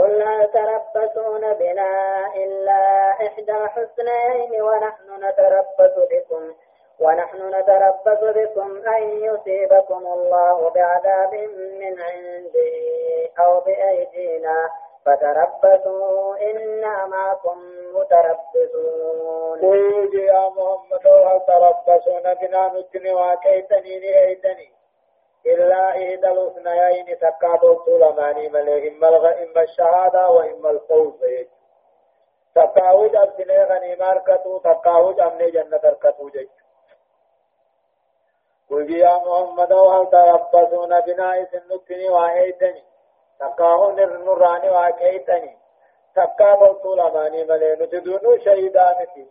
قل 0.01 0.19
لا 0.19 0.47
تربصون 0.47 1.53
بنا 1.55 2.27
إلا 2.37 3.11
إحدى 3.11 3.53
الحسنين 3.53 4.63
ونحن 4.63 5.25
نتربص 5.25 5.95
بكم 6.11 6.55
ونحن 7.01 7.55
نتربص 7.55 8.21
بكم 8.23 8.89
أن 8.89 9.03
يصيبكم 9.25 10.07
الله 10.07 10.71
بعذاب 10.71 11.35
من 11.81 12.01
عنده 12.01 12.73
أو 13.39 13.61
بأيدينا 13.61 14.71
فتربصوا 15.07 16.37
إنا 16.51 17.07
معكم 17.07 17.59
متربصون. 17.95 19.59
قل 19.61 20.11
يا 20.15 20.49
محمد 20.49 21.01
تربصون 21.47 22.35
بنا؟ 22.35 22.73
نتني 22.75 23.13
وكيتني 23.15 24.01
لأيتني 24.01 24.80
إلا 25.47 25.91
إحدى 25.91 26.29
الحسنيين 26.29 27.19
تكادوا 27.19 27.85
طولماني 27.85 28.49
ملي 28.49 28.89
إما. 28.89 29.09
إما 29.43 29.63
الشهادة 29.63 30.31
وإما 30.31 30.71
الفوز. 30.71 31.21
تكاوج 32.55 33.17
أبسني 33.17 33.65
غنيمة 33.65 34.11
أركتو 34.11 34.59
تكاوج 34.59 35.21
أمني 35.21 35.51
جنة 35.51 35.81
قل 38.71 38.91
يا 38.99 39.17
محمد 39.17 39.73
وهل 39.73 40.11
تربصون 40.11 41.01
بنا؟ 41.01 41.47
شهيدانتي 48.45 49.27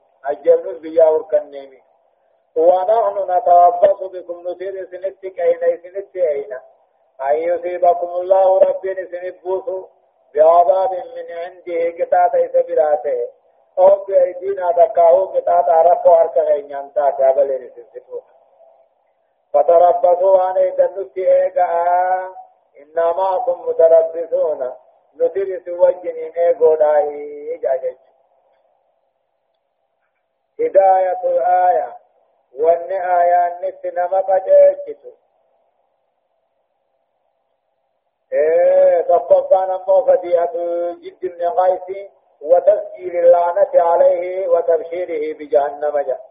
بيا 0.78 1.06
وركنيمي 1.06 1.82
ونحن 2.60 3.32
نتربص 3.32 4.04
بكم 4.04 4.48
نثير 4.48 4.86
سنتك 4.92 5.40
أين 5.40 5.82
سنتك 5.84 6.16
أين؟ 6.16 6.54
أن 7.30 7.36
يصيبكم 7.36 8.08
الله 8.08 8.60
ربي 8.60 9.08
سنبوسوا 9.08 9.88
بعذاب 10.36 10.92
من 10.92 11.32
عنده 11.32 12.06
قطعة 12.06 12.48
سبراته 12.48 13.28
أو 13.80 14.06
بأيدينا 14.06 14.72
تقاهو 14.72 15.26
قطعة 15.26 15.66
عرفو 15.70 16.10
عرق 16.10 16.38
غينيانتا 16.38 17.16
جابل 17.20 17.66
نسنسفو 17.66 18.22
فتربصوا 19.54 20.42
عن 20.42 20.58
إذن 20.58 21.10
إيقا. 21.18 22.36
إنا 22.80 23.12
معكم 23.12 23.70
متربصون. 23.70 24.74
نترس 25.16 25.68
وجنين 25.68 26.32
إيقو 26.38 26.76
داهي 26.76 27.58
جاجج 27.58 27.96
هداية 30.60 31.22
الآية. 31.24 31.98
وأن 32.58 32.92
آية 32.92 33.60
نت 33.70 33.86
نما 33.86 34.20
قدرتو 34.20 35.10
إيه 38.34 39.02
تقفان 39.02 39.70
أمو 39.72 40.06
فديئة 40.06 40.54
جد 41.04 41.20
بن 41.22 41.50
قيس 41.50 42.10
وتسجيل 42.42 43.16
اللعنة 43.18 43.70
عليه 43.74 44.48
وتبشيره 44.48 45.38
بجهنم 45.38 45.98
جاء 46.00 46.30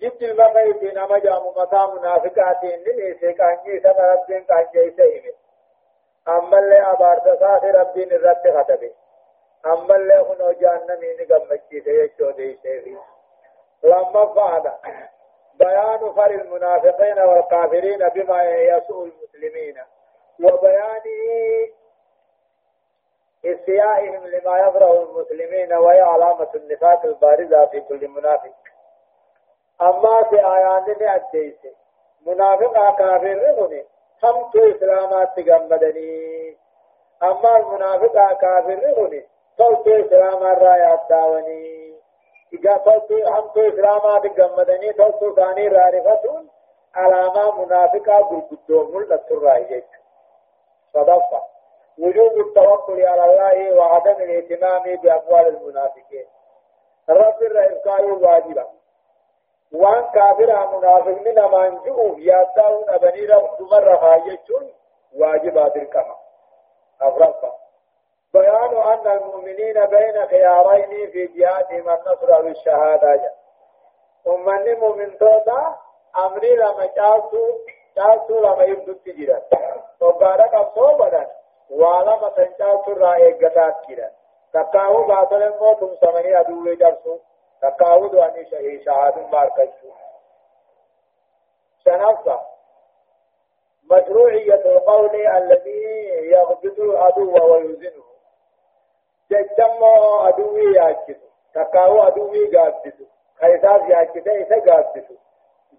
جد 0.00 0.22
المقيس 0.22 0.94
نما 0.94 1.18
جاء 1.18 1.42
ممتا 1.42 1.86
منافقات 1.86 2.64
لنيسي 2.64 3.32
كانجي 3.32 3.80
سنربين 3.80 4.44
كانجي 4.44 4.90
سيمي 4.96 5.32
أما 6.28 6.58
اللي 6.58 6.82
أبارت 6.92 7.24
ساس 7.40 7.64
ربين 7.64 8.12
الرد 8.12 8.56
خطبه 8.58 8.92
أما 9.66 9.96
اللي 9.96 10.14
هنو 10.14 10.52
جهنمين 10.52 11.16
قمجي 11.30 11.80
سيجو 11.80 12.30
دي 12.30 12.58
سيفي 12.62 12.96
لما 13.84 14.26
فعل. 14.34 14.72
بيان 15.54 16.12
فر 16.12 16.30
المنافقين 16.30 17.18
والكافرين 17.18 18.08
بما 18.08 18.42
يسوء 18.42 19.04
المسلمين. 19.04 19.76
وبيان 20.44 21.02
استيائهم 23.44 24.26
لما 24.26 24.58
يفرح 24.58 24.90
المسلمين 24.90 25.72
وهي 25.72 26.00
علامة 26.00 26.48
النفاق 26.54 27.04
البارزة 27.04 27.66
في 27.66 27.80
كل 27.80 28.08
منافق. 28.08 28.54
أما 29.82 30.22
في 30.22 30.36
آيات 30.36 31.02
أديس 31.02 31.58
منافق 32.26 32.96
كافر 32.98 33.32
هنا 33.32 33.84
هم 34.24 34.50
تو 34.50 34.70
إسلامات 34.70 35.36
تجمدني. 35.36 36.56
أما 37.22 37.56
المنافق 37.56 38.32
كافر 38.40 38.72
هنا 38.98 39.22
تو 39.58 39.82
إسلامات 39.86 40.58
رأيات 40.58 41.00
داوني. 41.10 41.83
تلتو 42.62 43.28
هم 43.28 43.48
تو 43.54 43.60
إسلامات 43.60 44.26
جمدني 44.26 44.92
تلتو 44.92 45.34
ثاني 45.34 45.68
رارفتون 45.68 46.50
علامة 46.94 47.64
منافقة 47.64 48.22
بالقدوم 48.22 49.02
للترائيك 49.02 49.86
صدفة. 50.94 51.42
وجوب 51.98 52.32
التوكل 52.46 53.06
على 53.06 53.24
الله 53.24 53.76
وعدم 53.76 54.22
الاهتمام 54.22 54.96
بأموال 54.96 55.46
المنافقين. 55.46 56.26
رب 57.10 57.42
الرئيسكاي 57.42 58.10
واجبا. 58.10 58.66
وان 59.72 60.04
كافر 60.04 60.76
منافق 60.76 61.08
من 61.08 61.34
منجو 61.34 62.16
ياداون 62.18 62.84
أبني 62.88 63.26
رب 63.26 63.62
مرة 63.62 63.96
خايجون 63.96 64.72
واجبات 65.16 65.76
الكما 65.76 66.16
أفرقا 67.02 67.52
بيان 68.34 68.76
أن 68.92 69.06
المؤمنين 69.16 69.86
بين 69.86 70.26
خيارين 70.26 71.10
في 71.10 71.26
جهادهم 71.26 71.88
النصر 71.90 72.34
أو 72.36 72.46
الشهادة. 72.46 73.32
أمني 74.26 74.74
مؤمن 74.74 75.18
توتا 75.18 75.76
أمري 76.18 76.56
لما 76.56 76.86
جاسو 76.96 77.58
جاسو 77.96 78.40
لما 78.40 78.64
يبدو 78.64 78.92
تجيرا. 78.92 79.42
وقارك 80.00 80.54
أبصو 80.54 80.94
بدن. 80.94 81.26
ولما 81.70 82.28
تنجاسو 82.36 82.92
رأي 82.92 83.32
قطات 83.32 83.86
كيرا. 83.86 84.10
تقاو 84.52 85.06
باطل 85.06 85.42
الموت 85.42 85.98
سمني 86.00 86.40
أدوه 86.40 86.74
جرسو. 86.74 87.18
تقاو 87.62 88.06
دواني 88.06 88.44
شهي 88.50 88.84
شهاد 88.84 89.18
ماركشو 89.32 89.90
شنفة 91.84 92.40
مشروعية 93.90 94.64
القول 94.66 95.16
الذي 95.26 95.84
يغبط 96.32 96.78
العدو 96.78 97.52
ويزنه. 97.52 98.13
ججمو 99.42 100.20
أدوي 100.28 100.74
ياكدو 100.76 101.14
تقاو 101.54 102.02
أدوي 102.02 102.56
قابدو 102.56 103.04
خيساس 103.40 103.82
ياكده 103.88 104.42
إسا 104.42 104.72
قابدو 104.72 105.14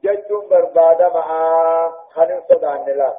ججم 0.03 0.49
بربادة 0.49 1.09
معا 1.09 1.91
خنن 2.13 2.41
صدان 2.49 2.85
لا 2.85 3.13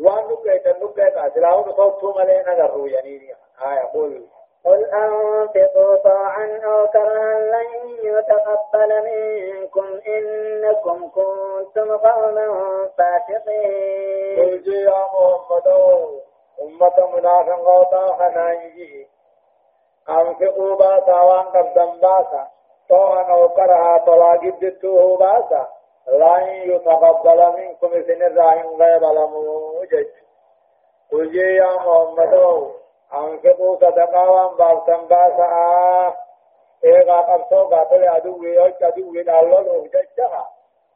وان 0.00 0.24
نكيت 0.30 0.66
نكيت 0.82 1.16
أسلاو 1.16 1.60
نصوتو 1.60 2.12
ملينا 2.18 2.54
نرو 2.54 2.86
يعني 2.86 3.34
آية 3.66 3.90
قول 3.94 4.26
قل 4.64 4.84
أنفقوا 4.84 5.96
طوعا 5.96 6.60
أو 6.64 6.86
كرها 6.86 7.40
لن 7.40 7.70
يتقبل 8.02 8.90
منكم 9.04 10.00
إنكم 10.08 11.10
كنتم 11.10 11.96
قوما 11.96 12.46
فاسقين. 12.98 14.36
قل 14.38 14.74
يا 14.74 15.06
محمد 15.14 15.68
أمة 16.62 17.16
منافقة 17.16 18.16
خنايجي 18.18 19.08
أنفقوا 20.10 20.76
باسا 20.76 21.20
وان 21.20 21.44
قبضا 21.44 21.84
باسا 21.84 22.46
طوعا 22.88 23.22
أو 23.22 23.48
كرها 23.48 23.98
طلاق 23.98 24.40
جدتوه 24.44 25.16
باسا 25.16 25.68
لن 26.08 26.46
يتقبل 26.48 27.52
منكم 27.58 27.88
سن 27.88 28.22
الراهن 28.22 28.66
غير 28.82 29.00
لموجج 29.12 30.06
قل 31.12 31.36
يا 31.36 31.72
محمد 31.74 32.34
أنفقوا 33.14 33.76
صدقا 33.76 34.28
وان 34.28 34.56
باسا 34.56 34.96
باسا 34.96 36.14
إيغا 36.84 37.20
قبصو 37.20 37.64
قاتل 37.64 38.08
عدوي 38.08 38.54
يوش 38.54 38.82
عدوي 38.82 39.22
لالله 39.22 39.72
وججها 39.72 40.50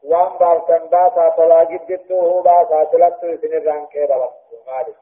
وان 0.05 0.39
باسا 0.41 0.79
باسا 0.79 1.29
طلاق 1.29 1.63
جدتوه 1.71 2.43
باسا 2.43 2.85
تلقوا 2.85 3.37
سن 3.37 3.57
الراهن 3.57 3.87
غير 3.95 4.95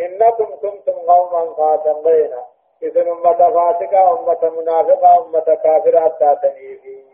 إنكم 0.00 0.56
كنتم 0.62 0.92
قوما 0.92 1.54
فاسقين 1.54 2.34
إذن 2.82 3.08
أمة 3.08 3.32
فاسقة 3.50 4.12
أمة 4.20 4.60
منافقة 4.60 5.24
أمة 5.26 5.58
كافرة 5.64 6.16
تاتني 6.20 6.76
في 6.78 7.04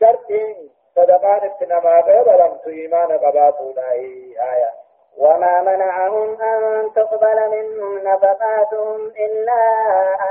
شرطين 0.00 0.70
صدقان 0.96 1.40
اتنما 1.50 2.00
غير 2.00 2.36
لم 2.46 2.58
إيمان 2.66 3.12
قباتوا 3.18 3.72
آية. 3.78 4.72
وما 5.18 5.60
منعهم 5.60 6.42
أن 6.42 6.90
تقبل 6.94 7.50
منهم 7.50 7.98
نفقاتهم 7.98 9.06
إلا 9.06 9.62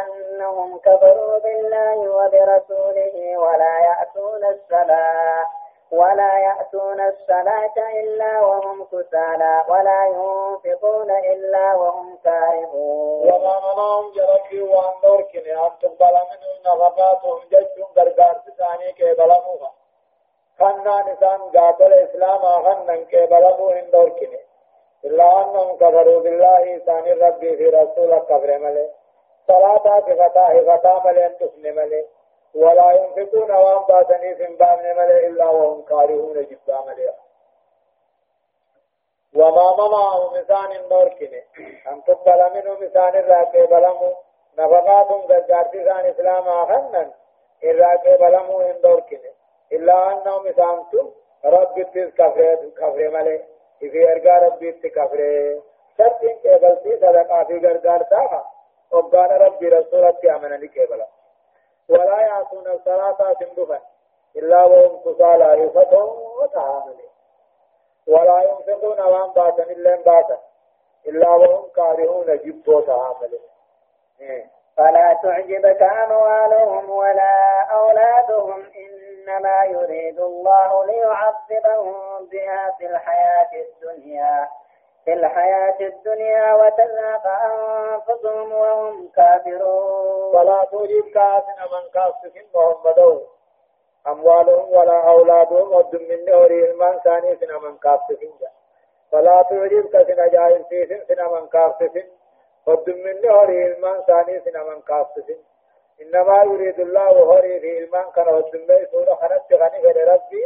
أنهم 0.01 0.77
كفروا 0.77 1.37
بالله 1.39 1.97
وبرسوله 1.97 3.37
ولا 3.37 3.79
يأتون 3.79 4.45
الصلاة 4.45 5.45
ولا 5.91 6.37
يأتون 6.37 6.99
الصلاة 7.01 7.77
إلا 8.03 8.41
وهم 8.41 8.83
كسالى 8.83 9.65
ولا 9.69 10.05
ينفقون 10.05 11.11
إلا 11.11 11.75
وهم 11.75 12.17
كارهون. 12.23 13.33
وما 13.33 13.59
منعهم 13.59 14.11
جركي 14.15 14.61
وان 14.61 14.93
دوركن 15.03 15.39
أن 15.39 15.71
تقبل 15.81 16.15
منهم 16.31 16.57
نفقاتهم 16.65 17.39
ججهم 17.51 17.87
غرغار 17.97 18.41
ثاني 18.57 18.91
كيبلموها 18.93 19.71
خنا 20.59 21.11
نسان 21.11 21.41
قاتل 21.41 21.93
إسلام 21.93 22.39
خنا 22.39 22.95
كيبلمو 22.95 23.69
ان 23.69 23.91
دوركن. 23.91 24.37
إلا 25.05 25.41
أنهم 25.41 25.75
كفروا 25.75 26.19
بالله 26.19 26.77
ثاني 26.77 27.13
ربي 27.13 27.57
في 27.57 27.69
رسولك 27.69 28.23
كفر 28.25 28.57
ملي 28.57 28.89
صلاة 29.47 29.99
كفتا 29.99 30.41
هفتا 30.41 31.01
ملي 31.05 31.25
أن 31.25 31.75
ملي 31.75 32.05
ولا 32.55 32.91
ينفقون 32.91 33.51
وان 33.51 33.83
باتني 33.89 34.35
في 34.35 34.45
بامن 34.45 34.95
ملئ 34.97 35.27
إلا 35.27 35.45
وهم 35.45 35.81
كارهون 35.81 36.33
جبا 36.33 36.81
ملئ. 36.87 37.11
وما 39.35 39.75
منعه 39.79 40.29
مسان 40.33 40.71
النوركن 40.71 41.33
أن 41.87 42.03
تقبل 42.03 42.53
منه 42.53 42.73
مسان 42.73 43.15
الراكي 43.15 43.65
بلمو. 43.65 44.13
نفقات 44.57 45.07
قدارتي 45.07 45.83
سان 45.83 46.05
إسلام 46.05 46.47
آخنن 46.47 47.11
الراكي 47.63 48.17
بلمو 48.17 48.61
النوركن 48.61 49.19
إلا 49.71 50.11
أنه 50.13 50.39
مسانتو 50.39 51.11
رب 51.45 51.77
التز 51.77 52.09
كفر 52.13 52.55
كفر 52.77 53.09
ملئ. 53.09 53.41
في 53.79 54.11
أرقى 54.11 54.45
رب 54.45 54.63
التز 54.63 54.91
كفر 54.91 55.19
شرطين 55.97 56.35
كيبلتي 56.43 56.97
صدقا 56.97 57.43
في 57.43 57.57
غرغار 57.57 58.03
تاها 58.03 58.45
وقال 58.91 59.41
ربي 59.41 59.69
رسولتي 59.69 60.35
أمنني 60.35 60.67
كيبلمو 60.67 61.20
ولا 61.91 62.21
يعطون 62.21 62.67
الصلاة 62.67 63.33
سندفا 63.39 63.79
إلا 64.35 64.65
وهم 64.65 64.99
كسالى 65.05 65.63
يفتون 65.63 66.09
وتعاملون 66.41 67.11
ولا 68.07 68.41
ينفقون 68.43 69.01
وان 69.01 69.31
باسا 69.31 69.63
إلا 69.63 69.95
باسا 69.95 70.37
إلا 71.07 71.29
وهم 71.29 71.69
كارهون 71.75 72.37
جبتو 72.37 72.81
تعامل 72.81 73.39
فلا 74.77 75.19
تعجبك 75.23 75.81
أموالهم 75.81 76.89
ولا 76.89 77.61
أولادهم. 77.71 78.63
إنما 78.75 79.63
يريد 79.63 80.19
الله 80.19 80.85
ليعذبهم 80.85 82.25
بها 82.31 82.75
في 82.77 82.85
الحياة 82.85 83.49
الدنيا. 83.53 84.49
في 85.05 85.13
الحياة 85.13 85.77
الدنيا 85.81 86.53
وتزهق 86.53 87.27
أنفسهم 87.27 88.53
وهم 88.53 89.09
كافرون. 89.15 90.33
فلا 90.33 90.63
تعجبك 90.71 91.17
من 91.73 91.89
كافر 91.93 92.31
محمد. 92.55 93.21
أموالهم 94.07 94.71
ولا 94.77 95.09
أولادهم 95.09 95.73
ودم 95.73 96.01
من 96.09 96.25
نوري 96.25 96.71
المان 96.71 96.99
ثاني 96.99 97.35
سنة 97.35 97.59
من 97.59 97.77
كافسين 97.77 98.33
فلا 99.11 99.41
تعجبك 99.49 99.91
سنة 99.91 100.27
جاهل 100.27 100.65
سيسن 100.69 101.05
سنة 101.07 101.33
من 101.33 101.47
كافسين 101.47 102.09
ودم 102.67 102.97
من 103.05 103.21
نوري 103.21 103.65
المان 103.73 104.01
ثاني 104.01 104.39
سنة 104.39 104.63
من 104.63 104.81
كافسين 104.81 105.37
إنما 106.01 106.43
يريد 106.43 106.79
الله 106.79 107.09
هوري 107.09 107.59
في 107.59 107.83
المان 107.83 108.11
كان 108.15 108.27
ودم 108.33 108.59
من 108.69 108.85
سورة 108.91 109.13
خنت 109.13 109.53
غني 109.53 109.79
غير 109.83 110.13
ربي 110.13 110.43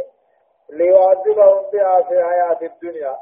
ليعذبهم 0.70 1.70
بها 1.72 2.02
في 2.02 2.24
حياة 2.24 2.58
الدنيا. 2.62 3.16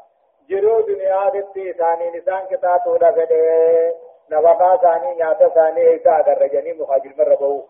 جرو 0.49 0.81
دنيا 0.81 1.29
دتي 1.35 1.73
ثاني 1.73 2.11
نسان 2.11 2.47
كتاتو 2.51 2.97
لغده 2.97 3.95
نبقى 4.31 4.79
ثاني 4.83 5.15
نياتا 5.15 5.49
ثاني 5.49 5.81
إيسا 5.89 6.21
درجني 6.21 6.73
مخاجر 6.73 7.13
من 7.19 7.25
ربوه 7.25 7.65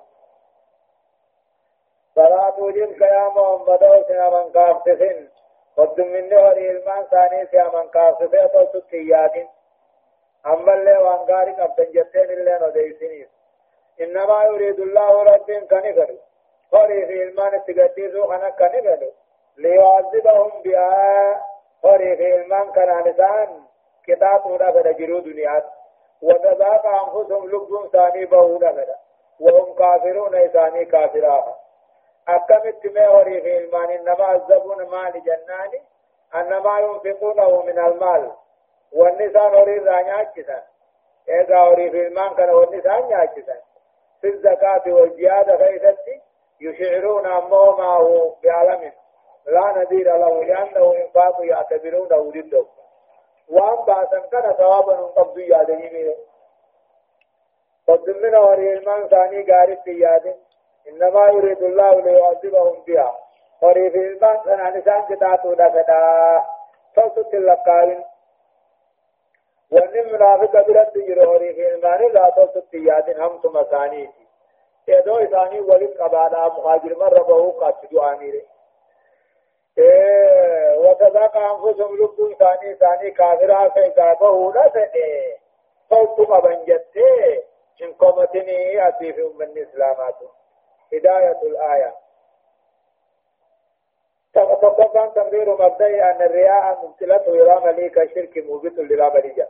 فلا 2.17 2.51
توجب 2.57 3.03
يا 3.03 3.29
محمد 3.29 4.05
سنا 4.09 4.29
من 4.31 4.53
كافتسن 4.53 5.29
قدم 5.77 6.07
من 6.07 6.35
وري 6.35 6.71
المان 6.71 7.05
ثاني 7.11 7.47
سيا 7.47 7.65
من 7.75 7.89
كافتسن 7.89 8.49
تو 8.53 8.65
تكيادين 8.65 9.49
أما 10.47 10.75
اللي 10.75 10.97
وانقاري 10.99 11.53
قبضن 11.53 11.91
جتين 11.93 12.31
اللي 12.31 12.59
نديسنين 12.63 13.29
إنما 14.01 14.45
يريد 14.45 14.81
الله 14.81 15.23
رب 15.23 15.51
كنفر 15.71 16.11
وري 16.73 17.07
في 17.07 17.23
المان 17.23 17.65
تقديسو 17.67 18.27
خنا 18.29 18.51
كنفر 18.51 19.11
ليعذبهم 19.57 20.63
بها 20.65 21.54
وري 21.85 22.17
في 22.17 22.35
المان 22.37 22.73
كان 22.73 23.09
نسان 23.09 23.49
كتاب 24.07 24.41
فدا 24.59 24.93
جرو 24.93 25.19
دنيات 25.19 25.65
وتذاق 26.23 26.87
أنفسهم 26.87 27.47
لبهم 27.49 27.89
ثاني 27.93 28.25
بهودا 28.25 28.73
فدا 28.73 28.97
وهم 29.41 29.75
كافرون 29.75 30.35
إساني 30.35 30.85
كافراها 30.85 31.57
أكمت 32.29 32.87
ما 32.87 33.07
هوري 33.07 33.41
في 33.41 33.59
المال 33.59 33.91
إنما 33.91 34.25
عذبون 34.25 34.77
مال 34.77 35.13
جنان 35.25 35.71
أنما 36.35 36.79
ينفقونه 36.81 37.63
من 37.63 37.79
المال 37.79 38.33
والنساء 38.93 39.49
هوري 39.57 39.79
رانيا 39.79 40.23
كذا 40.23 40.63
إذا 41.29 41.59
هوري 41.59 41.91
في 41.91 42.07
المال 42.07 42.37
كان 42.37 42.51
والنساء 42.51 43.07
نياكسا 43.07 43.57
في 44.21 44.29
الزكاة 44.29 44.83
والجهاد 44.87 45.59
خيثتي 45.59 46.21
يشعرون 46.61 47.27
أمه 47.27 47.77
معه 47.79 48.37
بعلم 48.45 48.93
لا 49.47 49.73
نذير 49.77 50.17
له 50.17 50.45
لأنه 50.45 50.95
إنفاق 50.97 51.37
يعتبرونه 51.41 52.31
ضده. 52.31 52.67
وأن 53.49 53.85
بعثا 53.85 54.19
كان 54.19 54.53
ثوابا 54.53 54.97
قبض 54.97 55.39
قد 57.89 58.11
من 58.11 58.35
هوري 58.35 58.73
المال 58.73 59.09
ثاني 59.09 59.53
قارب 59.53 59.79
في 59.85 60.01
يادن 60.01 60.35
إنما 60.89 61.29
يريد 61.29 61.63
الله 61.63 62.01
ليعذبهم 62.01 62.83
بها. 62.87 63.19
وريف 63.63 63.95
المان 63.95 64.41
سنة 64.45 64.71
نسان 64.71 65.03
كتاتو 65.09 65.55
دفدا 65.55 66.43
فلسط 66.97 67.35
اللقاوين 67.35 68.05
وأن 69.73 70.13
منافق 70.13 70.67
برد 70.67 70.97
يرو 70.97 71.33
وريف 71.33 71.59
المان 71.59 72.13
لا 72.13 72.31
تلسط 72.31 72.75
ياد. 72.75 73.21
همت 73.21 73.47
مسانيتي 73.47 74.25
يدو 74.89 75.17
إساني 75.17 75.61
ولد 75.61 75.97
قبانا 76.01 76.49
مهاجر 76.49 76.99
مرة 76.99 77.23
بهو 77.23 77.51
قاتدو 77.51 78.03
آميري 78.03 78.43
إيه 79.79 80.15
أنفسهم 81.37 81.97
لبو 81.97 82.35
ثاني 82.39 82.75
ثاني 82.75 83.11
كافرا 83.11 83.69
فإذا 83.69 84.15
بهو 84.15 84.51
لسنه 84.51 84.91
فلسط 85.91 86.21
قبن 86.21 86.65
جته 86.65 87.43
إن 87.83 87.93
قمتني 87.93 88.89
أتي 88.89 89.13
في 89.13 89.23
أم 89.23 89.43
هداية 90.93 91.43
الآية. 91.43 91.95
تقطبا 94.35 95.07
تنبير 95.07 95.51
مبدئي 95.51 96.03
أن 96.03 96.23
الرياء 96.23 96.85
مبتلة 96.85 97.25
إلى 97.29 97.61
مليك 97.65 97.99
الشرك 97.99 98.39
موبت 98.47 98.79
للا 98.79 99.15
مليجا 99.15 99.49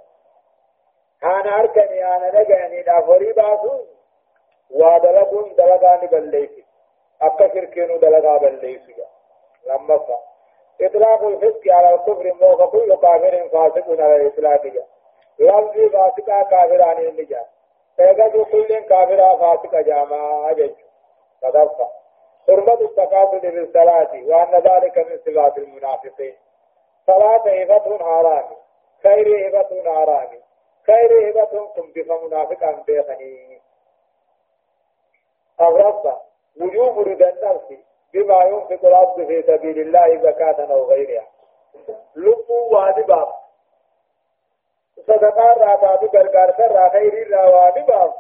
أنا 1.25 1.61
أركني 1.61 2.17
أنا 2.17 2.41
نجاني 2.41 2.83
دافوري 2.83 3.33
باسو. 3.33 3.85
ودلقون 4.71 5.55
دلقاني 5.55 6.07
بلليسي 6.07 6.65
أكا 7.23 7.55
شركينو 7.55 7.97
دلقا 7.97 8.37
بلليسي 8.37 8.95
فا 9.87 10.19
إطلاق 10.81 11.25
الفسق 11.25 11.73
على 11.73 11.95
الكفر 11.95 12.33
موقع 12.41 12.67
كل 12.67 12.95
كافر 12.95 13.49
فاسق 13.49 14.01
على 14.01 14.17
الإطلاق. 14.17 14.87
لفظي 15.39 15.89
فاسقا 15.89 16.43
كافر 16.43 16.83
عن 16.83 16.99
النجاة. 16.99 17.47
فيقضوا 17.97 18.45
كل 18.45 18.81
كافر 18.81 19.39
فاسق 19.39 19.81
جامعا 19.81 20.51
أجج. 20.51 20.75
صدقت. 21.43 21.89
حرمة 22.47 22.81
التقاتل 22.81 23.51
بالصلاة 23.51 24.11
وأن 24.13 24.55
ذلك 24.55 24.99
من 24.99 25.19
صفات 25.19 25.59
المنافقين. 25.59 26.37
صلاة 27.07 27.63
هبة 27.63 27.99
حرام 27.99 28.45
خير 29.03 29.49
هبة 29.49 29.93
حرام 29.95 30.29
خير 30.87 31.31
هبة 31.31 31.67
كن 31.67 31.93
بف 31.97 32.13
منافقا 32.13 32.73
بيخني. 32.87 33.61
الرب 35.61 36.17
وجوب 36.61 36.99
رضا 36.99 37.29
النفس 37.29 37.94
بما 38.15 38.45
ينفق 38.45 38.85
العبد 38.85 39.27
في 39.27 39.43
سبيل 39.43 39.79
الله 39.79 40.23
زكاة 40.23 40.73
أو 40.73 40.85
غيرها. 40.85 41.27
لبو 42.17 42.69
واجبا. 42.73 43.35
صدقاء 45.07 45.59
راتاتو 45.59 46.07
غرغار 46.07 46.55
سر 46.57 46.91
خير 46.91 47.31
را 47.31 47.47
واجبا. 47.47 48.15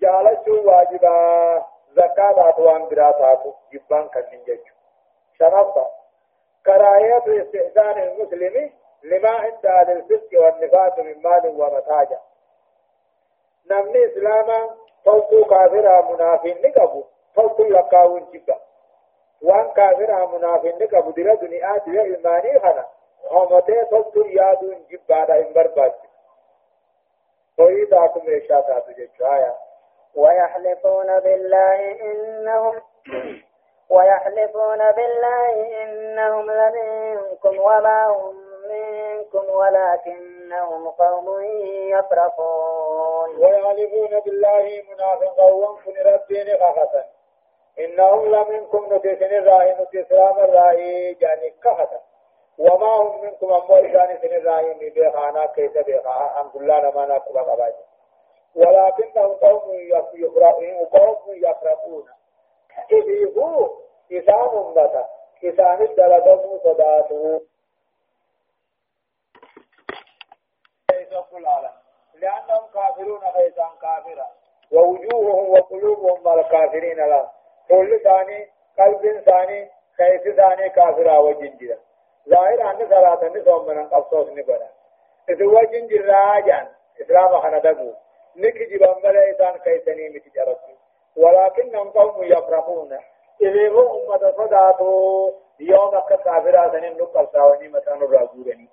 جالشو 0.00 0.68
واجبا. 0.68 1.16
زكاة 1.92 2.48
أتوان 2.48 2.88
براتات 2.88 3.42
جبان 3.72 4.08
كنين 4.08 4.44
جيجو 4.44 4.74
شنطة 5.38 5.86
كراهية 6.66 7.42
استئذان 7.42 7.98
المسلم 7.98 8.72
لما 9.02 9.30
عند 9.30 9.66
أهل 9.66 9.90
الفسق 9.90 10.40
والنفاق 10.40 10.98
من 10.98 11.22
مال 11.22 11.46
ومتاجة 11.46 12.18
نمني 13.70 14.06
إسلاما. 14.06 14.76
توقو 15.04 15.44
كافرها 15.44 16.12
منافين 16.12 16.56
نقبو 16.64 17.04
توقو 17.34 17.64
لقاون 17.64 18.26
جبا 18.32 18.65
وان 19.42 19.72
كافرها 19.72 20.26
منافين 20.26 20.78
نقبو 20.78 21.10
دل 21.10 21.36
دنيا 21.36 21.76
دل 21.86 21.98
إيماني 21.98 22.60
خنا 22.60 22.84
همتي 23.30 23.84
توقو 23.90 24.20
يادون 24.20 24.86
جبا 24.90 25.24
دا 25.24 25.46
إمبر 25.46 25.66
بات 25.66 25.94
وإذا 27.58 28.06
كم 28.06 28.20
إشاء 28.28 28.84
جيجو 28.96 29.26
آيات 29.26 29.56
ويحلفون 30.14 31.20
بالله 31.20 32.00
إنهم 32.02 32.74
ويحلفون 33.94 34.78
بالله 34.92 35.82
إنهم 35.82 36.50
لمنكم 36.50 37.60
وما 37.60 38.06
هم 38.06 38.46
منكم 38.68 39.50
ولكنهم 39.50 40.88
قوم 40.88 41.40
يفرقون 41.90 43.36
ويحلفون 43.38 44.20
بالله 44.20 44.82
منافقا 44.90 45.44
وانكم 45.44 45.92
ربين 46.06 46.56
غفتا 46.56 47.04
إنهم 47.78 48.26
لمنكم 48.34 48.94
نتسن 48.94 49.24
الرأي 49.24 49.76
نتسلام 49.80 50.38
الرأي 50.38 51.14
جاني 51.14 51.50
كهتا 51.50 52.00
وما 52.58 52.86
هم 52.86 53.24
منكم 53.24 53.52
أمو 53.52 53.76
إسان 53.76 54.18
سن 54.22 54.34
الرأي 54.34 54.90
بيخانا 54.90 55.46
كيس 55.46 55.72
بيخانا 55.72 56.24
الحمد 56.26 56.62
لله 56.62 56.90
نمانا 56.90 57.18
كبا 57.18 57.42
قباجي 57.42 57.84
ولكنهم 58.54 59.32
قوم 59.32 59.62
يفرحون 59.74 60.86
قوم 60.86 61.18
يفرحون 61.28 62.04
إذ 62.92 63.38
هو 63.38 63.70
إسان 64.12 64.48
أمتا 64.58 65.08
إسان 65.44 65.82
الدلدم 65.82 66.58
صداته 66.64 67.40
لأنهم 72.14 72.66
كافرون 72.74 73.20
غيثان 73.34 73.70
كافرا. 73.82 74.26
ووجوههم 74.72 75.50
وقلوبهم 75.50 76.38
الكافرين 76.38 76.96
لا. 76.96 77.35
كل 77.68 78.00
ثاني 78.04 78.48
قلب 78.78 79.20
ثاني 79.20 79.70
خيس 79.98 80.34
ثاني 80.36 80.68
كافرا 80.68 81.18
وجنجرا 81.18 81.76
ظاهر 82.28 82.70
أن 82.70 82.88
صلاة 82.88 83.24
نسوم 83.24 83.66
من 83.68 83.88
قصص 83.88 84.28
نبرا 84.28 84.68
إذ 85.28 85.44
وجنجر 85.44 86.04
راجان 86.04 86.68
إسلام 87.00 87.40
خندقوا 87.40 87.92
نكجب 88.36 88.82
أمبلا 88.82 89.30
إسان 89.30 89.56
كيسني 89.58 90.08
متجرسي 90.08 90.76
ولكنهم 91.16 91.90
قوم 91.90 92.24
يفرحون. 92.24 92.98
إذ 93.42 93.68
هم 93.68 93.88
أمة 94.12 94.32
صداتوا 94.36 95.30
يوم 95.60 95.94
أكا 95.94 96.16
كافرا 96.16 96.72
سنين 96.72 96.96
نقل 96.98 97.28
ساوني 97.32 97.68
مكان 97.68 98.02
الرابورني 98.02 98.68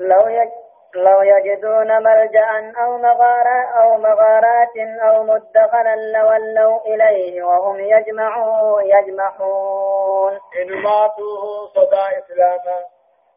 لو 0.00 0.28
يج... 0.28 0.48
لو 0.94 1.22
يجدون 1.22 2.02
ملجأ 2.02 2.72
أو 2.82 2.98
مغارة 2.98 3.64
أو 3.80 3.98
مغارات 3.98 4.76
أو 5.02 5.22
مدخلا 5.22 5.96
لولوا 5.96 6.80
إليه 6.86 7.42
وهم 7.42 7.80
يجمعون 7.80 8.84
يجمحون. 8.84 10.32
إن 10.62 10.82
ماتوه 10.82 11.66
صدى 11.74 12.18
إسلاما. 12.18 12.84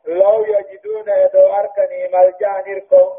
لو 0.05 0.45
يجدون 0.45 1.07
يدو 1.07 1.53
أركني 1.53 2.07
ملجأ 2.13 2.63
نركو 2.67 3.13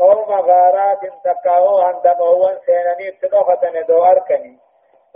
أو 0.00 0.24
مغارات 0.28 1.00
تكاو 1.24 1.78
عند 1.78 2.06
قوان 2.06 2.58
سيناني 2.66 3.10
تنوخة 3.10 3.60
يدو 3.64 4.04
أركني. 4.04 4.58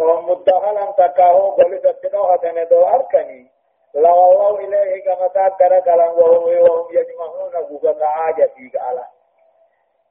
أو 0.00 0.20
مدخلا 0.20 0.92
تكاو 0.98 1.50
قلت 1.50 1.86
تنوخة 2.02 2.60
يدو 2.60 2.84
أركني. 2.84 3.57
الله 3.96 4.58
إليه 4.58 5.04
كما 5.04 5.28
تاكر 5.28 5.80
كلام 5.80 6.18
وهم 6.18 6.42
وهم 6.42 6.86
يجمعون 6.92 8.02
عاجة 8.02 8.50
في 8.56 8.78
قالا 8.78 9.04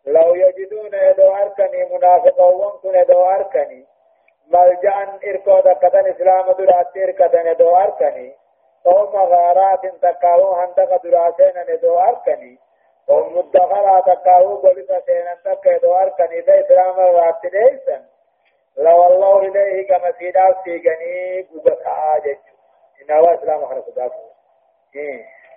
لو 0.05 0.35
يجدون 0.35 0.93
يدو 0.93 1.29
أركني 1.31 1.85
منافقون 1.85 2.71
كن 2.81 2.95
يدو 2.95 3.21
أركني 3.23 3.85
ملجأ 4.47 5.19
إركو 5.27 5.59
دكتن 5.59 6.07
إسلام 6.07 6.51
درات 6.51 6.97
إركتن 6.97 7.47
يدو 7.47 7.75
أركني 7.75 8.35
أو 8.87 9.11
مغارات 9.11 9.85
تكاو 10.01 10.53
هندق 10.53 11.03
دراسين 11.03 11.73
يدو 11.73 11.99
أركني 11.99 12.59
أو 13.09 13.29
مدخلا 13.29 13.99
تكاو 13.99 14.55
قلت 14.55 15.03
سينا 15.05 15.35
تك 15.45 15.65
يدو 15.65 15.93
أركني 15.93 16.41
دا 16.41 16.59
إسلام 16.59 16.99
رات 16.99 17.45
ليسن 17.45 18.01
لو 18.77 19.07
الله 19.07 19.39
إليه 19.39 19.87
كما 19.87 20.11
سيدا 20.19 20.55
سيغني 20.63 21.41
قوة 21.41 21.77
عاجة 21.85 22.39
إنه 23.01 23.33
إسلام 23.33 23.65
خلق 23.65 23.89
ذاته 23.95 24.27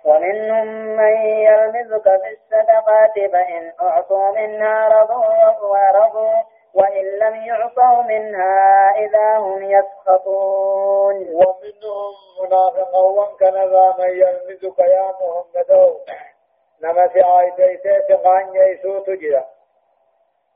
ومنهم 0.05 0.67
من 0.97 1.15
يلمزك 1.25 2.03
في 2.03 2.37
الصدقات 2.37 3.31
فإن 3.33 3.73
أعطوا 3.81 4.31
منها 4.31 4.87
رضوا 4.87 5.49
ورضوا 5.61 6.41
وإن 6.73 7.05
لم 7.05 7.35
يعطوا 7.35 8.01
منها 8.01 8.89
إذا 8.97 9.37
هم 9.37 9.63
يسخطون. 9.63 11.15
ومنهم 11.15 12.13
منافقا 12.41 12.99
وكان 12.99 13.53
ذا 13.53 13.95
من 13.99 14.09
يلمزك 14.09 14.79
يا 14.79 15.11
محمد. 15.11 15.97
نما 16.83 17.07
في 17.07 17.25
آيتي 17.25 17.77
سيسقان 17.83 18.55
يسو 18.55 18.99
تجرى 18.99 19.45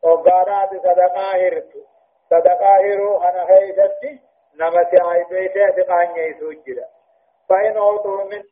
وقالات 0.03 0.69
صدقا 0.69 1.31
هرت. 1.36 1.73
صدقا 2.29 2.77
هرو 2.77 3.17
أنا 3.17 3.49
هيدتي 3.49 4.19
آيتي 5.11 5.53
سيسقان 5.53 6.15
يسو 6.17 6.51
جرى 6.51 6.85
فإن 7.49 7.77
أعطوا 7.77 8.23
من 8.23 8.43